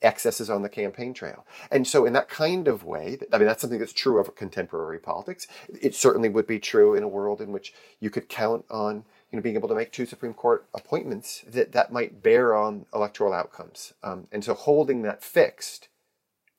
excesses 0.00 0.48
on 0.48 0.62
the 0.62 0.68
campaign 0.68 1.12
trail. 1.12 1.44
And 1.70 1.86
so, 1.86 2.06
in 2.06 2.14
that 2.14 2.28
kind 2.28 2.66
of 2.66 2.84
way, 2.84 3.18
I 3.32 3.38
mean, 3.38 3.46
that's 3.46 3.60
something 3.60 3.78
that's 3.78 3.92
true 3.92 4.18
of 4.18 4.34
contemporary 4.34 4.98
politics. 4.98 5.46
It 5.68 5.94
certainly 5.94 6.30
would 6.30 6.46
be 6.46 6.58
true 6.58 6.94
in 6.94 7.02
a 7.02 7.08
world 7.08 7.40
in 7.40 7.52
which 7.52 7.74
you 8.00 8.08
could 8.10 8.28
count 8.28 8.64
on 8.70 9.04
you 9.34 9.36
know, 9.36 9.42
being 9.42 9.56
able 9.56 9.68
to 9.68 9.74
make 9.74 9.90
two 9.90 10.06
Supreme 10.06 10.32
Court 10.32 10.64
appointments 10.72 11.42
that, 11.48 11.72
that 11.72 11.92
might 11.92 12.22
bear 12.22 12.54
on 12.54 12.86
electoral 12.94 13.32
outcomes. 13.32 13.92
Um, 14.00 14.28
and 14.30 14.44
so 14.44 14.54
holding 14.54 15.02
that 15.02 15.24
fixed 15.24 15.88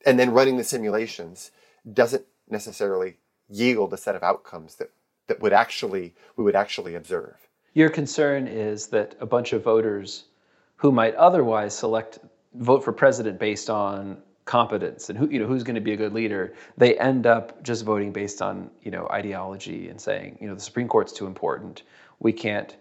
and 0.04 0.18
then 0.18 0.30
running 0.30 0.58
the 0.58 0.64
simulations 0.64 1.52
doesn't 1.90 2.26
necessarily 2.50 3.16
yield 3.48 3.94
a 3.94 3.96
set 3.96 4.14
of 4.14 4.22
outcomes 4.22 4.74
that, 4.74 4.90
that 5.26 5.40
would 5.40 5.54
actually 5.54 6.14
we 6.36 6.44
would 6.44 6.54
actually 6.54 6.94
observe. 6.94 7.48
Your 7.72 7.88
concern 7.88 8.46
is 8.46 8.88
that 8.88 9.16
a 9.20 9.26
bunch 9.26 9.54
of 9.54 9.64
voters 9.64 10.24
who 10.76 10.92
might 10.92 11.14
otherwise 11.14 11.74
select 11.74 12.18
vote 12.52 12.84
for 12.84 12.92
president 12.92 13.38
based 13.38 13.70
on 13.70 14.18
competence 14.46 15.10
and 15.10 15.18
who 15.18 15.28
you 15.28 15.38
know 15.38 15.46
who's 15.46 15.62
going 15.62 15.74
to 15.74 15.80
be 15.80 15.92
a 15.92 15.96
good 15.96 16.12
leader 16.12 16.54
they 16.76 16.96
end 16.98 17.26
up 17.26 17.62
just 17.62 17.84
voting 17.84 18.12
based 18.12 18.40
on 18.40 18.70
you 18.82 18.90
know 18.90 19.06
ideology 19.10 19.88
and 19.88 20.00
saying 20.00 20.38
you 20.40 20.48
know 20.48 20.54
the 20.54 20.60
supreme 20.60 20.88
court's 20.88 21.12
too 21.12 21.26
important 21.26 21.82
we 22.20 22.32
can't. 22.32 22.76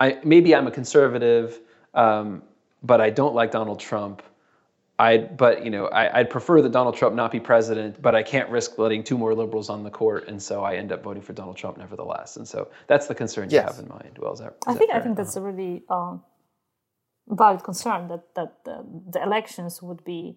I 0.00 0.18
maybe 0.24 0.54
I'm 0.54 0.66
a 0.66 0.70
conservative, 0.70 1.60
um, 1.94 2.42
but 2.82 3.00
I 3.00 3.10
don't 3.10 3.34
like 3.34 3.50
Donald 3.50 3.80
Trump. 3.80 4.22
I 4.98 5.18
but 5.18 5.64
you 5.64 5.70
know 5.70 5.86
I, 5.86 6.18
would 6.18 6.30
prefer 6.30 6.60
that 6.62 6.72
Donald 6.72 6.96
Trump 6.96 7.14
not 7.14 7.30
be 7.30 7.40
president, 7.40 8.00
but 8.00 8.14
I 8.14 8.22
can't 8.22 8.48
risk 8.50 8.78
letting 8.78 9.04
two 9.04 9.18
more 9.18 9.34
liberals 9.34 9.68
on 9.68 9.84
the 9.84 9.90
court, 9.90 10.28
and 10.28 10.42
so 10.42 10.62
I 10.64 10.76
end 10.76 10.92
up 10.92 11.02
voting 11.02 11.22
for 11.22 11.32
Donald 11.32 11.56
Trump 11.56 11.78
nevertheless. 11.78 12.36
And 12.36 12.46
so 12.46 12.68
that's 12.86 13.06
the 13.06 13.14
concern 13.14 13.48
yes. 13.50 13.62
you 13.62 13.72
have 13.72 13.78
in 13.78 13.88
mind. 13.88 14.18
Well, 14.18 14.32
is 14.32 14.40
that? 14.40 14.56
Is 14.68 14.74
I 14.74 14.74
think 14.74 14.92
I 14.92 15.00
think 15.00 15.16
that's 15.16 15.36
a 15.36 15.40
really 15.40 15.84
um, 15.88 16.22
valid 17.28 17.62
concern 17.62 18.08
that 18.08 18.34
that 18.34 18.64
the, 18.64 18.84
the 19.10 19.22
elections 19.22 19.82
would 19.82 20.04
be 20.04 20.36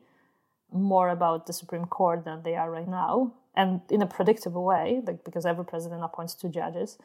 more 0.71 1.09
about 1.09 1.47
the 1.47 1.53
Supreme 1.53 1.85
Court 1.85 2.25
than 2.25 2.43
they 2.43 2.55
are 2.55 2.71
right 2.71 2.87
now, 2.87 3.33
and 3.55 3.81
in 3.89 4.01
a 4.01 4.07
predictable 4.07 4.63
way, 4.63 5.01
like 5.05 5.23
because 5.23 5.45
every 5.45 5.65
president 5.65 6.03
appoints 6.03 6.33
two 6.33 6.49
judges 6.49 6.97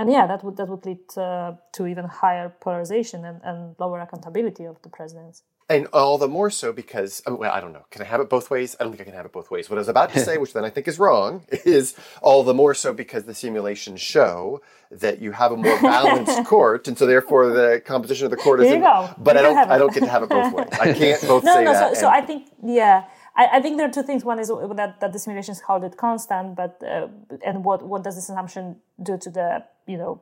and 0.00 0.10
yeah, 0.10 0.26
that 0.26 0.42
would 0.42 0.56
that 0.56 0.66
would 0.66 0.86
lead 0.86 1.18
uh, 1.18 1.52
to 1.72 1.86
even 1.86 2.06
higher 2.06 2.48
polarization 2.48 3.26
and, 3.26 3.38
and 3.44 3.76
lower 3.78 4.00
accountability 4.00 4.64
of 4.64 4.80
the 4.80 4.88
presidents. 4.88 5.42
And 5.70 5.86
all 5.92 6.18
the 6.18 6.26
more 6.26 6.50
so 6.50 6.72
because, 6.72 7.22
well, 7.28 7.52
I 7.52 7.60
don't 7.60 7.72
know. 7.72 7.86
Can 7.92 8.02
I 8.02 8.04
have 8.04 8.20
it 8.20 8.28
both 8.28 8.50
ways? 8.50 8.74
I 8.80 8.82
don't 8.82 8.90
think 8.90 9.02
I 9.02 9.04
can 9.04 9.14
have 9.14 9.24
it 9.24 9.30
both 9.30 9.52
ways. 9.52 9.70
What 9.70 9.76
I 9.76 9.78
was 9.78 9.88
about 9.88 10.12
to 10.14 10.18
say, 10.18 10.36
which 10.42 10.52
then 10.52 10.64
I 10.64 10.70
think 10.70 10.88
is 10.88 10.98
wrong, 10.98 11.44
is 11.64 11.94
all 12.22 12.42
the 12.42 12.52
more 12.52 12.74
so 12.74 12.92
because 12.92 13.22
the 13.22 13.34
simulations 13.34 14.00
show 14.00 14.60
that 14.90 15.22
you 15.22 15.30
have 15.30 15.52
a 15.52 15.56
more 15.56 15.80
balanced 15.80 16.44
court, 16.52 16.88
and 16.88 16.98
so 16.98 17.06
therefore 17.06 17.50
the 17.50 17.80
composition 17.86 18.24
of 18.24 18.32
the 18.32 18.36
court 18.36 18.58
is. 18.60 18.66
There 18.66 18.78
you 18.78 18.82
go. 18.82 19.14
But 19.16 19.36
You 19.36 19.40
I 19.40 19.42
don't. 19.44 19.70
I 19.70 19.78
don't 19.78 19.94
get 19.94 20.00
to 20.00 20.10
have 20.10 20.24
it 20.24 20.28
both 20.28 20.52
ways. 20.52 20.66
I 20.72 20.92
can't 20.92 21.20
both 21.32 21.44
no, 21.44 21.54
say 21.54 21.64
no. 21.64 21.72
that. 21.72 21.94
So, 21.94 22.00
so 22.00 22.08
I 22.08 22.20
think, 22.20 22.48
yeah, 22.64 23.04
I, 23.36 23.58
I 23.58 23.60
think 23.60 23.76
there 23.76 23.86
are 23.86 23.92
two 23.92 24.02
things. 24.02 24.24
One 24.24 24.40
is 24.40 24.48
that, 24.48 24.98
that 25.00 25.12
the 25.12 25.20
simulations 25.20 25.60
hold 25.60 25.84
it 25.84 25.96
constant, 25.96 26.56
but 26.56 26.82
uh, 26.82 27.06
and 27.46 27.64
what 27.64 27.86
what 27.86 28.02
does 28.02 28.16
this 28.16 28.28
assumption 28.28 28.76
do 29.00 29.16
to 29.18 29.30
the 29.30 29.64
you 29.86 29.98
know 29.98 30.20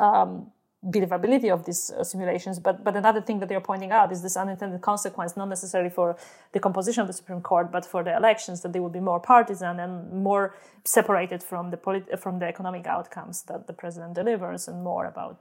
um, 0.00 0.50
believability 0.84 1.50
of 1.52 1.64
these 1.64 1.90
uh, 1.90 2.04
simulations? 2.04 2.58
But 2.58 2.84
but 2.84 2.96
another 2.96 3.20
thing 3.20 3.38
that 3.40 3.48
they're 3.48 3.60
pointing 3.60 3.92
out 3.92 4.12
is 4.12 4.22
this 4.22 4.36
unintended 4.36 4.80
consequence, 4.80 5.36
not 5.36 5.48
necessarily 5.48 5.90
for 5.90 6.16
the 6.52 6.60
composition 6.60 7.00
of 7.00 7.06
the 7.06 7.12
Supreme 7.12 7.40
Court, 7.40 7.70
but 7.72 7.84
for 7.84 8.02
the 8.04 8.16
elections, 8.16 8.60
that 8.62 8.72
they 8.72 8.80
will 8.80 8.96
be 9.00 9.00
more 9.00 9.20
partisan 9.20 9.80
and 9.80 10.12
more 10.12 10.54
separated 10.84 11.42
from 11.42 11.70
the 11.70 11.76
polit- 11.76 12.18
from 12.18 12.38
the 12.38 12.46
economic 12.46 12.86
outcomes 12.86 13.42
that 13.42 13.66
the 13.66 13.72
president 13.72 14.14
delivers, 14.14 14.68
and 14.68 14.82
more 14.82 15.06
about 15.06 15.36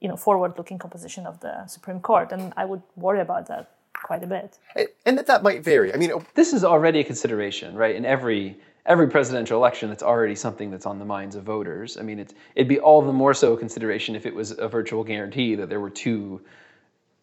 you 0.00 0.08
know 0.08 0.16
forward-looking 0.16 0.78
composition 0.78 1.26
of 1.26 1.40
the 1.40 1.66
Supreme 1.66 2.00
Court. 2.00 2.32
And 2.32 2.52
I 2.56 2.64
would 2.64 2.82
worry 2.96 3.20
about 3.20 3.46
that 3.48 3.70
quite 4.02 4.22
a 4.22 4.26
bit. 4.26 4.58
and 5.06 5.18
that 5.18 5.26
that 5.26 5.42
might 5.42 5.64
vary. 5.64 5.92
I 5.92 5.96
mean, 5.96 6.12
this 6.34 6.52
is 6.52 6.64
already 6.64 7.00
a 7.00 7.04
consideration, 7.04 7.74
right? 7.74 7.96
In 7.96 8.04
every 8.04 8.56
every 8.88 9.08
presidential 9.08 9.58
election, 9.58 9.90
that's 9.90 10.02
already 10.02 10.34
something 10.34 10.70
that's 10.70 10.86
on 10.86 10.98
the 10.98 11.04
minds 11.04 11.36
of 11.36 11.44
voters. 11.44 11.96
I 11.96 12.02
mean, 12.02 12.18
it's, 12.18 12.34
it'd 12.56 12.68
be 12.68 12.80
all 12.80 13.02
the 13.02 13.12
more 13.12 13.34
so 13.34 13.52
a 13.52 13.56
consideration 13.56 14.16
if 14.16 14.26
it 14.26 14.34
was 14.34 14.58
a 14.58 14.66
virtual 14.66 15.04
guarantee 15.04 15.54
that 15.54 15.68
there 15.68 15.78
were 15.78 15.90
two 15.90 16.40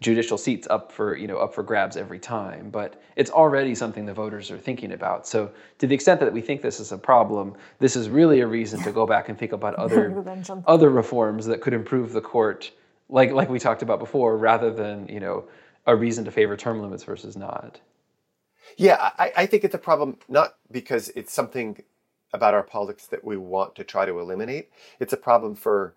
judicial 0.01 0.37
seats 0.37 0.67
up 0.69 0.91
for 0.91 1.15
you 1.15 1.25
know 1.25 1.37
up 1.37 1.53
for 1.53 1.63
grabs 1.63 1.97
every 1.97 2.19
time. 2.19 2.69
But 2.69 3.01
it's 3.15 3.31
already 3.31 3.73
something 3.75 4.05
the 4.05 4.13
voters 4.13 4.51
are 4.51 4.57
thinking 4.57 4.91
about. 4.91 5.27
So 5.27 5.51
to 5.79 5.87
the 5.87 5.95
extent 5.95 6.19
that 6.19 6.31
we 6.31 6.41
think 6.41 6.61
this 6.61 6.79
is 6.79 6.91
a 6.91 6.97
problem, 6.97 7.55
this 7.79 7.95
is 7.95 8.09
really 8.09 8.41
a 8.41 8.47
reason 8.47 8.81
to 8.83 8.91
go 8.91 9.05
back 9.05 9.29
and 9.29 9.37
think 9.37 9.51
about 9.51 9.73
other 9.85 10.23
other 10.67 10.89
reforms 10.89 11.45
that 11.47 11.61
could 11.61 11.73
improve 11.73 12.13
the 12.13 12.21
court, 12.21 12.71
like 13.09 13.31
like 13.31 13.49
we 13.49 13.59
talked 13.59 13.81
about 13.81 13.99
before, 13.99 14.37
rather 14.37 14.71
than 14.71 15.07
you 15.07 15.19
know 15.19 15.45
a 15.87 15.95
reason 15.95 16.25
to 16.25 16.31
favor 16.31 16.55
term 16.55 16.81
limits 16.81 17.03
versus 17.03 17.35
not. 17.35 17.79
Yeah, 18.77 19.11
I, 19.17 19.31
I 19.37 19.45
think 19.45 19.63
it's 19.63 19.75
a 19.75 19.79
problem 19.79 20.17
not 20.27 20.55
because 20.71 21.09
it's 21.09 21.33
something 21.33 21.83
about 22.33 22.53
our 22.53 22.63
politics 22.63 23.07
that 23.07 23.23
we 23.23 23.37
want 23.37 23.75
to 23.75 23.83
try 23.83 24.05
to 24.05 24.19
eliminate. 24.19 24.69
It's 24.99 25.13
a 25.13 25.17
problem 25.17 25.55
for 25.55 25.95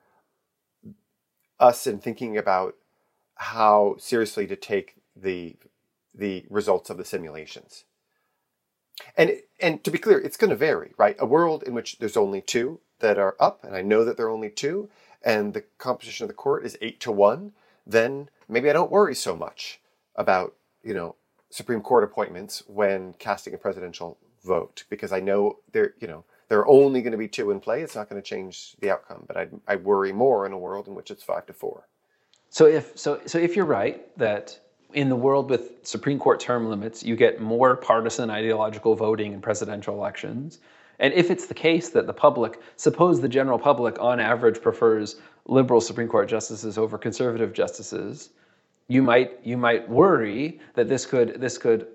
us 1.58 1.86
in 1.86 1.98
thinking 1.98 2.36
about 2.36 2.74
how 3.36 3.96
seriously 3.98 4.46
to 4.46 4.56
take 4.56 4.96
the 5.16 5.56
the 6.14 6.44
results 6.50 6.90
of 6.90 6.96
the 6.96 7.04
simulations. 7.04 7.84
And 9.16 9.40
and 9.60 9.82
to 9.84 9.90
be 9.90 9.98
clear, 9.98 10.18
it's 10.18 10.36
going 10.36 10.50
to 10.50 10.56
vary, 10.56 10.92
right? 10.96 11.16
A 11.18 11.26
world 11.26 11.62
in 11.62 11.74
which 11.74 11.98
there's 11.98 12.16
only 12.16 12.40
two 12.40 12.80
that 13.00 13.18
are 13.18 13.36
up, 13.38 13.64
and 13.64 13.76
I 13.76 13.82
know 13.82 14.04
that 14.04 14.16
there 14.16 14.26
are 14.26 14.30
only 14.30 14.50
two, 14.50 14.88
and 15.22 15.54
the 15.54 15.64
composition 15.78 16.24
of 16.24 16.28
the 16.28 16.34
court 16.34 16.64
is 16.64 16.76
eight 16.80 16.98
to 17.00 17.12
one, 17.12 17.52
then 17.86 18.28
maybe 18.48 18.68
I 18.68 18.72
don't 18.72 18.90
worry 18.90 19.14
so 19.14 19.36
much 19.36 19.80
about 20.16 20.54
you 20.82 20.94
know 20.94 21.14
Supreme 21.51 21.80
Court 21.80 22.05
appointments 22.05 22.62
when 22.66 23.14
casting 23.14 23.55
a 23.55 23.59
presidential 23.59 24.18
vote 24.44 24.84
because 24.88 25.12
I 25.12 25.20
know 25.20 25.59
there 25.72 25.94
you 26.01 26.07
know 26.07 26.24
there 26.49 26.59
are 26.59 26.68
only 26.68 27.03
going 27.03 27.12
to 27.12 27.18
be 27.18 27.28
two 27.28 27.51
in 27.51 27.61
play. 27.61 27.82
It's 27.82 27.94
not 27.94 28.09
going 28.09 28.20
to 28.20 28.26
change 28.26 28.76
the 28.80 28.90
outcome, 28.90 29.24
but 29.26 29.36
I 29.36 29.49
I 29.66 29.76
worry 29.76 30.12
more 30.12 30.46
in 30.46 30.53
a 30.53 30.59
world 30.59 30.88
in 30.88 30.94
which 30.94 31.11
it's 31.11 31.22
five 31.22 31.46
to 31.46 31.53
four. 31.53 31.88
So 32.51 32.66
if 32.66 32.99
so 32.99 33.20
so 33.26 33.38
if 33.38 33.57
you're 33.57 33.66
right 33.66 34.16
that 34.18 34.59
in 34.94 35.09
the 35.09 35.16
world 35.16 35.51
with 35.51 35.86
Supreme 35.86 36.18
Court 36.18 36.40
term 36.40 36.68
limits, 36.68 37.03
you 37.03 37.16
get 37.16 37.40
more 37.40 37.76
partisan 37.76 38.30
ideological 38.30 38.94
voting 38.94 39.32
in 39.32 39.40
presidential 39.40 39.94
elections. 39.94 40.61
And 40.99 41.14
if 41.14 41.30
it's 41.30 41.46
the 41.46 41.55
case 41.55 41.90
that 41.90 42.07
the 42.07 42.12
public, 42.12 42.61
suppose 42.76 43.20
the 43.20 43.28
general 43.28 43.59
public 43.59 44.01
on 44.01 44.18
average 44.18 44.61
prefers 44.61 45.16
liberal 45.46 45.80
Supreme 45.80 46.09
Court 46.09 46.28
justices 46.28 46.76
over 46.76 46.99
conservative 46.99 47.53
justices, 47.53 48.30
you 48.89 49.03
might 49.03 49.39
you 49.45 49.57
might 49.57 49.89
worry 49.89 50.61
that 50.74 50.89
this 50.89 51.07
could 51.07 51.41
this 51.41 51.59
could 51.59 51.86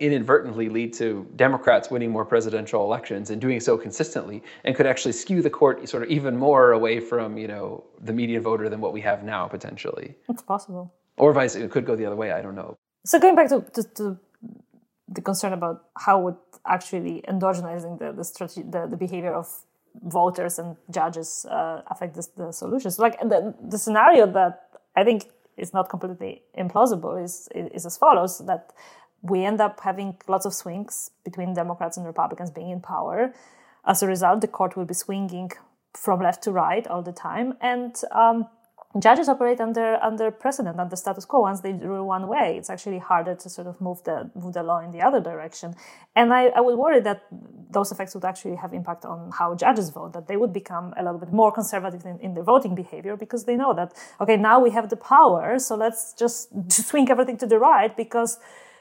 inadvertently 0.00 0.68
lead 0.68 0.92
to 0.92 1.24
Democrats 1.36 1.88
winning 1.90 2.10
more 2.10 2.24
presidential 2.24 2.82
elections 2.84 3.30
and 3.30 3.40
doing 3.40 3.60
so 3.60 3.78
consistently, 3.78 4.42
and 4.64 4.74
could 4.74 4.86
actually 4.86 5.12
skew 5.12 5.40
the 5.40 5.50
court 5.50 5.88
sort 5.88 6.02
of 6.02 6.08
even 6.10 6.36
more 6.36 6.72
away 6.72 6.98
from 7.00 7.38
you 7.38 7.48
know 7.48 7.84
the 8.00 8.12
median 8.12 8.42
voter 8.42 8.68
than 8.68 8.80
what 8.80 8.92
we 8.92 9.00
have 9.00 9.22
now 9.22 9.46
potentially, 9.46 10.14
It's 10.28 10.42
possible. 10.42 10.92
or 11.16 11.32
vice 11.32 11.54
it 11.54 11.70
could 11.70 11.86
go 11.86 11.94
the 11.96 12.06
other 12.06 12.16
way. 12.16 12.32
I 12.32 12.42
don't 12.42 12.56
know. 12.56 12.76
So 13.06 13.18
going 13.18 13.36
back 13.36 13.48
to, 13.50 13.64
to, 13.74 13.82
to 13.98 14.18
the 15.08 15.22
concern 15.22 15.52
about 15.52 15.84
how 15.96 16.20
would 16.20 16.36
actually 16.66 17.22
endogenizing 17.28 17.98
the 18.00 18.12
the, 18.12 18.24
strategy, 18.24 18.62
the, 18.62 18.86
the 18.86 18.96
behavior 18.96 19.32
of 19.32 19.46
voters 20.02 20.58
and 20.58 20.76
judges 20.90 21.46
uh, 21.50 21.82
affect 21.88 22.14
the, 22.14 22.26
the 22.36 22.52
solutions. 22.52 22.98
Like 22.98 23.18
the, 23.20 23.54
the 23.68 23.78
scenario 23.78 24.26
that 24.32 24.68
I 24.96 25.04
think 25.04 25.30
is 25.58 25.72
not 25.72 25.88
completely 25.88 26.42
implausible 26.56 27.22
is 27.22 27.48
is 27.54 27.86
as 27.86 27.96
follows: 27.96 28.38
that 28.46 28.72
we 29.22 29.44
end 29.44 29.60
up 29.60 29.80
having 29.80 30.16
lots 30.28 30.46
of 30.46 30.54
swings 30.54 31.10
between 31.24 31.54
Democrats 31.54 31.96
and 31.96 32.06
Republicans 32.06 32.50
being 32.50 32.70
in 32.70 32.80
power. 32.80 33.32
As 33.84 34.02
a 34.02 34.06
result, 34.06 34.40
the 34.40 34.48
court 34.48 34.76
will 34.76 34.84
be 34.84 34.94
swinging 34.94 35.50
from 35.94 36.20
left 36.20 36.42
to 36.44 36.52
right 36.52 36.86
all 36.86 37.02
the 37.02 37.12
time, 37.12 37.54
and 37.60 37.94
um, 38.12 38.46
judges 38.98 39.28
operate 39.28 39.60
under 39.60 39.98
under 40.02 40.30
precedent, 40.30 40.80
under 40.80 40.96
status 40.96 41.24
quo. 41.26 41.40
Once 41.40 41.60
they 41.60 41.72
rule 41.72 42.06
one 42.06 42.26
way, 42.26 42.56
it's 42.56 42.70
actually 42.70 42.98
harder 42.98 43.34
to 43.34 43.50
sort 43.50 43.66
of 43.66 43.80
move 43.80 44.02
the 44.04 44.30
move 44.34 44.54
the 44.54 44.62
law 44.62 44.78
in 44.80 44.90
the 44.92 45.02
other 45.02 45.20
direction. 45.20 45.74
And 46.16 46.32
I, 46.32 46.46
I 46.46 46.60
would 46.60 46.78
worry 46.78 47.00
that 47.00 47.22
those 47.70 47.92
effects 47.92 48.14
would 48.14 48.24
actually 48.24 48.56
have 48.56 48.72
impact 48.72 49.04
on 49.04 49.30
how 49.30 49.54
judges 49.54 49.90
vote. 49.90 50.14
That 50.14 50.26
they 50.26 50.38
would 50.38 50.54
become 50.54 50.94
a 50.96 51.02
little 51.02 51.18
bit 51.18 51.32
more 51.32 51.52
conservative 51.52 52.04
in, 52.06 52.18
in 52.20 52.34
their 52.34 52.44
voting 52.44 52.74
behavior 52.74 53.16
because 53.16 53.44
they 53.44 53.56
know 53.56 53.74
that 53.74 53.92
okay, 54.20 54.36
now 54.36 54.58
we 54.58 54.70
have 54.70 54.88
the 54.88 54.96
power, 54.96 55.58
so 55.58 55.76
let's 55.76 56.14
just 56.14 56.48
swing 56.72 57.10
everything 57.10 57.36
to 57.38 57.46
the 57.46 57.58
right 57.58 57.94
because 57.94 58.38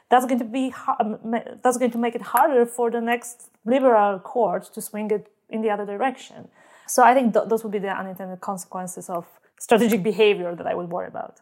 that's 0.09 0.25
going 0.25 0.39
to 0.39 0.45
be 0.45 0.73
um, 0.99 1.17
that's 1.61 1.77
going 1.77 1.91
to 1.91 1.97
make 1.97 2.15
it 2.15 2.21
harder 2.21 2.65
for 2.65 2.89
the 2.89 3.01
next 3.01 3.49
liberal 3.65 4.19
court 4.19 4.73
to 4.73 4.81
swing 4.81 5.11
it 5.11 5.29
in 5.49 5.61
the 5.61 5.69
other 5.69 5.85
direction. 5.85 6.47
So 6.87 7.03
I 7.03 7.13
think 7.13 7.33
th- 7.33 7.49
those 7.49 7.63
would 7.63 7.73
be 7.73 7.79
the 7.79 7.89
unintended 7.89 8.39
consequences 8.39 9.09
of 9.09 9.25
strategic 9.59 10.03
behavior 10.03 10.55
that 10.55 10.67
I 10.67 10.73
would 10.73 10.89
worry 10.89 11.07
about. 11.07 11.41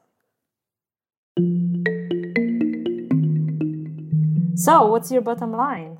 So, 4.56 4.88
what's 4.88 5.12
your 5.12 5.22
bottom 5.22 5.52
line? 5.52 5.98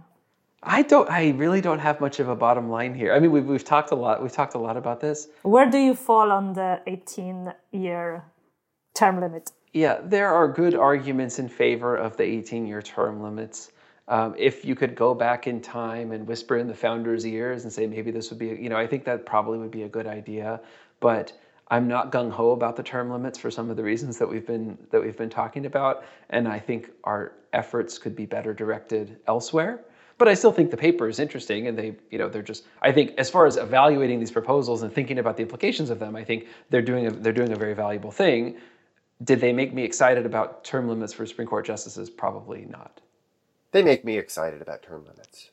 I 0.64 0.82
don't. 0.82 1.10
I 1.10 1.32
really 1.32 1.62
don't 1.62 1.80
have 1.80 2.02
much 2.02 2.20
of 2.20 2.30
a 2.30 2.36
bottom 2.36 2.70
line 2.70 2.96
here. 2.96 3.14
I 3.14 3.20
mean, 3.20 3.32
we've, 3.32 3.46
we've 3.46 3.64
talked 3.64 3.92
a 3.92 3.96
lot. 3.96 4.24
We've 4.24 4.32
talked 4.32 4.56
a 4.56 4.58
lot 4.58 4.78
about 4.78 5.00
this. 5.00 5.28
Where 5.44 5.70
do 5.70 5.78
you 5.78 5.94
fall 5.94 6.32
on 6.32 6.54
the 6.54 6.82
18-year 6.88 8.24
term 8.96 9.20
limit? 9.20 9.52
Yeah, 9.74 10.00
there 10.04 10.34
are 10.34 10.48
good 10.48 10.74
arguments 10.74 11.38
in 11.38 11.50
favor 11.50 11.96
of 11.98 12.18
the 12.18 12.24
18-year 12.24 12.82
term 12.82 13.22
limits. 13.22 13.72
Um, 14.08 14.36
if 14.38 14.64
you 14.64 14.76
could 14.76 14.96
go 14.96 15.14
back 15.14 15.48
in 15.48 15.62
time 15.62 16.12
and 16.12 16.28
whisper 16.28 16.58
in 16.58 16.68
the 16.68 16.74
founders' 16.74 17.26
ears 17.26 17.64
and 17.64 17.74
say 17.74 17.86
maybe 17.88 18.10
this 18.10 18.30
would 18.30 18.40
be, 18.40 18.48
you 18.48 18.70
know, 18.70 18.78
I 18.78 18.88
think 18.88 19.04
that 19.06 19.26
probably 19.26 19.58
would 19.58 19.72
be 19.72 19.84
a 19.84 19.90
good 19.90 20.08
idea. 20.08 20.62
But 21.00 21.34
I'm 21.70 21.88
not 21.88 22.12
gung 22.12 22.32
ho 22.32 22.52
about 22.52 22.76
the 22.76 22.84
term 22.84 23.10
limits 23.10 23.40
for 23.40 23.50
some 23.50 23.70
of 23.70 23.78
the 23.78 23.84
reasons 23.84 24.18
that 24.20 24.30
we've 24.30 24.46
been 24.46 24.78
that 24.92 25.02
we've 25.02 25.18
been 25.18 25.30
talking 25.30 25.66
about, 25.66 26.04
and 26.30 26.48
I 26.48 26.60
think 26.60 26.92
our 27.04 27.34
efforts 27.54 27.98
could 27.98 28.16
be 28.16 28.26
better 28.26 28.54
directed 28.54 29.18
elsewhere. 29.28 29.84
But 30.18 30.30
I 30.30 30.34
still 30.34 30.52
think 30.52 30.72
the 30.72 30.78
paper 30.78 31.10
is 31.10 31.20
interesting, 31.20 31.68
and 31.68 31.78
they, 31.78 31.96
you 32.10 32.18
know, 32.18 32.30
they're 32.30 32.42
just. 32.42 32.66
I 32.82 32.92
think 32.92 33.16
as 33.18 33.30
far 33.30 33.48
as 33.48 33.58
evaluating 33.58 34.20
these 34.20 34.32
proposals 34.32 34.84
and 34.84 34.94
thinking 34.94 35.20
about 35.20 35.38
the 35.38 35.44
implications 35.44 35.90
of 35.90 36.00
them, 36.00 36.16
I 36.16 36.24
think 36.24 36.48
they're 36.70 36.82
doing 36.82 37.08
a 37.08 37.12
they're 37.12 37.34
doing 37.34 37.52
a 37.52 37.58
very 37.58 37.74
valuable 37.74 38.12
thing. 38.12 38.58
Did 39.24 39.42
they 39.42 39.52
make 39.52 39.74
me 39.74 39.84
excited 39.84 40.26
about 40.26 40.64
term 40.64 40.88
limits 40.88 41.14
for 41.14 41.26
Supreme 41.26 41.48
Court 41.48 41.66
justices? 41.66 42.10
Probably 42.10 42.66
not. 42.66 43.02
They 43.72 43.82
make 43.82 44.06
me 44.06 44.18
excited 44.18 44.62
about 44.62 44.84
term 44.84 45.06
limits. 45.06 45.50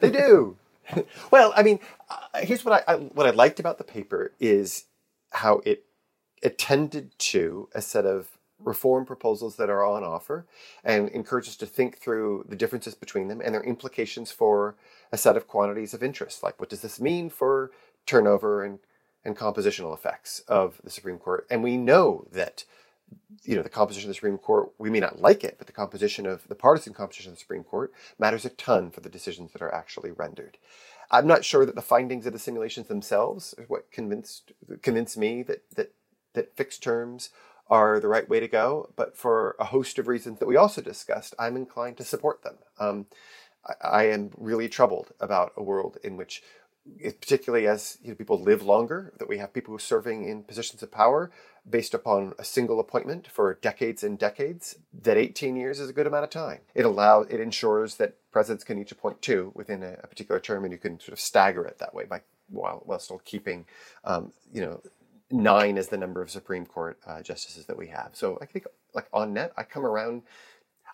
they 0.00 0.10
do. 0.10 0.56
well, 1.30 1.52
I 1.56 1.62
mean, 1.62 1.78
uh, 2.08 2.40
here's 2.40 2.64
what 2.64 2.84
I, 2.88 2.92
I 2.92 2.96
what 2.96 3.26
I 3.26 3.30
liked 3.30 3.60
about 3.60 3.78
the 3.78 3.84
paper 3.84 4.32
is 4.40 4.86
how 5.34 5.60
it 5.64 5.84
attended 6.42 7.18
to 7.18 7.68
a 7.74 7.82
set 7.82 8.06
of 8.06 8.38
reform 8.58 9.04
proposals 9.04 9.56
that 9.56 9.68
are 9.68 9.84
on 9.84 10.04
offer 10.04 10.46
and 10.84 11.08
encouraged 11.10 11.48
us 11.48 11.56
to 11.56 11.66
think 11.66 11.98
through 11.98 12.44
the 12.48 12.56
differences 12.56 12.94
between 12.94 13.28
them 13.28 13.40
and 13.44 13.54
their 13.54 13.62
implications 13.62 14.30
for 14.30 14.76
a 15.12 15.18
set 15.18 15.36
of 15.36 15.46
quantities 15.46 15.92
of 15.92 16.02
interest. 16.02 16.42
Like, 16.42 16.58
what 16.60 16.70
does 16.70 16.80
this 16.80 17.00
mean 17.00 17.30
for 17.30 17.72
turnover 18.06 18.62
and, 18.62 18.78
and 19.24 19.36
compositional 19.36 19.92
effects 19.92 20.40
of 20.48 20.80
the 20.84 20.90
Supreme 20.90 21.18
Court? 21.18 21.46
And 21.50 21.62
we 21.62 21.76
know 21.76 22.26
that 22.32 22.64
you 23.42 23.56
know, 23.56 23.62
the 23.62 23.68
composition 23.68 24.08
of 24.08 24.10
the 24.10 24.14
Supreme 24.14 24.38
Court, 24.38 24.70
we 24.78 24.90
may 24.90 25.00
not 25.00 25.20
like 25.20 25.44
it, 25.44 25.56
but 25.58 25.66
the 25.66 25.72
composition 25.72 26.26
of 26.26 26.48
the 26.48 26.54
partisan 26.54 26.94
composition 26.94 27.30
of 27.30 27.36
the 27.36 27.40
Supreme 27.40 27.64
Court 27.64 27.92
matters 28.18 28.44
a 28.44 28.50
ton 28.50 28.90
for 28.90 29.00
the 29.00 29.08
decisions 29.08 29.52
that 29.52 29.62
are 29.62 29.74
actually 29.74 30.10
rendered. 30.10 30.56
I'm 31.14 31.28
not 31.28 31.44
sure 31.44 31.64
that 31.64 31.76
the 31.76 31.80
findings 31.82 32.26
of 32.26 32.32
the 32.32 32.40
simulations 32.40 32.88
themselves 32.88 33.54
are 33.56 33.64
what 33.64 33.92
convinced 33.92 34.50
convinced 34.82 35.16
me 35.16 35.44
that 35.44 35.62
that 35.76 35.92
that 36.32 36.56
fixed 36.56 36.82
terms 36.82 37.30
are 37.70 38.00
the 38.00 38.08
right 38.08 38.28
way 38.28 38.40
to 38.40 38.48
go, 38.48 38.90
but 38.96 39.16
for 39.16 39.54
a 39.60 39.64
host 39.64 39.98
of 40.00 40.08
reasons 40.08 40.40
that 40.40 40.48
we 40.48 40.56
also 40.56 40.82
discussed, 40.82 41.34
I'm 41.38 41.56
inclined 41.56 41.96
to 41.98 42.04
support 42.04 42.42
them. 42.42 42.56
Um, 42.80 43.06
I, 43.64 44.00
I, 44.00 44.02
am 44.08 44.32
really 44.36 44.68
troubled 44.68 45.12
about 45.20 45.52
a 45.56 45.62
world 45.62 45.96
in 46.04 46.16
which, 46.16 46.42
particularly 47.02 47.66
as 47.66 47.96
you 48.02 48.10
know, 48.10 48.16
people 48.16 48.42
live 48.42 48.62
longer, 48.62 49.14
that 49.18 49.28
we 49.28 49.38
have 49.38 49.54
people 49.54 49.78
serving 49.78 50.28
in 50.28 50.42
positions 50.42 50.82
of 50.82 50.90
power 50.90 51.30
based 51.68 51.94
upon 51.94 52.34
a 52.38 52.44
single 52.44 52.78
appointment 52.78 53.26
for 53.26 53.54
decades 53.54 54.04
and 54.04 54.18
decades. 54.18 54.76
That 54.92 55.16
18 55.16 55.56
years 55.56 55.80
is 55.80 55.90
a 55.90 55.92
good 55.92 56.06
amount 56.06 56.24
of 56.24 56.30
time. 56.30 56.60
It 56.74 56.84
allows, 56.84 57.28
it 57.30 57.40
ensures 57.40 57.96
that 57.96 58.16
presidents 58.32 58.64
can 58.64 58.78
each 58.78 58.92
appoint 58.92 59.22
two 59.22 59.52
within 59.54 59.82
a, 59.82 59.96
a 60.02 60.06
particular 60.06 60.40
term, 60.40 60.64
and 60.64 60.72
you 60.72 60.78
can 60.78 61.00
sort 61.00 61.12
of 61.12 61.20
stagger 61.20 61.64
it 61.64 61.78
that 61.78 61.94
way 61.94 62.04
by 62.04 62.20
while 62.50 62.82
while 62.84 62.98
still 62.98 63.20
keeping, 63.24 63.64
um, 64.04 64.32
you 64.52 64.60
know, 64.60 64.80
nine 65.30 65.76
is 65.78 65.88
the 65.88 65.96
number 65.96 66.20
of 66.20 66.30
Supreme 66.30 66.66
Court 66.66 66.98
uh, 67.06 67.22
justices 67.22 67.66
that 67.66 67.76
we 67.76 67.88
have. 67.88 68.10
So 68.12 68.38
I 68.40 68.46
think, 68.46 68.66
like 68.94 69.08
on 69.12 69.32
net, 69.32 69.52
I 69.56 69.62
come 69.62 69.84
around. 69.84 70.22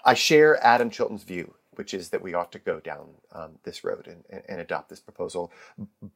I 0.04 0.14
share 0.14 0.64
Adam 0.64 0.88
Chilton's 0.88 1.24
view, 1.24 1.54
which 1.80 1.94
is 1.94 2.10
that 2.10 2.20
we 2.20 2.34
ought 2.34 2.52
to 2.52 2.58
go 2.58 2.78
down 2.78 3.06
um, 3.32 3.52
this 3.62 3.82
road 3.84 4.06
and, 4.06 4.22
and, 4.28 4.42
and, 4.50 4.60
adopt 4.60 4.90
this 4.90 5.00
proposal. 5.00 5.50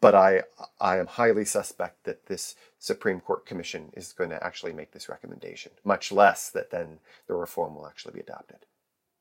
But 0.02 0.14
I, 0.14 0.42
I 0.78 0.98
am 0.98 1.06
highly 1.06 1.46
suspect 1.46 2.04
that 2.04 2.26
this 2.26 2.54
Supreme 2.78 3.18
Court 3.18 3.46
Commission 3.46 3.90
is 3.94 4.12
going 4.12 4.28
to 4.28 4.44
actually 4.44 4.74
make 4.74 4.92
this 4.92 5.08
recommendation, 5.08 5.72
much 5.82 6.12
less 6.12 6.50
that 6.50 6.70
then 6.70 6.98
the 7.28 7.34
reform 7.34 7.74
will 7.74 7.86
actually 7.86 8.12
be 8.12 8.20
adopted. 8.20 8.58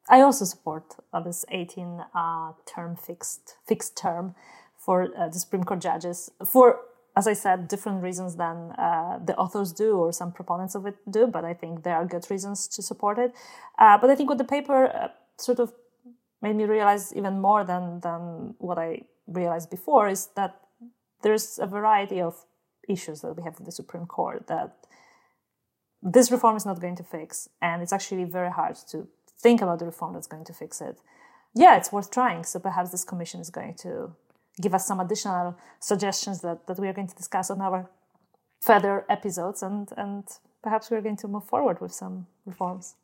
I 0.10 0.20
also 0.20 0.44
support 0.44 0.98
uh, 1.14 1.22
this 1.22 1.46
18 1.50 2.04
uh, 2.14 2.52
term 2.66 2.98
fixed 2.98 3.56
fixed 3.66 3.96
term 3.96 4.36
for 4.78 4.98
uh, 5.04 5.30
the 5.30 5.40
Supreme 5.40 5.64
Court 5.64 5.80
judges 5.80 6.30
for 6.46 6.82
as 7.16 7.28
I 7.28 7.34
said, 7.34 7.68
different 7.68 8.02
reasons 8.02 8.38
than 8.38 8.72
uh, 8.72 9.20
the 9.24 9.36
authors 9.38 9.72
do 9.72 9.98
or 9.98 10.12
some 10.12 10.32
proponents 10.32 10.74
of 10.74 10.88
it 10.88 10.96
do, 11.08 11.28
but 11.28 11.46
I 11.46 11.54
think 11.54 11.84
there 11.84 11.96
are 11.96 12.06
good 12.06 12.26
reasons 12.32 12.68
to 12.70 12.82
support 12.82 13.20
it. 13.20 13.36
Uh, 13.78 14.00
but 14.00 14.10
I 14.10 14.16
think 14.16 14.30
what 14.30 14.40
the 14.40 14.44
paper 14.58 14.88
uh, 14.88 15.10
sort 15.38 15.60
of 15.60 15.74
made 16.44 16.58
me 16.58 16.66
realize 16.66 17.14
even 17.16 17.40
more 17.40 17.64
than, 17.64 18.02
than 18.02 18.54
what 18.60 18.78
I 18.78 19.04
realized 19.28 19.70
before 19.70 20.10
is 20.10 20.28
that 20.36 20.60
there's 21.24 21.58
a 21.58 21.66
variety 21.66 22.20
of 22.22 22.36
issues 22.88 23.22
that 23.22 23.36
we 23.38 23.44
have 23.44 23.58
with 23.58 23.66
the 23.66 23.72
Supreme 23.72 24.06
Court 24.06 24.46
that 24.48 24.76
this 26.02 26.30
reform 26.32 26.58
is 26.58 26.66
not 26.66 26.82
going 26.82 26.98
to 26.98 27.04
fix. 27.04 27.48
And 27.62 27.82
it's 27.82 27.94
actually 27.94 28.26
very 28.26 28.52
hard 28.52 28.76
to 28.92 29.08
think 29.40 29.62
about 29.62 29.80
the 29.80 29.86
reform 29.86 30.14
that's 30.14 30.28
going 30.28 30.44
to 30.44 30.54
fix 30.54 30.82
it. 30.82 31.00
Yeah, 31.56 31.78
it's 31.78 31.94
worth 31.94 32.12
trying. 32.12 32.44
So 32.44 32.60
perhaps 32.60 32.92
this 32.92 33.06
commission 33.06 33.40
is 33.40 33.50
going 33.50 33.76
to 33.76 34.14
give 34.62 34.74
us 34.74 34.86
some 34.86 35.00
additional 35.00 35.58
suggestions 35.80 36.42
that, 36.42 36.68
that 36.68 36.78
we 36.78 36.90
are 36.90 36.94
going 36.94 37.08
to 37.08 37.16
discuss 37.16 37.50
on 37.50 37.62
our 37.62 37.90
further 38.62 39.06
episodes 39.10 39.64
and, 39.64 39.90
and 39.96 40.26
perhaps 40.62 40.92
we're 40.92 41.02
going 41.02 41.18
to 41.18 41.28
move 41.30 41.46
forward 41.46 41.80
with 41.80 41.94
some 41.94 42.28
reforms. 42.46 42.96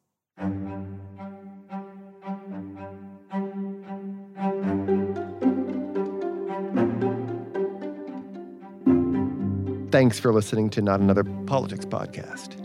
Thanks 9.91 10.19
for 10.19 10.31
listening 10.31 10.69
to 10.71 10.81
Not 10.81 10.99
Another 10.99 11.23
Politics 11.23 11.83
podcast. 11.83 12.55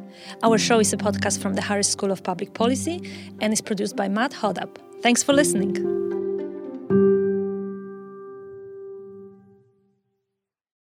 Our 0.43 0.59
show 0.59 0.79
is 0.79 0.93
a 0.93 0.99
podcast 0.99 1.41
from 1.41 1.55
the 1.55 1.63
Harris 1.63 1.89
School 1.89 2.11
of 2.11 2.23
Public 2.23 2.53
Policy 2.53 3.01
and 3.41 3.51
is 3.53 3.63
produced 3.63 3.97
by 3.97 4.09
Matt 4.09 4.33
Hodapp. 4.33 4.77
Thanks 5.03 5.23
for 5.23 5.33
listening. 5.33 6.04